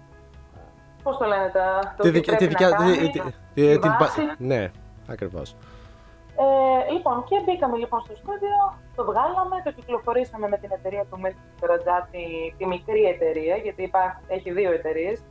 [1.03, 3.19] πώς το λένε, τα, το Τη τι δικιά- τη πρέπει να δικιά- κάνει, τη- τη-
[3.19, 4.22] τη τη- την πα- βάση.
[4.38, 4.72] Ναι,
[5.10, 5.56] ακριβώς.
[6.35, 8.57] Ε, λοιπόν, και μπήκαμε λοιπόν στο στούντιο,
[8.95, 14.22] το βγάλαμε, το κυκλοφορήσαμε με την εταιρεία του Μίρκη Τερατζάτη, τη μικρή εταιρεία, γιατί υπά-
[14.27, 15.23] έχει δύο εταιρείες,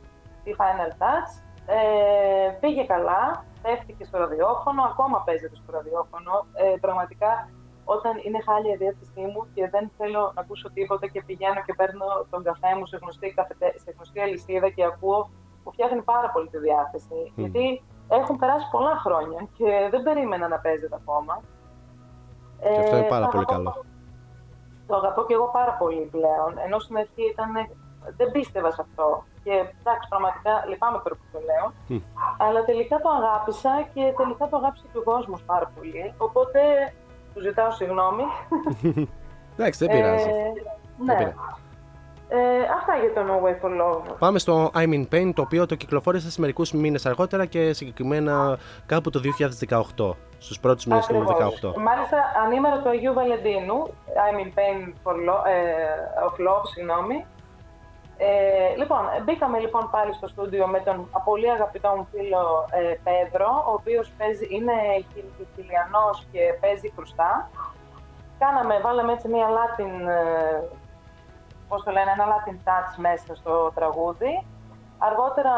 [0.43, 1.31] τη Final Touch.
[1.67, 6.45] Ε, πήγε καλά, πέφτηκε στο ραδιόφωνο, ακόμα παίζεται στο ραδιόφωνο.
[6.53, 7.49] Ε, πραγματικά
[7.85, 11.73] όταν είναι χάλια η διάθεσή μου και δεν θέλω να ακούσω τίποτα και πηγαίνω και
[11.73, 13.73] παίρνω τον καφέ μου σε γνωστή, καφετε...
[13.83, 15.29] σε γνωστή αλυσίδα και ακούω
[15.63, 17.19] που φτιάχνει πάρα πολύ τη διάθεση.
[17.35, 17.83] Γιατί
[18.21, 21.41] έχουν περάσει πολλά χρόνια και δεν περίμενα να παίζεται ακόμα.
[22.61, 23.85] Και αυτό είναι Ε, πάρα το πολύ αγαπώ- καλό.
[24.87, 26.51] Το αγαπώ και εγώ πάρα πολύ πλέον.
[26.65, 27.51] Ενώ στην αρχή ήταν.
[28.17, 29.23] Δεν πίστευα σε αυτό.
[29.43, 31.65] Και εντάξει, πραγματικά λυπάμαι τώρα που το λέω.
[31.87, 31.99] Μμ.
[32.37, 36.13] Αλλά τελικά το αγάπησα και τελικά το αγάπησε και ο κόσμος πάρα πολύ.
[36.17, 36.59] Οπότε
[37.33, 38.23] του ζητάω συγγνώμη.
[39.57, 40.29] Εντάξει, δεν πειράζει.
[40.29, 40.33] Ε,
[40.97, 41.15] Δεν ναι.
[41.15, 41.35] πειράζει.
[42.35, 44.17] Ε, αυτά για το No Way for Love.
[44.19, 48.57] Πάμε στο I'm in Pain, το οποίο το κυκλοφόρησε σε μερικούς μήνες αργότερα και συγκεκριμένα
[48.85, 51.59] κάπου το 2018, στους πρώτους μήνες του Ακριβώς.
[51.75, 51.81] 2018.
[51.81, 53.87] Μάλιστα, ανήμερα του Αγίου Βαλεντίνου,
[54.25, 55.63] I'm in pain for lo- ε,
[56.27, 57.25] of love, συγγνώμη.
[58.17, 63.63] Ε, λοιπόν, μπήκαμε λοιπόν πάλι στο στούντιο με τον πολύ αγαπητό μου φίλο ε, Πέδρο,
[63.69, 64.73] ο οποίος παίζει, είναι
[65.13, 67.49] χι- χιλιανός και παίζει κρουστά.
[68.39, 70.67] Κάναμε, βάλαμε έτσι μια Latin, ε,
[71.73, 74.45] πώς το λένε, ένα Latin touch μέσα στο τραγούδι.
[74.97, 75.53] Αργότερα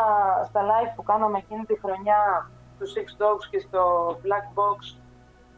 [0.48, 3.82] στα live που κάναμε εκείνη τη χρονιά του Six Dogs και στο
[4.24, 4.80] Black Box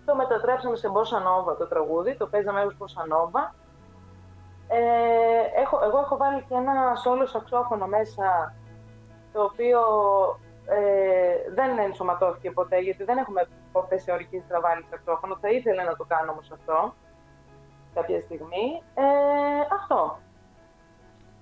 [0.06, 3.44] το μετατρέψαμε σε Bossa Nova το τραγούδι, το παίζαμε ως Bossa Nova.
[4.68, 8.56] Ε, έχω, εγώ έχω βάλει και ένα σόλο σαξόφωνο μέσα,
[9.34, 9.80] το οποίο
[10.66, 15.38] ε, δεν ενσωματώθηκε ποτέ, γιατί δεν έχουμε ποτέ σε ορική στραβάλη σαξόφωνο.
[15.42, 16.94] Θα ήθελα να το κάνω όμως αυτό
[17.94, 18.82] κάποια στιγμή.
[18.94, 19.04] Ε,
[19.80, 20.20] αυτό.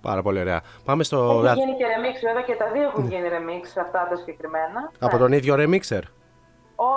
[0.10, 0.62] Πάρα πολύ ωραία.
[0.86, 4.00] Πάμε στο Έχει Wrath- γίνει και remix, βέβαια και τα δύο έχουν γίνει remix αυτά
[4.10, 4.80] τα συγκεκριμένα.
[5.00, 5.22] από Ναι.
[5.24, 6.04] τον ίδιο remixer;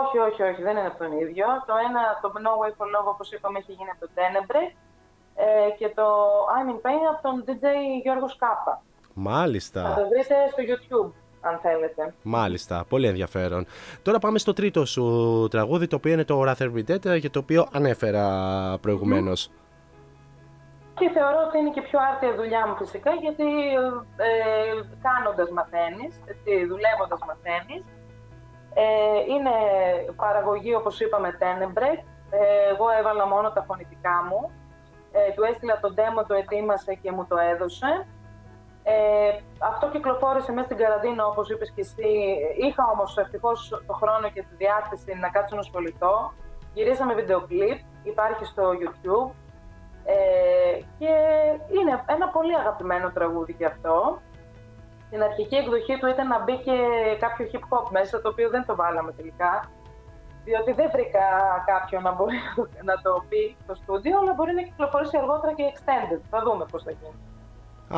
[0.01, 1.47] Όχι, όχι, όχι, δεν είναι από τον ίδιο.
[1.68, 4.62] Το ένα, το No Way for Love, όπως είπαμε, έχει γίνει από το Tenebre
[5.35, 6.06] ε, και το
[6.56, 7.64] I'm in Pain από τον DJ
[8.02, 8.74] Γιώργος Σκάπα.
[8.74, 9.82] Θα Μάλιστα.
[9.98, 12.14] το βρείτε στο YouTube, αν θέλετε.
[12.22, 13.66] Μάλιστα, πολύ ενδιαφέρον.
[14.02, 15.05] Τώρα πάμε στο τρίτο σου
[15.51, 18.24] τραγούδι, το οποίο είναι το Rather Be Dead, για το οποίο ανέφερα
[18.80, 19.51] προηγουμένως.
[20.98, 23.48] Και θεωρώ ότι είναι και πιο άρτια δουλειά μου φυσικά, γιατί
[24.16, 24.30] ε,
[25.06, 27.82] κάνοντας μαθαίνεις, έτσι, δουλεύοντας μαθαίνεις.
[28.74, 28.84] Ε,
[29.32, 29.54] είναι
[30.16, 31.90] παραγωγή, όπως είπαμε, Tenebre.
[32.30, 34.50] Ε, εγώ έβαλα μόνο τα φωνητικά μου.
[35.12, 38.06] Ε, του έστειλα τον demo, το ετοίμασε και μου το έδωσε.
[38.82, 42.10] Ε, αυτό κυκλοφόρησε μέσα στην καραντίνα, όπως είπες και εσύ.
[42.66, 46.32] Είχα όμως ευτυχώς το χρόνο και τη διάθεση να κάτσω να ασχοληθώ.
[46.74, 49.30] Γυρίσαμε βίντεο κλιπ, υπάρχει στο YouTube.
[50.14, 51.12] Ε, και
[51.76, 54.18] είναι ένα πολύ αγαπημένο τραγούδι και αυτό.
[55.06, 56.76] Στην αρχική εκδοχή του ήταν να μπει και
[57.18, 59.52] κάποιο hip hop μέσα, το οποίο δεν το βάλαμε τελικά.
[60.44, 61.24] Διότι δεν βρήκα
[61.66, 65.52] κάποιον να μπορεί να το- να το πει στο στούντιο, αλλά μπορεί να κυκλοφορήσει αργότερα
[65.55, 66.20] και extended.
[66.30, 67.16] Θα δούμε πώς θα γίνει.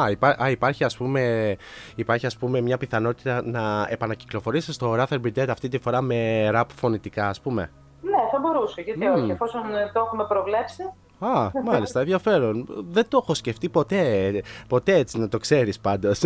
[0.05, 1.57] Α, υπά- α, υπάρχει, ας πούμε,
[1.97, 6.51] υπάρχει ας πούμε μια πιθανότητα να επανακυκλοφορήσει το Rather Be Dead αυτή τη φορά με
[6.55, 7.71] rap φωνητικά, ας πούμε.
[8.03, 9.15] Ναι, θα μπορούσε, γιατί Μμμ.
[9.15, 10.93] όχι, εφόσον ε, το έχουμε προβλέψει.
[11.21, 12.67] Α, μάλιστα, ενδιαφέρον.
[12.91, 14.33] Δεν το έχω σκεφτεί ποτέ,
[14.69, 16.23] ποτέ έτσι να το ξέρεις πάντως.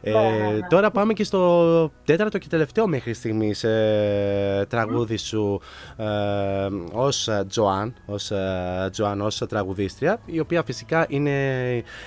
[0.00, 0.58] Ε, ναι.
[0.68, 5.60] τώρα πάμε και στο τέταρτο και τελευταίο μέχρι στιγμής ε, τραγούδι σου
[5.96, 6.06] ε,
[6.92, 11.30] ως Τζοάν, ως ε, Τζοάν, ως τραγουδίστρια, η οποία φυσικά είναι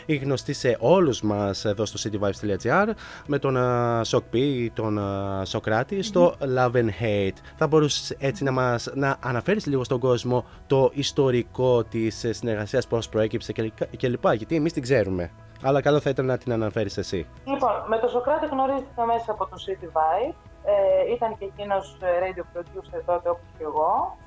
[0.05, 2.87] η γνωστή σε όλους μας εδώ στο cityvibes.gr
[3.27, 4.37] με τον ε, Σοκ P,
[4.73, 7.37] τον ε, Σοκράτη στο Love and Hate.
[7.55, 12.87] Θα μπορούσες έτσι να μας να αναφέρεις λίγο στον κόσμο το ιστορικό της ε, συνεργασίας,
[12.87, 15.31] πώς προέκυψε και, λικα- και λοιπά, γιατί εμείς την ξέρουμε.
[15.63, 17.27] Αλλά καλό θα ήταν να την αναφέρεις εσύ.
[17.45, 20.33] Λοιπόν, με τον Σοκράτη γνωρίστηκα μέσα από το City Vibe.
[20.65, 24.17] Ε, ήταν και εκείνος radio producer τότε όπως και εγώ.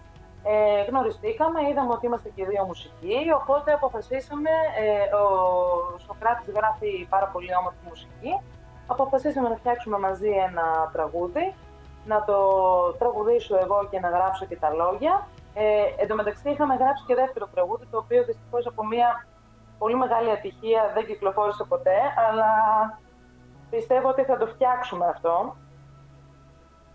[0.47, 4.51] Ε, γνωριστήκαμε, είδαμε ότι είμαστε και οι δύο μουσικοί, οπότε αποφασίσαμε,
[4.85, 5.25] ε, ο
[6.07, 8.33] Σοκράτης γράφει πάρα πολύ όμορφη μουσική,
[8.87, 11.55] αποφασίσαμε να φτιάξουμε μαζί ένα τραγούδι,
[12.07, 12.39] να το
[12.99, 15.29] τραγουδήσω εγώ και να γράψω και τα λόγια.
[15.55, 19.27] Ε, εν τω μεταξύ είχαμε γράψει και δεύτερο τραγούδι, το οποίο δυστυχώς από μια
[19.79, 21.99] πολύ μεγάλη ατυχία δεν κυκλοφόρησε ποτέ,
[22.29, 22.51] αλλά
[23.71, 25.57] πιστεύω ότι θα το φτιάξουμε αυτό.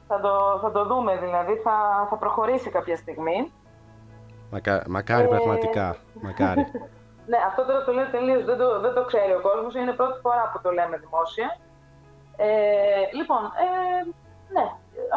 [0.07, 3.53] Θα το, θα το δούμε δηλαδή, θα, θα προχωρήσει κάποια στιγμή.
[4.51, 4.83] Μακα...
[4.87, 5.95] Μακάρι Ε, πραγματικά.
[6.13, 6.65] Μακάρι.
[7.31, 9.99] Ναι, αυτό τώρα το λέω τελείως, δεν το, δεν το ξέρει ο κόσμος, είναι η
[10.01, 11.57] πρώτη φορά που το λέμε δημόσια.
[12.35, 13.67] Ε, λοιπόν, ε,
[14.55, 14.65] ναι,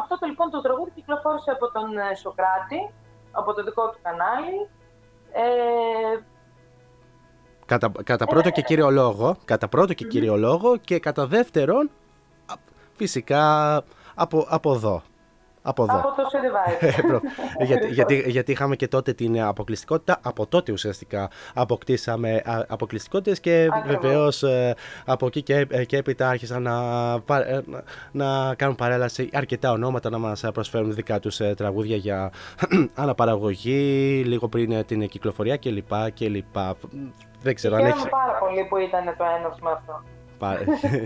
[0.01, 2.81] αυτό το λοιπόν το τραγούδι κυκλοφόρησε από τον ε, Σοκράτη,
[3.33, 4.69] από το δικό του κανάλι.
[5.33, 6.21] Ε,
[7.67, 11.91] κατά, κατά πρώτο και κύριο λόγο, κατά πρώτο και κύριο λόγο και κατά δεύτερον,
[12.47, 12.55] α,
[12.93, 13.75] φυσικά
[14.15, 15.03] από, από εδώ.
[15.63, 15.97] Από εδώ.
[15.99, 16.89] Από το City Vibes.
[16.99, 17.21] Ε, προ-
[17.69, 23.69] γιατί, γιατί, γιατί είχαμε και τότε την αποκλειστικότητα, από τότε ουσιαστικά αποκτήσαμε α, αποκλειστικότητες και
[23.73, 24.01] Ακριβώς.
[24.03, 24.75] βεβαίως ε,
[25.05, 26.73] από εκεί και, ε, και έπειτα άρχισαν να,
[27.21, 27.83] πα- ε, να,
[28.13, 32.33] να κάνουν παρέλαση αρκετά ονόματα να μας προσφέρουν δικά τους ε, τραγούδια για
[32.95, 35.93] αναπαραγωγή λίγο πριν ε, την κυκλοφορία κλπ.
[36.19, 36.57] κλπ.
[37.43, 38.09] Δεν ξέρω αν Χαίρομαι έχει...
[38.09, 40.03] πάρα πολύ που ήταν το έναυσμα αυτό.
[40.43, 40.59] Πα-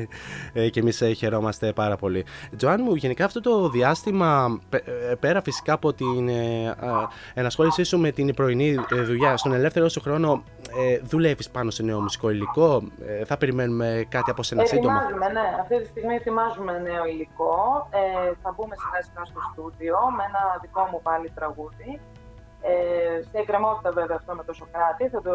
[0.60, 2.24] ε, και εμείς ε, χαιρόμαστε πάρα πολύ.
[2.56, 7.82] Τζοάν μου, γενικά αυτό το διάστημα, πε- ε, πέρα φυσικά από την ε, α, ενασχόλησή
[7.84, 10.42] σου με την πρωινή ε, δουλειά, στον ελεύθερο σου χρόνο
[10.78, 14.94] ε, δουλεύεις πάνω σε νέο μουσικό υλικό, ε, θα περιμένουμε κάτι από σένα σύντομα.
[14.94, 15.46] Ετοιμάζουμε, ναι.
[15.60, 17.88] Αυτή τη στιγμή ετοιμάζουμε νέο υλικό.
[17.90, 22.00] Ε, θα μπούμε σιγά σιγά στο στούντιο με ένα δικό μου πάλι τραγούδι.
[22.60, 25.04] Ε, σε εκκρεμότητα βέβαια αυτό με το Σοκράτη.
[25.08, 25.32] Θα το,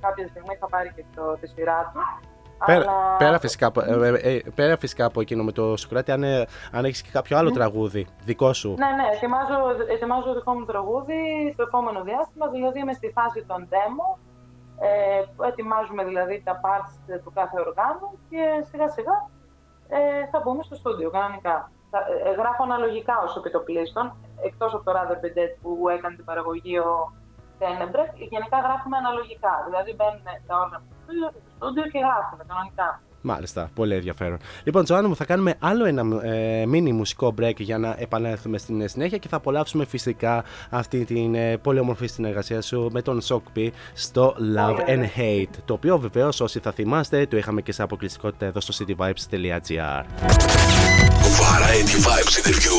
[0.00, 2.00] κάποια στιγμή θα πάρει και το, τη σειρά του.
[2.66, 6.12] Πέρα, Αλλά- πέρα, φυσικά, από- ε, ε, ε, πέρα φυσικά από εκείνο με το Σουκράτη,
[6.12, 8.74] αν, ε, αν έχεις και κάποιο άλλο τραγούδι δικό σου.
[8.78, 9.58] Ναι, ναι, ετοιμάζω,
[9.94, 14.18] ετοιμάζω δικό μου τραγούδι στο επόμενο διάστημα, δηλαδή είμαι στη φάση των demo.
[14.80, 19.16] Ε, που ετοιμάζουμε δηλαδή τα parts ε, του κάθε οργάνου και σιγά σιγά
[19.88, 19.98] ε,
[20.30, 21.56] θα μπούμε στο στούντιο κανονικά.
[21.90, 21.98] Θα,
[22.28, 24.04] ε, γράφω αναλογικά ως επιτοπλίστων,
[24.48, 27.12] εκτός από το Rather Be Dead που έκανε την παραγωγή ο
[27.60, 29.52] Tenebrek, γενικά γράφουμε αναλογικά.
[29.66, 33.02] Δηλαδή μπαίνουν τα όργανα στο στούντιο, στο στούντιο και γράφουμε κανονικά.
[33.20, 34.38] Μάλιστα, πολύ ενδιαφέρον.
[34.64, 38.80] Λοιπόν, Τζοάννα μου, θα κάνουμε άλλο ένα ε, μίνι μουσικό break για να επανέλθουμε στην
[38.80, 43.20] ε, συνέχεια και θα απολαύσουμε φυσικά αυτή την ε, πολύ όμορφη συνεργασία σου με τον
[43.20, 45.56] Σοκπι στο Love and Hate.
[45.64, 50.04] Το οποίο βεβαίως, όσοι θα θυμάστε, το είχαμε και σε αποκλειστικότητα εδώ στο cityvibes.gr.
[51.40, 52.78] Variety Vibes interview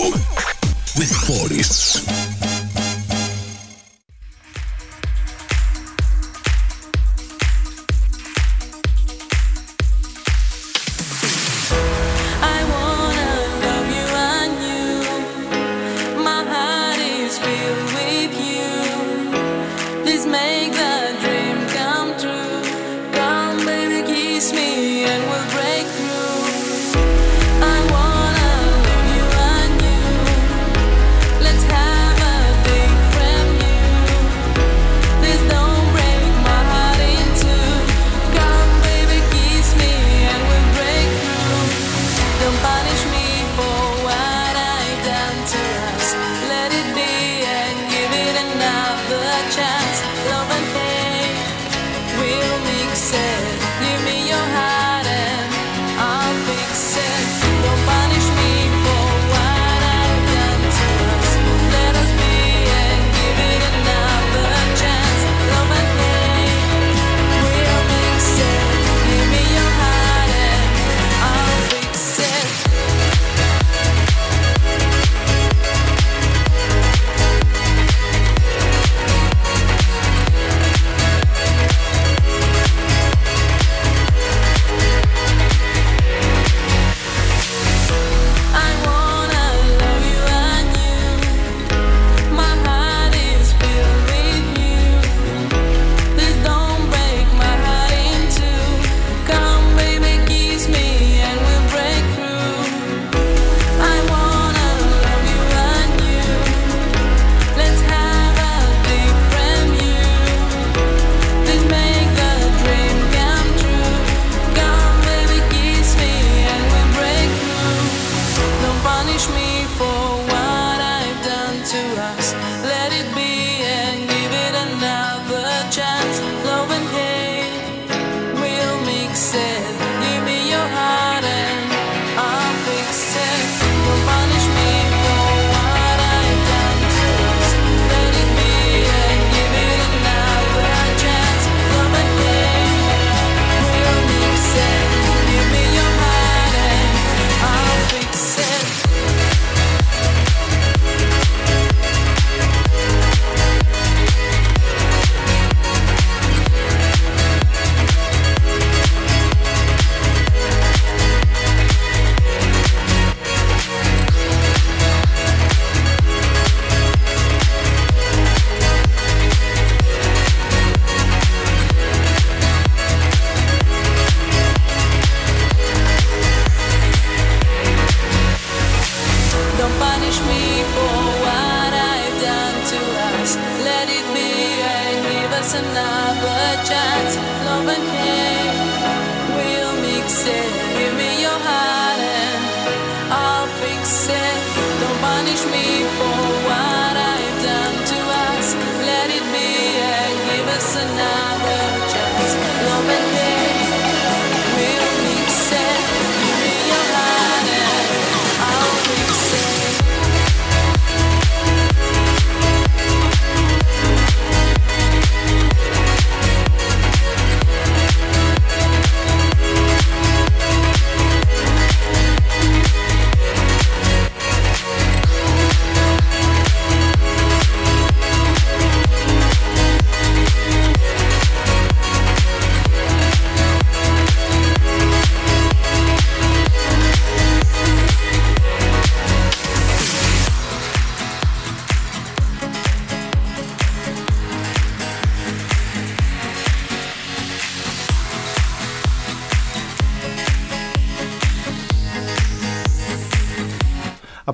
[0.99, 2.48] with Forests.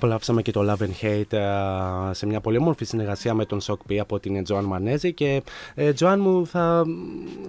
[0.05, 3.77] Απολαύσαμε και το Love and Hate ε, σε μια πολύ όμορφη συνεργασία με τον Shock
[3.89, 5.43] P από την Τζοάν Μανέζη και
[5.75, 6.83] ε, Τζοάν μου θα,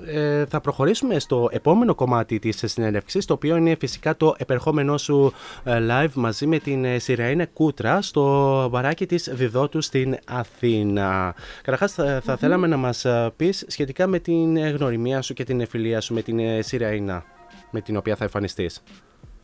[0.06, 5.32] ε, θα προχωρήσουμε στο επόμενο κομμάτι της συνέντευξης το οποίο είναι φυσικά το επερχόμενό σου
[5.64, 11.34] ε, live μαζί με την ε, Σιραήνα Κούτρα στο μπαράκι της Διδότου στην Αθήνα.
[11.62, 15.44] Καταρχάς θα, θα θέλαμε να μας ε, πεις σχετικά με την ε, γνωριμία σου και
[15.44, 17.24] την φιλία σου με την ε, Σιραήνα
[17.70, 18.82] με την οποία θα εμφανιστείς.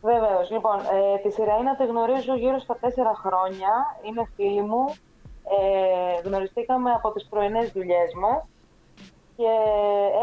[0.03, 0.51] Βεβαίως.
[0.51, 3.73] Λοιπόν, ε, τη Σιραήνα τη γνωρίζω γύρω στα τέσσερα χρόνια.
[4.03, 4.85] Είναι φίλη μου.
[5.59, 8.43] Ε, γνωριστήκαμε από τις πρωινές δουλειές μας
[9.37, 9.53] και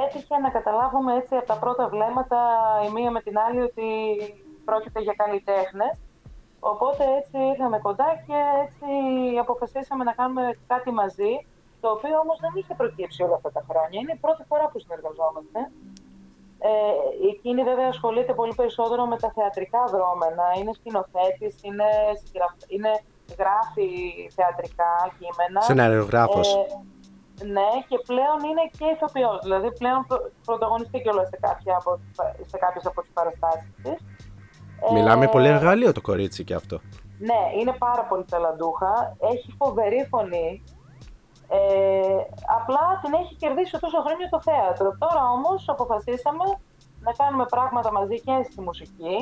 [0.06, 2.40] έτυχε να καταλάβουμε έτσι από τα πρώτα βλέμματα
[2.88, 3.88] η μία με την άλλη ότι
[4.66, 5.94] πρόκειται για καλλιτέχνες.
[6.60, 8.92] Οπότε έτσι ήρθαμε κοντά και έτσι
[9.40, 11.48] αποφασίσαμε να κάνουμε κάτι μαζί,
[11.82, 14.00] το οποίο όμως δεν είχε προκύψει όλα αυτά τα χρόνια.
[14.00, 15.60] Είναι η πρώτη φορά που συνεργαζόμαστε.
[16.62, 16.70] Ε,
[17.32, 20.44] εκείνη βέβαια ασχολείται πολύ περισσότερο με τα θεατρικά δρόμενα.
[20.58, 21.88] Είναι σκηνοθέτης, είναι,
[22.24, 22.92] συγγραφ- είναι
[23.40, 23.90] γράφει
[24.36, 25.62] θεατρικά κείμενα.
[25.62, 26.48] Σεναριογράφος.
[26.56, 26.66] Ε,
[27.56, 29.40] ναι, και πλέον είναι και ηθοποιός.
[29.44, 32.00] Δηλαδή πλέον προ- πρωταγωνιστεί κιόλας σε, κάποια από,
[32.52, 33.98] σε κάποιες από τις παραστάσεις της.
[34.94, 36.80] Μιλάμε Ε, πολύ εργαλείο το κορίτσι και αυτό.
[37.20, 39.16] ναι, είναι πάρα πολύ ταλαντούχα.
[39.20, 40.64] Έχει φοβερή φωνή.
[41.52, 41.58] Ε,
[42.60, 44.96] απλά την έχει κερδίσει τόσο χρόνια το θέατρο.
[45.00, 46.44] Τώρα όμως αποφασίσαμε
[47.02, 49.16] να κάνουμε πράγματα μαζί και στη μουσική.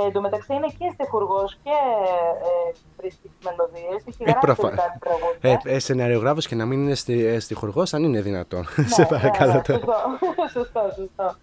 [0.00, 4.02] Ε, εν τω μεταξύ είναι και στιχουργός και ε, βρίσκει τις μελωδίες.
[4.08, 5.60] Έχει γράψει προφα- κάτι τραγούδια.
[5.64, 8.66] Ε, ε, σεναριογράφος και να μην είναι στη, ε, στιχουργός, αν είναι δυνατόν.
[8.76, 10.02] Ναι, Σε παρακαλώ ναι, ναι, τώρα.
[10.18, 11.36] σωστό, σωστό, σωστό.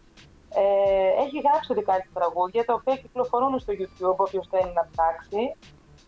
[0.54, 5.56] Ε, έχει γράψει δικά της τραγούδια, τα οποία κυκλοφορούν στο YouTube, όποιος θέλει να ψάξει.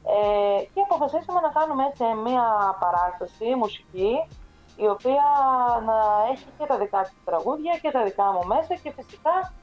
[0.05, 2.45] Ε, και αποφασίσαμε να κάνουμε έτσι μία
[2.79, 4.13] παράσταση μουσική,
[4.75, 5.25] η οποία
[5.85, 5.97] να
[6.31, 9.53] έχει και τα δικά της τραγούδια και τα δικά μου μέσα και φυσικά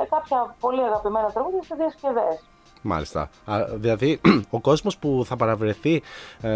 [0.00, 2.44] ε, κάποια πολύ αγαπημένα τραγούδια σε διασκευές.
[2.82, 3.30] Μάλιστα.
[3.44, 6.02] Α, δηλαδή, ο κόσμος που θα παραβρεθεί
[6.40, 6.48] ε,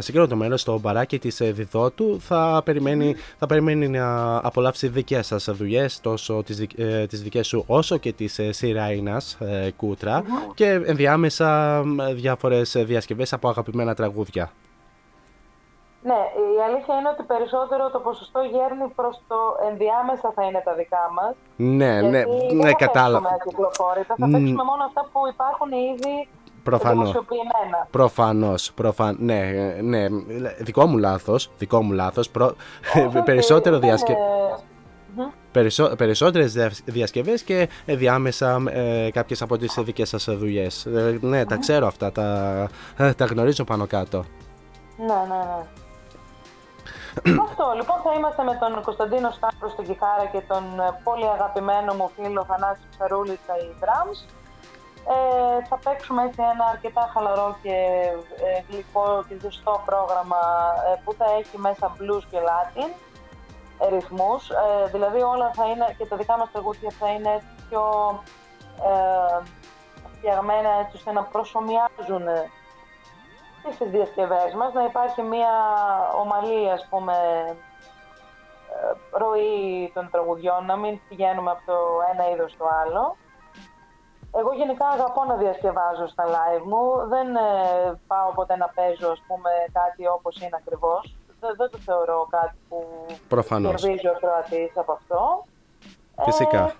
[0.00, 4.88] σε εκείνο το μέρος, στο μπαράκι της ε, Διδότου, θα περιμένει, θα περιμένει να απολαύσει
[4.88, 9.36] δικές σας δουλειές, τόσο τις, δικ- ε, τις δικές σου όσο και της ε, Σιράινας
[9.40, 10.22] ε, Κούτρα
[10.54, 11.78] και ενδιάμεσα
[12.08, 14.52] ε, διάφορες ε, διασκευές από αγαπημένα τραγούδια.
[16.10, 16.20] Ναι,
[16.56, 19.38] η αλήθεια είναι ότι περισσότερο το ποσοστό γέρνει προς το
[19.70, 21.32] ενδιάμεσα θα είναι τα δικά μας.
[21.56, 23.28] Ναι, ναι, Γιατί ναι, δεν θα κατάλαβα.
[23.28, 24.32] παίξουμε ακυκλοφόρητα, θα Μμ.
[24.32, 26.28] παίξουμε μόνο αυτά που υπάρχουν ήδη
[26.62, 26.98] Προφανώς.
[26.98, 27.78] δημοσιοποιημένα.
[27.90, 29.16] Προφανώς, προφαν...
[29.20, 30.06] ναι, ε, ναι,
[30.58, 32.54] δικό μου λάθος, δικό μου λάθος, προ...
[33.24, 34.12] περισσότερο δεν, διασκε...
[34.12, 34.16] ε,
[35.16, 35.26] μμμ.
[35.52, 35.96] Περισσό...
[35.96, 40.86] περισσότερες διασ- διασκευές και διάμεσα ε, κάποιες από τις δικές σας δουλειές.
[40.86, 42.68] Ε, ναι, τα ξέρω αυτά, τα,
[42.98, 44.24] ε, τα γνωρίζω πάνω κάτω.
[44.96, 45.66] Ναι, ναι, ναι.
[47.46, 51.94] Αυτό, λοιπόν, θα είμαστε με τον Κωνσταντίνο Σταύρο στην κιθάρα και τον ε, πολύ αγαπημένο
[51.94, 54.18] μου φίλο Θανάση Ψαρούλη στα drums.
[55.14, 57.76] Ε, θα παίξουμε έτσι ένα αρκετά χαλαρό και
[58.46, 60.42] ε, γλυκό και ζεστό πρόγραμμα
[60.88, 62.90] ε, που θα έχει μέσα blues και latin
[63.78, 64.50] ε, ρυθμούς.
[64.50, 67.84] Ε, δηλαδή όλα θα είναι και τα δικά μας τραγούδια θα είναι έτσι πιο
[68.90, 69.42] ε,
[70.16, 72.50] φτιαγμένα έτσι ώστε να προσωμιάζουν ε,
[73.62, 75.52] και στις διασκευές μας, να υπάρχει μια
[76.22, 77.14] ομαλή, ας πούμε,
[78.72, 81.78] ε, ροή των τραγουδιών, να μην πηγαίνουμε από το
[82.12, 83.16] ένα είδος στο άλλο.
[84.34, 87.40] Εγώ γενικά αγαπώ να διασκευάζω στα live μου, δεν ε,
[88.06, 91.16] πάω ποτέ να παίζω, ας πούμε, κάτι όπως είναι ακριβώς.
[91.40, 93.82] Δεν, δεν το θεωρώ κάτι που Προφανώς.
[93.82, 95.44] κερδίζει ο Κροατής από αυτό.
[96.24, 96.62] Φυσικά.
[96.64, 96.74] Ε,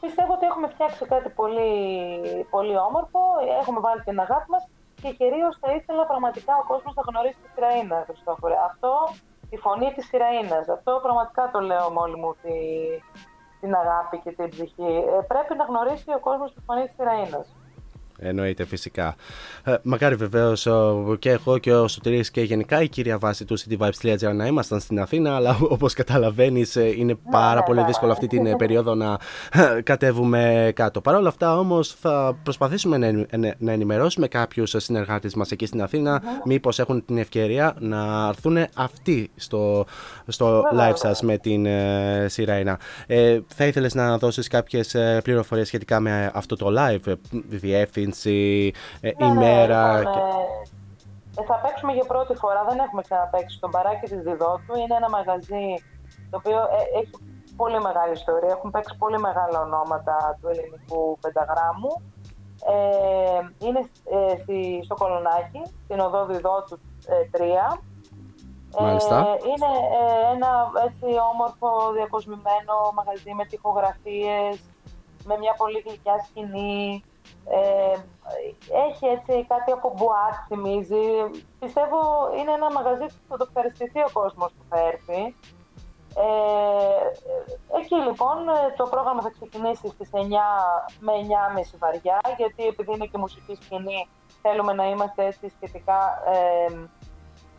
[0.00, 1.70] πιστεύω ότι έχουμε φτιάξει κάτι πολύ,
[2.50, 3.20] πολύ όμορφο,
[3.60, 4.68] έχουμε βάλει την αγάπη μας
[5.02, 8.54] και κυρίως θα ήθελα πραγματικά ο κόσμος να γνωρίσει τη Σιραήνα, Χριστόφορε.
[8.70, 8.92] Αυτό,
[9.50, 12.56] τη φωνή της Σιραήνας, αυτό πραγματικά το λέω με όλη μου τη,
[13.60, 14.92] την αγάπη και την ψυχή.
[15.14, 17.46] Ε, πρέπει να γνωρίσει ο κόσμος τη φωνή της Σιραήνας.
[18.18, 19.14] Εννοείται φυσικά.
[19.64, 20.68] Ε, μακάρι βεβαίως
[21.18, 25.00] και εγώ και ο Σωτήρης και γενικά η κύρια βάση του cityvibes.gr να ήμασταν στην
[25.00, 27.86] Αθήνα, αλλά όπως καταλαβαίνεις είναι πάρα ναι, πολύ ναι.
[27.86, 29.18] δύσκολο αυτή την ε, περίοδο να
[29.52, 31.00] ε, κατέβουμε κάτω.
[31.00, 35.66] Παρ' όλα αυτά όμως θα προσπαθήσουμε να, ενη- ε, να ενημερώσουμε κάποιους συνεργάτες μας εκεί
[35.66, 39.86] στην Αθήνα, μήπως έχουν την ευκαιρία να έρθουν αυτοί στο,
[40.26, 42.78] στο Βέβαια, live σας με την ε, Σιραίνα.
[43.06, 47.12] Ε, θα ήθελες να δώσεις κάποιες πληροφορίες σχετικά με αυτό το live, ε,
[48.10, 49.98] διεύθυνση, ε, Ναι, ναι, ημέρα.
[49.98, 50.18] λοιπόν, και-
[51.38, 54.72] ε, ε, θα παίξουμε για πρώτη φορά, δεν έχουμε ξαναπαίξει στο μπαράκι της Διδότου.
[54.82, 55.66] Είναι ένα μαγαζί
[56.30, 57.10] το οποίο ε, έχει
[57.56, 58.50] πολύ μεγάλη ιστορία.
[58.56, 61.92] Έχουν παίξει πολύ μεγάλα ονόματα του ελληνικού πενταγράμμου.
[62.74, 63.80] Ε, είναι
[64.14, 67.16] ε, στη, στο Κολονάκι, στην οδό Διδότου ε,
[67.74, 67.78] 3.
[68.80, 69.16] Μάλιστα.
[69.18, 69.70] Ε, είναι
[70.00, 70.50] ε, ένα
[70.86, 74.52] έτσι όμορφο διακοσμημένο μαγαζί με τοιχογραφίες,
[75.28, 77.04] με μια πολύ γλυκιά σκηνή.
[77.48, 77.98] Ε,
[78.88, 81.06] έχει έτσι κάτι από μπουάτ θυμίζει.
[81.60, 81.98] Πιστεύω
[82.38, 85.22] είναι ένα μαγαζί που θα το ευχαριστηθεί ο κόσμος που θα έρθει.
[86.18, 87.06] Ε,
[87.78, 90.16] εκεί λοιπόν ε, το πρόγραμμα θα ξεκινήσει στις 9
[91.00, 91.12] με
[91.52, 94.08] 9.30 βαριά γιατί επειδή είναι και μουσική σκηνή
[94.42, 96.74] θέλουμε να είμαστε έτσι σχετικά ε,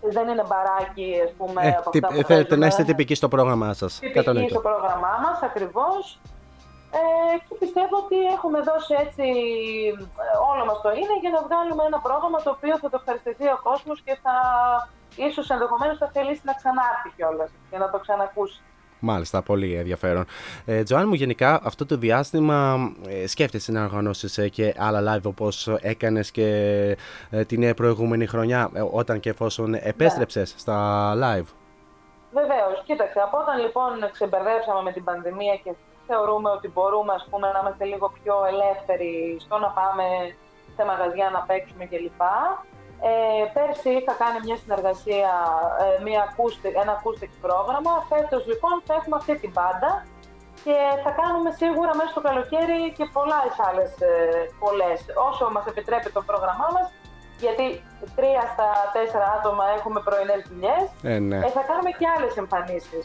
[0.02, 2.65] δεν είναι μπαράκι ας πούμε Ε, από τι- αυτά που θέλετε να παίζουμε.
[2.68, 3.99] είστε τυπικοί στο πρόγραμμά σας.
[3.99, 6.19] Τυπική στο πρόγραμμά μας ακριβώς
[6.95, 6.99] ε,
[7.47, 9.26] και πιστεύω ότι έχουμε δώσει έτσι
[10.23, 13.45] ε, όλο μας το είναι για να βγάλουμε ένα πρόγραμμα το οποίο θα το ευχαριστηθεί
[13.57, 14.35] ο κόσμος και θα
[15.27, 18.61] ίσως ενδεχομένως θα θελήσει να ξανάρθει κιόλας και να το ξανακούσει.
[18.99, 20.26] Μάλιστα, πολύ ενδιαφέρον.
[20.65, 22.77] Ε, Τζοάν μου, γενικά αυτό το διάστημα
[23.07, 26.47] ε, σκέφτεσαι να οργανώσεις ε, και άλλα live όπως έκανες και
[27.30, 31.47] ε, την προηγούμενη χρονιά, ε, όταν και εφόσον επέστρεψες στα live;
[32.31, 35.73] Βεβαίως, κοίταξε, από όταν λοιπόν ξεμπερδέψαμε με την πανδημία και
[36.07, 40.05] θεωρούμε ότι μπορούμε ας πούμε, να είμαστε λίγο πιο ελεύθεροι στο να πάμε
[40.75, 42.21] σε μαγαζιά να παίξουμε κλπ.
[43.09, 45.31] Ε, πέρσι είχα κάνει μια συνεργασία,
[45.84, 47.93] ε, μια acoustic, ένα acoustic πρόγραμμα.
[48.11, 49.91] Φέτος λοιπόν θα έχουμε αυτή την μπάντα
[50.65, 54.11] και θα κάνουμε σίγουρα μέσα στο καλοκαίρι και πολλά άλλες ε,
[54.63, 54.99] πολλές.
[55.29, 56.88] Όσο μας επιτρέπει το πρόγραμμά μας,
[57.43, 57.65] γιατί
[58.17, 61.38] τρία στα τέσσερα άτομα έχουμε πρωινές δουλειές, Ε, ναι.
[61.45, 63.03] ε, θα κάνουμε και άλλες εμφανίσεις.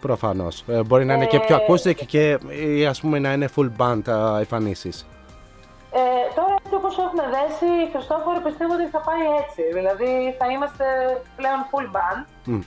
[0.00, 0.64] Προφανώς.
[0.68, 2.38] Ε, μπορεί να είναι και πιο Ε, acoustic και
[2.76, 4.02] ή ας πούμε να είναι full band
[4.38, 4.92] εμφανίσει.
[5.92, 6.00] Ε,
[6.34, 9.62] τώρα έτσι όπως έχουμε δέσει, Χριστόφορο πιστεύω ότι θα πάει έτσι.
[9.78, 10.84] Δηλαδή θα είμαστε
[11.36, 12.20] πλέον full band.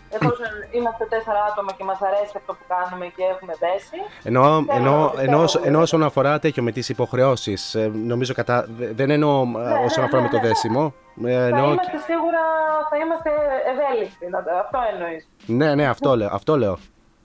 [0.09, 3.97] Εφόσον είμαστε τέσσερα άτομα και μας αρέσει αυτό που κάνουμε και έχουμε δέσει.
[4.23, 5.67] Ενώ, Θέλω ενώ, να ενώ, πιστεύω.
[5.67, 8.65] ενώ όσον αφορά τέτοιο με τις υποχρεώσεις, ε, νομίζω κατά,
[8.99, 10.47] δεν εννοώ ε, ναι, όσον αφορά ναι, με το ναι, ναι.
[10.47, 10.83] δέσιμο.
[11.25, 12.41] ε, Θα εννοώ είμαστε σίγουρα,
[12.89, 13.29] θα είμαστε
[13.71, 14.25] ευέλικτοι.
[14.29, 15.27] να το- Αυτό εννοείς.
[15.45, 16.29] Ναι, ναι, αυτό λέω.
[16.31, 16.77] Αυτό λέω.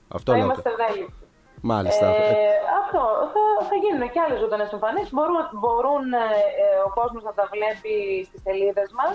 [0.09, 0.47] Αυτό θα λέω.
[0.47, 1.24] είμαστε ευέλικτοι.
[1.61, 2.07] Μάλιστα.
[2.07, 2.49] Ε, Ε,
[2.83, 3.03] αυτό.
[3.33, 5.12] Θα, θα γίνουν και άλλες ζωντανές εμφανίσεις.
[5.16, 6.24] Μπορούν, μπορούν ε,
[6.62, 7.95] ε, ο κόσμος να τα βλέπει
[8.28, 9.15] στις σελίδες μας.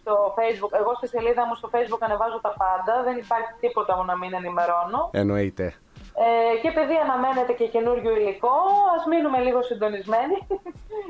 [0.00, 0.72] Στο Facebook.
[0.80, 3.02] Εγώ στη σελίδα μου στο Facebook ανεβάζω τα πάντα.
[3.06, 5.00] Δεν υπάρχει τίποτα μου να μην ενημερώνω.
[5.12, 5.66] εννοείται.
[6.16, 8.48] Ε, και επειδή αναμένεται και καινούριο υλικό,
[8.96, 10.46] ας μείνουμε λίγο συντονισμένοι.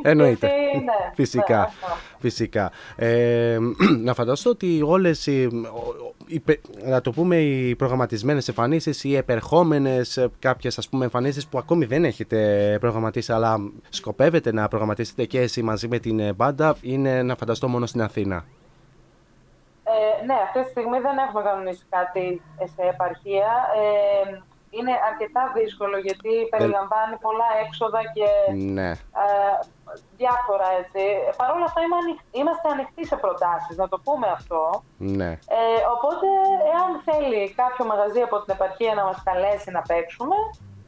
[0.02, 0.47] Εννοείται.
[0.47, 1.56] Γιατί, ναι, Φυσικά.
[1.56, 1.86] ναι, αυτό.
[2.18, 2.70] Φυσικά.
[2.97, 3.59] Ε,
[4.06, 9.05] να φανταστώ ότι όλες οι, ο- ο- οι πε- να το πούμε, οι προγραμματισμένες εμφανίσεις
[9.05, 13.56] ή επερχόμενες ε, κάποιες ας πούμε εμφανίσεις που ακόμη δεν έχετε προγραμματίσει αλλά
[13.89, 18.02] σκοπεύετε να προγραμματίσετε και εσύ μαζί με την ε, μπάντα είναι να φανταστώ μόνο στην
[18.02, 18.44] Αθήνα.
[19.85, 23.48] Ε, ναι, αυτή τη στιγμή δεν έχουμε κανονίσει κάτι σε επαρχία.
[24.31, 24.39] Ε,
[24.76, 28.28] είναι αρκετά δύσκολο γιατί περιλαμβάνει πολλά έξοδα και
[28.76, 28.90] Ναι.
[29.24, 29.26] ε,
[30.20, 31.02] διάφορα έτσι.
[31.40, 34.60] Παρ' όλα αυτά είμαι ανοιχ- είμαστε ανοιχτοί σε προτάσεις, να το πούμε αυτό.
[35.18, 35.30] Ναι.
[35.59, 36.26] Ε, οπότε,
[36.74, 40.36] εάν θέλει κάποιο μαγαζί από την επαρχία να μας καλέσει να παίξουμε,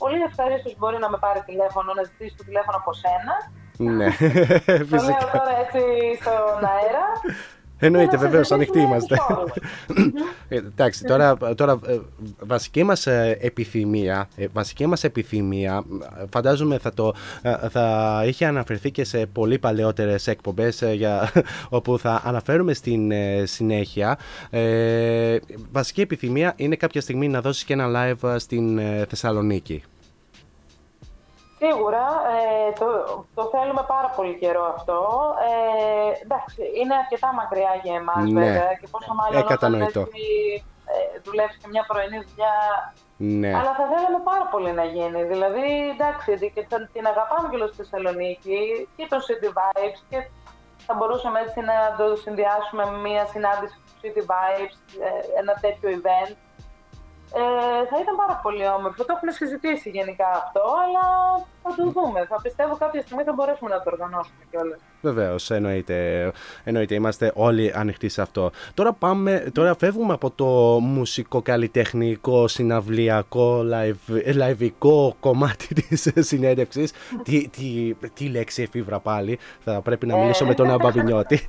[0.02, 3.34] πολύ ευχαρίστως μπορεί να με πάρει τηλέφωνο, να ζητήσει το τηλέφωνο από σένα.
[3.98, 4.08] Ναι.
[4.66, 5.30] Το λέω Φυσικά.
[5.36, 5.82] τώρα έτσι
[6.20, 7.04] στον αέρα.
[7.78, 9.16] Εννοείται, Και να βεβαίως, συζητήσουμε ανοιχτοί είμαστε.
[9.16, 9.52] τους όρους.
[10.48, 11.98] Ε, εντάξει, τώρα, τώρα ε,
[12.38, 15.84] βασική μας ε, επιθυμία, ε, βασική μας επιθυμία,
[16.20, 21.32] ε, φαντάζομαι θα, το, ε, θα είχε αναφερθεί και σε πολύ παλαιότερες εκπομπές ε, για,
[21.68, 24.18] όπου θα αναφέρουμε στην ε, συνέχεια.
[24.50, 25.38] Ε,
[25.72, 29.82] βασική επιθυμία είναι κάποια στιγμή να δώσεις και ένα live ε, στην ε, Θεσσαλονίκη.
[31.66, 32.06] Σίγουρα,
[32.36, 32.86] ε, το,
[33.34, 34.98] το θέλουμε πάρα πολύ καιρό αυτό.
[35.48, 38.40] Ε, εντάξει, είναι αρκετά μακριά για εμάς Ναι.
[38.44, 40.00] βέβαια και πόσο μάλλον Ε, όταν κατανοητό.
[40.00, 40.24] έτσι,
[40.92, 42.54] ε, δουλεύεις και μια πρωινή δουλειά.
[43.16, 43.50] Ναι.
[43.58, 45.20] Αλλά θα θέλαμε πάρα πολύ να γίνει.
[45.32, 48.60] Δηλαδή, εντάξει, γιατί και θα- την αγαπάμε και στη Θεσσαλονίκη
[48.96, 50.18] και τον City Vibes και
[50.86, 54.76] θα μπορούσαμε έτσι να το συνδυάσουμε με μια συνάντηση του City Vibes,
[55.06, 55.08] ε,
[55.40, 56.34] ένα τέτοιο event.
[57.34, 59.04] Ε, θα ήταν πάρα πολύ όμορφο.
[59.04, 61.04] Το έχουμε συζητήσει γενικά αυτό, αλλά
[61.62, 62.26] θα το δούμε.
[62.28, 64.78] Θα πιστεύω κάποια στιγμή θα μπορέσουμε να το οργανώσουμε κιόλας.
[65.00, 66.32] Βεβαίως, εννοείται,
[66.64, 66.94] εννοείται.
[66.94, 68.50] Είμαστε όλοι ανοιχτοί σε αυτό.
[68.74, 70.44] Τώρα, πάμε, τώρα φεύγουμε από το
[70.80, 76.92] μουσικό, καλλιτεχνικό, συναυλιακό, live, λαϊβικό κομμάτι της συνέντευξης.
[77.22, 79.38] τι, τι, τι λέξη εφήβρα πάλι.
[79.64, 81.40] Θα πρέπει να μιλήσω με τον Αμπαμπινιώτη.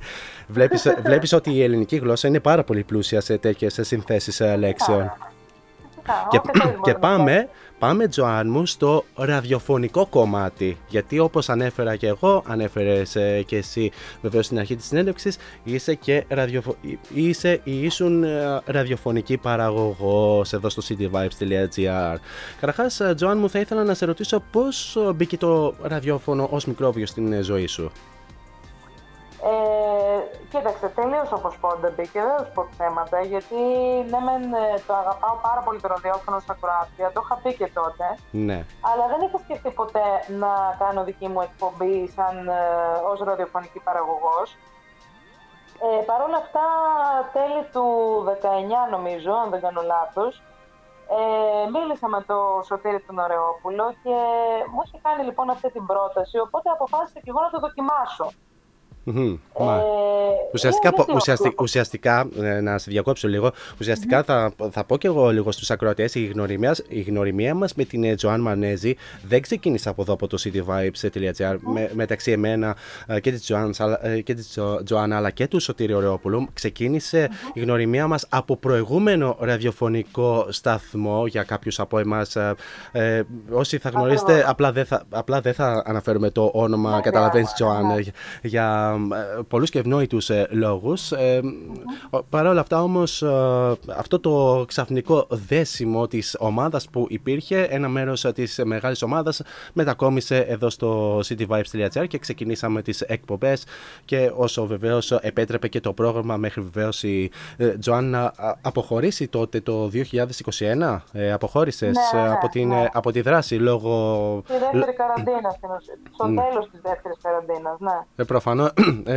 [0.46, 5.12] βλέπεις, βλέπεις ότι η ελληνική γλώσσα είναι πάρα πολύ πλούσια σε τέτοιες συνθέσεις ε, λέξεων.
[6.30, 6.40] Και,
[6.84, 7.48] και πάμε,
[7.78, 10.78] πάμε Τζοάν μου στο ραδιοφωνικό κομμάτι.
[10.88, 13.90] Γιατί όπως ανέφερα και εγώ, ανέφερες ε, και εσύ
[14.22, 16.76] βεβαίως στην αρχή της συνέντευξης είσαι και ραδιοφο...
[17.14, 22.16] είσαι ή ήσουν ε, ραδιοφωνική παραγωγός εδώ στο cityvibes.gr
[22.60, 26.64] Καταρχάς ε, Τζοάν μου θα ήθελα να σε ρωτήσω πώς ε, μπήκε το ραδιόφωνο ως
[26.64, 27.90] μικρόβιο στην ε, ζωή σου;
[29.42, 33.60] Ε, Κοίταξε, τελείως όπως πόντα μπήκε, δεν θα σου πω θέματα, γιατί
[34.10, 37.68] ναι, μεν ε, το αγαπάω πάρα πολύ το ραδιόφωνο στα Κροάτια, το είχα πει και
[37.78, 38.06] τότε.
[38.30, 38.58] Ναι.
[38.88, 40.06] Αλλά δεν είχα σκεφτεί ποτέ
[40.42, 42.60] να κάνω δική μου εκπομπή σαν ε,
[43.10, 44.48] ως ραδιοφωνική παραγωγός.
[45.86, 46.64] Ε, Παρ' όλα αυτά,
[47.32, 47.84] τέλη του
[48.88, 50.42] 19 νομίζω, αν δεν κάνω λάθος,
[51.18, 52.38] ε, μίλησα με το
[52.68, 54.16] Σωτήρη τον Ωρεόπουλο και
[54.72, 58.26] μου είχε κάνει λοιπόν αυτή την πρόταση, οπότε αποφάσισα και εγώ να το δοκιμάσω.
[59.12, 59.80] Μμμ, μα.
[60.52, 61.62] Ουσιαστικά, είναι πο- γιατί ουσιαστικά, αυτό.
[61.62, 66.14] ουσιαστικά, ε, να σε διακόψω λίγο, ουσιαστικά θα, θα πω και εγώ λίγο στους ακροατές,
[66.14, 70.38] η γνωριμία, η γνωριμία μας με την Τζοάν Μανέζη δεν ξεκίνησε από εδώ από το
[70.44, 72.76] cityvibes.gr με, μεταξύ εμένα
[73.06, 73.74] ε, και της Τζοάν
[74.24, 79.36] και της Τζο- Τζοάν αλλά και του Σωτήρη Ωρεόπουλου ξεκίνησε η γνωριμία μας από προηγούμενο
[79.40, 82.54] ραδιοφωνικό σταθμό για κάποιους από εμάς ε,
[82.92, 84.50] ε, όσοι θα γνωρίσετε Ακριβώς.
[84.50, 87.94] απλά δεν θα, απλά δεν θα αναφέρουμε το όνομα Ναι, καταλαβαίνεις ναι, Τζοάν ναι.
[87.94, 88.04] ε,
[88.42, 88.97] για ε,
[89.48, 91.12] πολλούς και ευνόητους ε, λόγους.
[91.12, 91.40] Ε,
[92.10, 93.28] ο- Παρ' όλα αυτά όμως ε,
[93.96, 99.42] αυτό το ξαφνικό δέσιμο της ομάδας που υπήρχε, ένα μέρος ε, της μεγάλης ομάδας
[99.72, 103.64] μετακόμισε εδώ στο cityvibes.gr και ξεκινήσαμε τις εκπομπές
[104.04, 109.28] και όσο βεβαίως επέτρεπε και το πρόγραμμα μέχρι βεβαίως η ε, Τζοάν να α, αποχωρήσει
[109.28, 110.98] τότε το 2021.
[111.12, 112.80] Ε, αποχώρησες Ναι, ε, ναι, από, την, ναι.
[112.82, 114.42] ε, από τη δράση λόγω...
[114.44, 115.94] Στη δεύτερη καραντίνα, στην ουσία.
[116.14, 116.42] στο Ναι.
[116.48, 117.98] τέλος της δεύτερης καραντίνας, ναι.
[118.16, 118.70] Ε, Προφανώς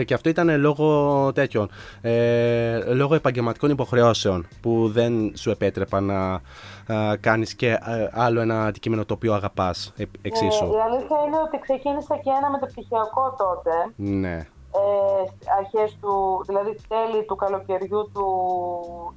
[0.05, 1.69] και αυτό ήταν λόγω τέτοιων.
[2.01, 6.41] Ε, λόγω επαγγελματικών υποχρεώσεων που δεν σου επέτρεπαν να
[6.87, 7.79] ε, κάνεις και ε,
[8.11, 10.63] άλλο ένα αντικείμενο το οποίο αγαπάς ε, εξίσου.
[10.63, 14.35] Ε, η αλήθεια είναι ότι ξεκίνησα και ένα μεταπτυχιακό τότε, Ναι.
[14.81, 18.27] ε, στις αρχές του, δηλαδή τέλη του καλοκαιριού του,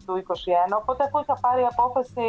[0.06, 2.28] του 21, οπότε αφού είχα πάρει απόφαση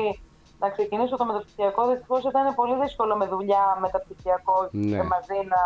[0.59, 4.95] να ξεκινήσω το μεταπτυχιακό, δυστυχώς ήταν πολύ δύσκολο με δουλειά μεταπτυχιακό Ναι.
[4.97, 5.61] και μαζί να,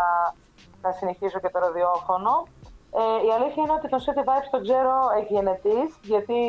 [0.82, 2.48] να συνεχίσω και το ραδιόφωνο.
[3.00, 6.40] Ε, η αλήθεια είναι ότι το City Vibes το ξέρω εκγενετής, γιατί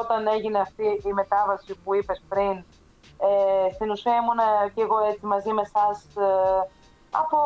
[0.00, 2.52] όταν έγινε αυτή η μετάβαση που είπες πριν,
[3.28, 4.40] ε, στην ουσία ήμουν
[4.74, 6.68] και εγώ έτσι μαζί με εσάς ε,
[7.10, 7.38] από,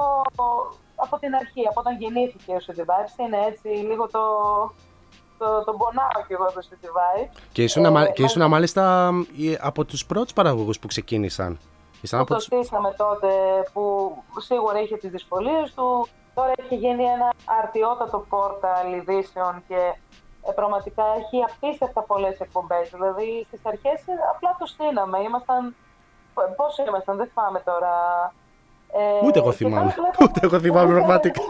[0.96, 3.18] από την αρχή, από όταν γεννήθηκε ο City Vibes.
[3.18, 4.22] Είναι έτσι λίγο το,
[5.38, 7.28] το, το πονάω κι εγώ το City Vibes.
[7.52, 9.10] Και ήσουν, Ε, μα- και μα- ήσουν μάλιστα
[9.40, 11.58] ε, από τους πρώτους παραγωγούς που ξεκίνησαν.
[12.04, 12.44] Ήσαν που από το τους...
[12.44, 13.28] στήσαμε τότε
[13.72, 13.84] που
[14.38, 16.06] σίγουρα είχε τις δυσκολίες του.
[16.34, 19.80] Τώρα έχει γίνει ένα αρτιότατο πόρταλ ειδήσεων και
[20.48, 22.90] ε, πραγματικά έχει απίστευτα πολλές εκπομπές.
[22.90, 25.18] Δηλαδή στις αρχές ε, απλά το στείναμε.
[25.18, 25.74] Ήμασταν,
[26.34, 27.92] π- πόσο ήμασταν, δεν θυμάμαι τώρα.
[28.92, 29.94] Ε, Ούτε εγώ και τώρα θυμάμαι.
[29.98, 31.42] βλέπω- Ούτε εγώ θυμάμαι πραγματικά.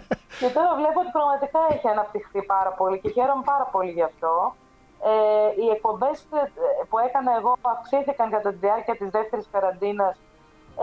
[0.40, 4.54] και τώρα βλέπω ότι πραγματικά έχει αναπτυχθεί πάρα πολύ και χαίρομαι πάρα πολύ γι' αυτό.
[5.08, 6.42] Ε, οι εκπομπές ε,
[6.88, 10.16] που έκανα εγώ αυξήθηκαν κατά τη διάρκεια της δεύτερης καραντίνας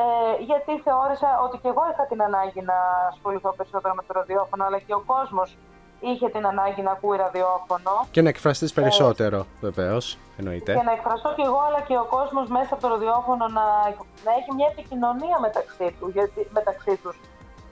[0.01, 2.77] ε, γιατί θεώρησα ότι και εγώ είχα την ανάγκη να
[3.11, 5.57] ασχοληθώ περισσότερο με το ραδιόφωνο αλλά και ο κόσμος
[5.99, 10.73] είχε την ανάγκη να ακούει ραδιόφωνο Και να εκφραστείς περισσότερο βεβαίως, εννοείται.
[10.73, 13.65] και να εκφραστώ κι εγώ αλλά και ο κόσμος μέσα από το ραδιόφωνο να,
[14.25, 17.19] να έχει μια επικοινωνία μεταξύ, του, γιατί, μεταξύ τους.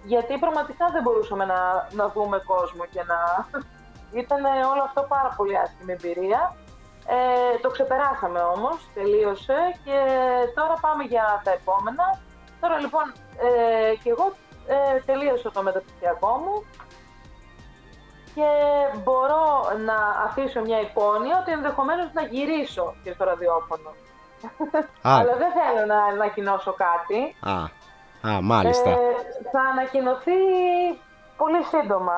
[0.04, 3.20] Γιατί πραγματικά δεν μπορούσαμε να, να δούμε κόσμο και να...
[4.14, 6.56] Ήταν όλο αυτό πάρα πολύ άσχημη εμπειρία.
[7.08, 9.98] Ε, το ξεπεράσαμε όμως, τελείωσε και
[10.56, 12.20] τώρα πάμε για τα επόμενα.
[12.62, 14.34] Τώρα λοιπόν ε, και εγώ
[14.68, 16.66] ε, τελείωσα το μεταπτυχιακό μου
[18.36, 18.50] και
[19.04, 19.46] μπορώ
[19.86, 23.90] να αφήσω μια υπόνοια ότι ενδεχομένως να γυρίσω και στο ραδιόφωνο.
[25.02, 25.14] Α.
[25.20, 27.36] Αλλά δεν θέλω να ανακοινώσω κάτι.
[27.40, 27.56] Α,
[28.30, 28.90] α μάλιστα.
[28.90, 28.96] Ε,
[29.52, 30.32] θα ανακοινωθεί
[31.38, 32.14] πολύ σύντομα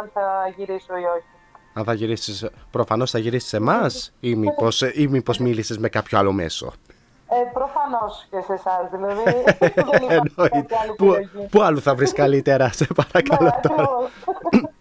[0.00, 1.24] αν θα γυρίσω ή όχι.
[1.72, 6.18] Αν θα γυρίσεις, προφανώς θα γυρίσεις σε εμάς ή μήπως, ή μήπως μίλησες με κάποιο
[6.18, 6.72] άλλο μέσο;
[7.28, 9.22] Ε, προφανώς και σε εσάς, δηλαδή.
[10.08, 10.48] δεν υπάρχει Εννοείται.
[10.60, 11.48] κάποια άλλη Πού, επιλογή.
[11.50, 13.88] πού άλλου θα βρεις καλύτερα, σε παρακαλώ Ναι, τώρα.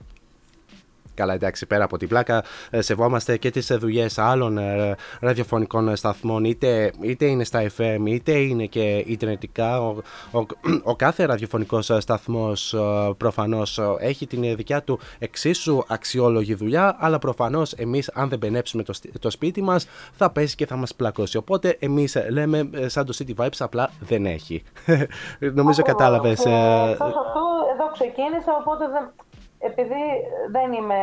[1.20, 1.28] ακριβώς.
[1.30, 6.44] Καλά, εντάξει, πέρα από την πλάκα, ε, σεβόμαστε και τις δουλειές άλλων ε, ραδιοφωνικών σταθμών,
[6.44, 9.82] είτε, είτε είναι στα FM, είτε είναι και ιντερνετικά.
[9.82, 9.98] Ο,
[10.32, 10.46] ο,
[10.84, 12.76] ο κάθε ραδιοφωνικός σταθμός
[13.18, 18.94] προφανώς έχει την δικιά του εξίσου αξιόλογη δουλειά, αλλά προφανώς εμείς, αν δεν μπενέψουμε το,
[18.94, 21.38] στι- το σπίτι μας, θα πέσει και θα μας πλακώσει.
[21.38, 24.64] Οπότε εμείς λέμε, ε, σαν το City Vibes, απλά δεν έχει.
[25.60, 26.40] Νομίζω κατάλαβες.
[26.44, 26.50] Και
[26.92, 27.44] εκτός αυτού,
[27.74, 29.12] εδώ ξεκίνησα, οπότε δεν,
[29.60, 30.04] επειδή
[30.52, 31.00] δεν είμαι,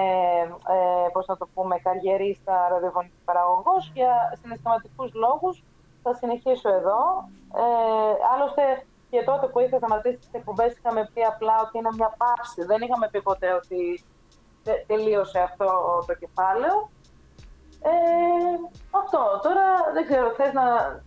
[0.69, 5.65] ε, πώς να το πούμε, καριερίστα ραδιοφωνική παραγωγός, για συναισθηματικούς λόγους
[6.03, 7.28] θα συνεχίσω εδώ.
[7.55, 7.62] Ε,
[8.35, 12.65] άλλωστε, και τότε που είχα σταματήσει τις εκπομπές είχαμε πει απλά ότι είναι μια παύση.
[12.65, 14.05] Δεν είχαμε πει ποτέ ότι
[14.62, 15.65] τε- τελείωσε αυτό
[16.07, 16.91] το κεφάλαιο.
[17.86, 19.18] Ε, αυτό.
[19.42, 19.64] Τώρα
[19.94, 20.62] δεν ξέρω, θες να,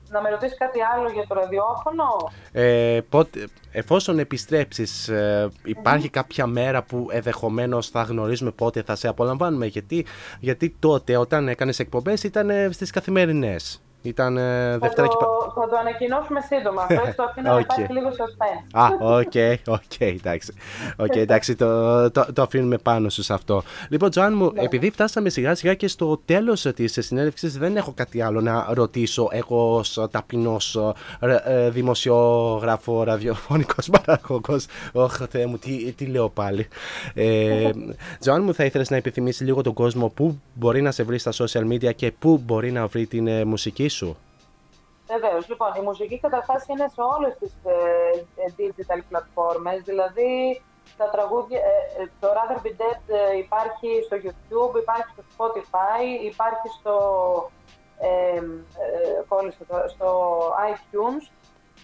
[0.09, 2.03] να με ρωτήσεις κάτι άλλο για το ραδιόφωνο;
[2.51, 9.07] Ε, πότε, εφόσον επιστρέψεις, ε, υπάρχει κάποια μέρα που ενδεχομένως θα γνωρίζουμε πότε θα σε
[9.07, 10.05] απολαμβάνουμε; Γιατί,
[10.39, 13.81] γιατί τότε όταν έκανες εκπομπές ήταν ε, στις καθημερινές.
[14.01, 16.81] Ήταν ε, Θα Δευτέρα και Πα- το, θα το ανακοινώσουμε σύντομα.
[16.89, 17.61] Αυτό έτσι το αφήνω να Οκ.
[17.61, 18.67] υπάρχει λίγο suspense.
[18.71, 18.85] Α,
[19.17, 19.31] OK,
[19.67, 20.53] OK, εντάξει.
[20.97, 23.63] Οκ, εντάξει, το, το, το αφήνουμε πάνω σου σε αυτό.
[23.89, 28.21] Λοιπόν, Τζοάν μου, επειδή φτάσαμε σιγά σιγά και στο τέλος της συνέντευξης, δεν έχω κάτι
[28.21, 30.77] άλλο να ρωτήσω εγώ ως ταπεινός
[31.69, 34.65] δημοσιογράφος, ραδιοφωνικός παραγωγός.
[34.93, 36.67] Ωχ, Θεέ μου, τι, τι λέω πάλι.
[37.13, 37.69] Ε,
[38.19, 41.31] Τζοάν μου, θα ήθελες να υπενθυμίσεις λίγο τον κόσμο πού μπορεί να σε βρει στα
[41.33, 44.17] social media και πού μπορεί να βρει την ε, μουσική; Σου.
[45.07, 45.47] Βεβαίως.
[45.49, 47.53] Λοιπόν, η μουσική καταρχάς είναι σε όλες τις
[48.57, 50.61] digital πλατφόρμες, δηλαδή
[50.97, 56.01] τα τραγούδια, ε, ε, το Rather Be Dead ε, υπάρχει στο YouTube, υπάρχει στο Spotify,
[56.31, 56.95] υπάρχει στο,
[57.99, 58.41] ε, ε,
[59.27, 60.09] κόλλησε το- στο
[60.73, 61.31] iTunes.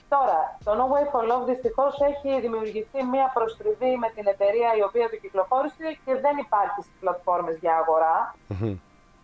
[0.10, 4.82] Τώρα, το No Way for Love δυστυχώς έχει δημιουργηθεί μία προστριβή με την εταιρεία η
[4.84, 8.36] οποία το κυκλοφόρησε και δεν υπάρχει στις πλατφόρμες για αγορά.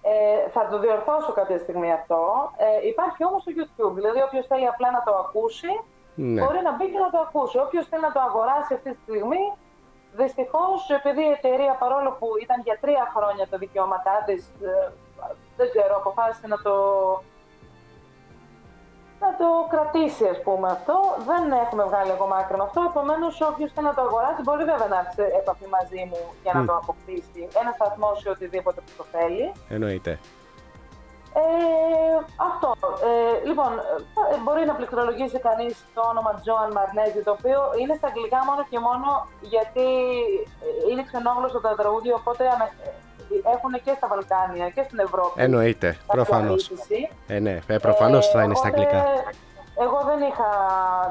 [0.04, 2.52] Ε, θα το διορθώσω κάποια στιγμή αυτό.
[2.58, 5.72] Ε, υπάρχει όμως στο YouTube, δηλαδή όποιος θέλει απλά να το ακούσει,
[6.16, 6.42] Ναι.
[6.42, 7.58] μπορεί να μπει και να το ακούσει.
[7.58, 9.44] Όποιος θέλει να το αγοράσει αυτή τη στιγμή,
[10.22, 14.92] δυστυχώς επειδή η εταιρεία παρόλο που ήταν για τρία χρόνια τα δικαιώματά της, ε,
[15.58, 16.76] δεν ξέρω, αποφάσισε να το,
[19.24, 20.96] να το κρατήσει, ας πούμε αυτό.
[21.30, 22.82] Δεν έχουμε βγάλει ακόμα άκρη με αυτό.
[22.92, 26.54] Επομένως, όποιος θέλει να το αγοράσει, μπορεί βέβαια να έρθει σε επαφή μαζί μου για
[26.56, 26.66] να Μμ.
[26.66, 27.42] το αποκτήσει.
[27.62, 29.46] Ένα σταθμό σε οτιδήποτε που το θέλει.
[29.70, 30.20] Εννοείται.
[31.34, 31.44] Ε,
[32.50, 32.70] αυτό.
[33.10, 33.72] Ε, λοιπόν,
[34.32, 38.62] ε, μπορεί να πληκτρολογήσει κανείς το όνομα Joan Marnezi, το οποίο είναι στα αγγλικά μόνο
[38.70, 39.88] και μόνο γιατί
[40.66, 42.90] ε, είναι ξενόγλωσσο τα τραγούδια, οπότε ανα- ε,
[43.56, 45.42] έχουν και στα Βαλκάνια και στην Ευρώπη.
[45.42, 46.68] Εννοείται, προφανώς.
[46.68, 47.10] προωθήσει.
[47.28, 49.02] Ε, ναι, ε, προφανώς θα είναι στα οπότε, αγγλικά.
[49.86, 50.50] Εγώ δεν είχα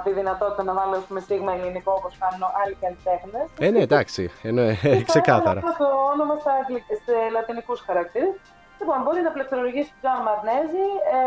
[0.04, 3.46] τη δυνατότητα να βάλω με στίγμα ελληνικό όπως κάνουν άλλοι καλλιτέχνες.
[3.58, 5.60] Ε, ναι, εντάξει, εννο- ε, ξεκάθαρα.
[5.64, 8.34] Αυτό το όνομα στα αγγλικ- σε λατινικούς χαρακτήρες.
[8.80, 10.86] Λοιπόν, μπορεί να πληκτρολογήσει Joanne Marnezi
[11.18, 11.20] ε,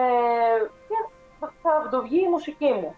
[0.87, 0.97] και
[1.63, 2.95] θα του βγει η μουσική μου.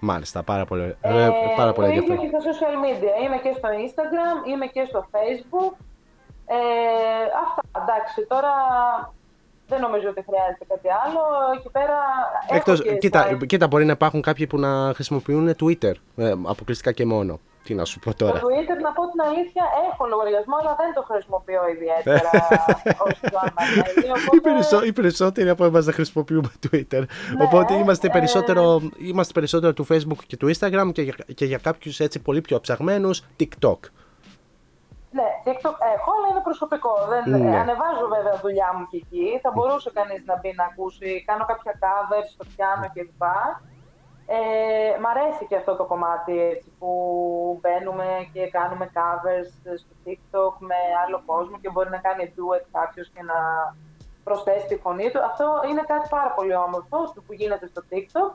[0.00, 2.30] Μάλιστα, πάρα πολύ, Ε, ε, πάρα πολύ το ίδιο ενδιαφέρον.
[2.30, 3.12] και στα social media.
[3.24, 5.72] Είμαι και στο Instagram, είμαι και στο Facebook.
[6.50, 6.56] Ε,
[7.44, 8.52] αυτά, εντάξει, τώρα
[9.68, 11.20] δεν νομίζω ότι χρειάζεται κάτι άλλο.
[11.58, 11.96] Εκεί πέρα
[12.46, 13.46] έχω Εκτός, και κοίτα, site.
[13.46, 17.38] κοίτα, μπορεί να υπάρχουν κάποιοι που να χρησιμοποιούν Twitter ε, αποκλειστικά και μόνο.
[17.64, 18.38] Τι να σου πω Το τώρα.
[18.40, 19.62] Twitter, να πω την αλήθεια,
[19.92, 22.30] έχω λογαριασμό, αλλά δεν το χρησιμοποιώ ιδιαίτερα
[23.06, 24.40] ως Joan Marnezi, Οι, οπότε...
[24.42, 27.02] περισσο- οι περισσότεροι από εμάς δεν χρησιμοποιούμε Twitter.
[27.42, 31.58] Οπότε είμαστε, ε, περισσότερο, είμαστε περισσότερο του Facebook και του Instagram και για, και για
[31.58, 33.76] κάποιους έτσι πολύ πιο ψαγμένους TikTok.
[35.18, 36.92] Ναι, TikTok έχω, αλλά είναι προσωπικό.
[37.12, 37.50] Δεν, Ναι.
[37.50, 39.26] ε, ανεβάζω βέβαια δουλειά μου και εκεί.
[39.42, 41.10] Θα μπορούσε κανείς να μπει να ακούσει.
[41.28, 43.22] Κάνω κάποια covers στο πιάνο κλπ.
[44.30, 46.90] Ε, μ' αρέσει και αυτό το κομμάτι έτσι, που
[47.60, 49.48] μπαίνουμε και κάνουμε covers
[49.82, 53.38] στο TikTok με άλλο κόσμο και μπορεί να κάνει duet κάποιος και να
[54.24, 55.20] προσθέσει τη φωνή του.
[55.30, 58.30] Αυτό είναι κάτι πάρα πολύ όμορφο που γίνεται στο TikTok.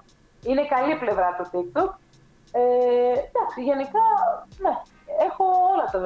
[0.47, 1.91] Είναι η καλή πλευρά του TikTok.
[2.51, 2.61] Ε,
[3.27, 4.03] εντάξει, γενικά,
[4.63, 4.73] ναι,
[5.27, 5.99] έχω όλα τα,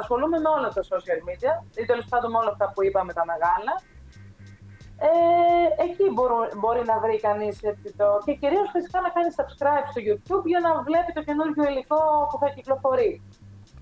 [0.00, 3.24] ασχολούμαι με όλα τα social media ή τέλος πάντων με όλα αυτά που είπαμε τα
[3.32, 3.72] μεγάλα.
[5.08, 8.06] Ε, εκεί μπορούν, μπορεί να βρει κανείς έτσι το...
[8.24, 12.00] και κυρίως φυσικά να κάνει subscribe στο YouTube για να βλέπει το καινούργιο υλικό
[12.30, 13.22] που θα κυκλοφορεί.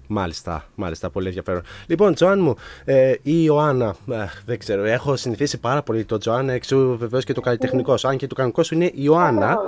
[0.09, 1.63] Μάλιστα, μάλιστα, πολύ ενδιαφέρον.
[1.87, 2.55] Λοιπόν, Τζοάν μου,
[2.85, 7.33] ε, η Ιωάννα, ε, δεν ξέρω, έχω συνηθίσει πάρα πολύ το Τζοάν, εξού βεβαίως και
[7.33, 8.09] το καλλιτεχνικός σου.
[8.09, 9.59] Αν και το κανονικό σου είναι η Ιωάννα.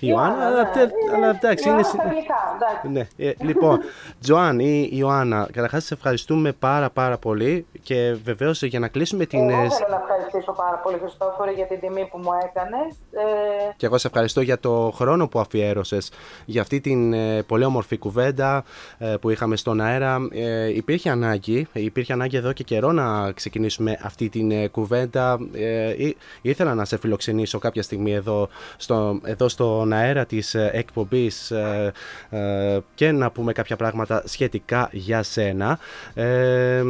[0.00, 1.80] Η Ιωάννα, αλλά, τε- αλλά εντάξει, είναι.
[1.80, 2.88] Ιωάννα στα αγγλικά, εντάξει.
[2.88, 3.78] Ναι, ε, λοιπόν,
[4.20, 9.50] Τζοάν ή Ιωάννα, καταρχάς σε ευχαριστούμε πάρα πάρα πολύ και βεβαίως για να κλείσουμε την.
[9.50, 12.94] Εγώ ε, θέλω να ευχαριστήσω πάρα πολύ, Χριστόφορο, για την τιμή που μου έκανες.
[13.10, 16.10] Ε, Και εγώ σε ευχαριστώ για το χρόνο που αφιέρωσες
[16.44, 18.64] για αυτή την ε, πολύ όμορφη κουβέντα
[18.98, 20.18] ε, που είχαμε στον αέρα.
[20.30, 25.38] Ε, υπήρχε ανάγκη, υπήρχε ανάγκη εδώ και καιρό να ξεκινήσουμε αυτή την ε, κουβέντα.
[25.54, 30.70] Ε, ή- ήθελα να σε φιλοξενήσω κάποια στιγμή εδώ, στο, εδώ στον αέρα της ε,
[30.72, 31.92] εκπομπής ε,
[32.30, 35.78] ε, και να πούμε κάποια πράγματα σχετικά για σένα.
[36.14, 36.82] Ε,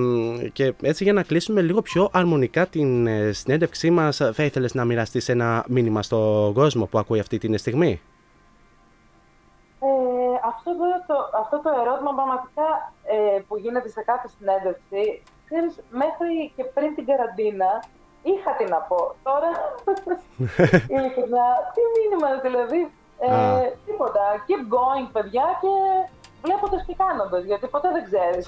[0.53, 4.85] και έτσι για να κλείσουμε λίγο πιο αρμονικά την ε, συνέντευξή μας, θα ήθελες να
[4.85, 8.01] μοιραστείς ένα μήνυμα στον κόσμο που ακούει αυτή την στιγμή;
[9.81, 9.89] Ε,
[10.53, 16.53] αυτό, το, το, αυτό το ερώτημα πραγματικά ε, που γίνεται σε κάθε συνέντευξη, ξέρεις, μέχρι
[16.57, 17.71] και πριν την καραντίνα
[18.31, 19.01] είχα τι να πω.
[19.27, 19.51] Τώρα,
[20.95, 22.81] ειλικρινά, τι μήνυμα δηλαδή,
[23.19, 23.73] ε, Α.
[23.87, 24.25] τίποτα.
[24.47, 25.73] Keep going, παιδιά, και
[26.43, 28.45] βλέποντας και κάνοντας, γιατί ποτέ δεν ξέρεις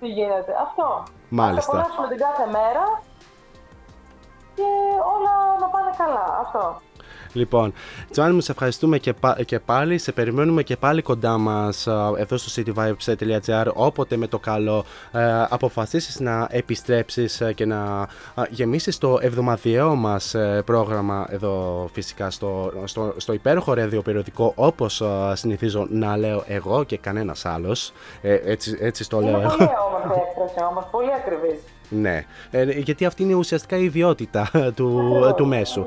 [0.00, 0.52] τι γίνεται.
[0.66, 1.02] Αυτό.
[1.28, 1.72] Μάλιστα.
[1.72, 2.84] Να απολαύσουμε την κάθε μέρα
[4.56, 4.68] και
[5.14, 6.26] όλα να πάνε καλά.
[6.44, 6.80] Αυτό.
[7.32, 7.72] Λοιπόν,
[8.10, 9.98] Τζοάννη μου, σε ευχαριστούμε και, πα- και πάλι.
[9.98, 11.86] Σε περιμένουμε και πάλι κοντά μας
[12.16, 13.66] εδώ στο cityvibes.gr.
[13.74, 18.08] Όποτε με το καλό ε, αποφασίσεις να επιστρέψεις και να
[18.50, 20.34] γεμίσεις το εβδομαδιαίο μας
[20.64, 27.44] πρόγραμμα εδώ φυσικά στο, στο, στο υπέροχο ραδιοπεριοδικό όπως συνηθίζω να λέω εγώ και κανένας
[27.44, 27.92] άλλος.
[28.22, 29.56] Ε, έτσι, έτσι το λέω Είναι εγώ.
[29.56, 31.60] πολύ όμορφη έκφραση όμως, πολύ ακριβή.
[31.88, 35.84] Ναι, ε, γιατί αυτή είναι ουσιαστικά η ιδιότητα του, του μέσου.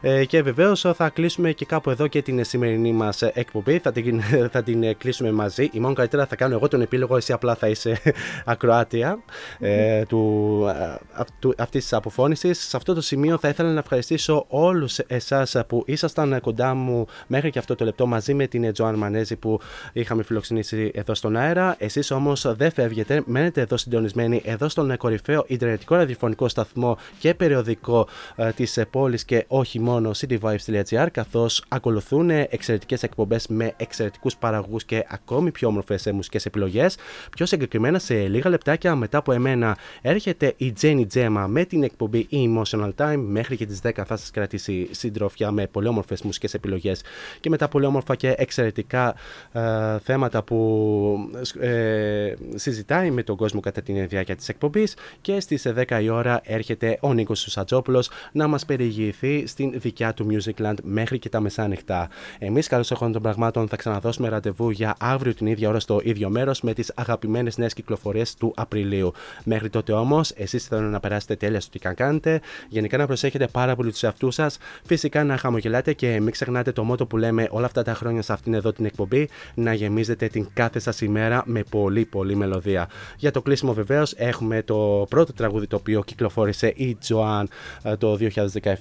[0.00, 3.78] Ε, και βεβαίως θα κλείσουμε και κάπου εδώ και την σημερινή μας εκπομπή.
[3.78, 4.22] Θα την,
[4.52, 5.68] θα την ε, κλείσουμε μαζί.
[5.72, 8.00] Ή μόνο καλύτερα θα κάνω εγώ τον επίλογο, εσύ απλά θα είσαι
[8.44, 9.18] ακροάτια
[9.58, 10.64] ε, του,
[11.12, 12.68] αυτού, αυτής της αποφώνησης.
[12.68, 17.50] Σε αυτό το σημείο θα ήθελα να ευχαριστήσω όλους εσάς που ήσασταν κοντά μου μέχρι
[17.50, 19.60] και αυτό το λεπτό μαζί με την Τζοάν Μανέζη που
[19.92, 21.74] είχαμε φιλοξενήσει εδώ στον αέρα.
[21.78, 28.08] Εσείς όμως δεν φεύγετε, μένετε εδώ συντονισμένοι εδώ στον κορυφαίο ιντερνετικό ραδιοφωνικό σταθμό και περιοδικό
[28.36, 34.84] ε, της ε, πόλης και όχι μόνο cityvibes.gr καθώς ακολουθούν εξαιρετικές εκπομπές με εξαιρετικούς παραγωγούς
[34.84, 36.96] και ακόμη πιο όμορφες ε, μουσικές επιλογές.
[37.30, 42.28] Πιο συγκεκριμένα σε λίγα λεπτάκια μετά από εμένα έρχεται η Jenny Gemma με την εκπομπή
[42.32, 47.02] Emotional Time μέχρι και τις 10 θα σας κρατήσει συντροφιά με πολύ όμορφες μουσικές επιλογές
[47.40, 49.14] και μετά πολύ όμορφα και εξαιρετικά
[49.52, 51.30] ε, θέματα που
[51.60, 54.94] ε, συζητάει με τον κόσμο κατά την διάρκεια της εκπομπής
[55.30, 60.26] και στις 10 η ώρα έρχεται ο Νίκος Σουσατζόπουλος να μας περιηγηθεί στην δικιά του
[60.30, 62.08] Musicland μέχρι και τα μεσάνυχτα.
[62.38, 66.30] Εμείς καλώς εχόντων των πραγμάτων θα ξαναδώσουμε ραντεβού για αύριο την ίδια ώρα στο ίδιο
[66.30, 69.12] μέρος με τις αγαπημένες νέες κυκλοφορίες του Απριλίου.
[69.44, 73.46] Μέχρι τότε όμως εσείς θέλω να περάσετε τέλεια στο τι καν κάνετε, γενικά να προσέχετε
[73.46, 77.48] πάρα πολύ τους εαυτούς σας, φυσικά να χαμογελάτε και μην ξεχνάτε το μότο που λέμε
[77.50, 81.42] όλα αυτά τα χρόνια σε αυτήν εδώ την εκπομπή, να γεμίζετε την κάθε σας ημέρα
[81.46, 82.88] με πολύ πολύ μελωδία.
[83.16, 87.48] Για το κλείσιμο βεβαίως έχουμε το πρώτο τραγούδι το οποίο κυκλοφόρησε η Τζοάν
[87.82, 88.18] ε, το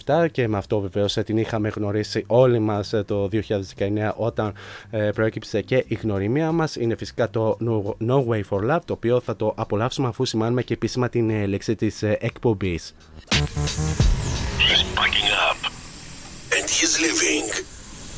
[0.06, 4.54] 2017 και με αυτό βεβαίως την είχαμε γνωρίσει όλοι μας το 2019 όταν
[4.90, 6.76] ε, προέκυψε και η γνωριμία μας.
[6.76, 10.64] Είναι φυσικά το No, no Way for Love το οποίο θα το απολαύσουμε αφού σημάνουμε
[10.64, 11.88] και επίσημα την ε, λέξη τη
[12.20, 12.94] εκπομπής.
[14.70, 15.60] He's packing up
[16.56, 17.48] and he's leaving.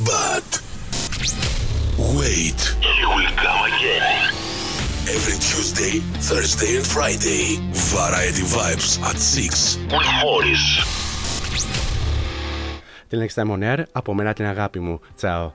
[0.03, 0.49] But
[2.17, 2.59] wait,
[2.97, 4.60] he will come again.
[5.07, 5.99] Every Tuesday,
[6.29, 10.85] Thursday, and Friday, Variety Vibes at 6 with Morris.
[13.07, 14.99] Την next time on air, από μένα την αγάπη μου.
[15.15, 15.51] Τσαο.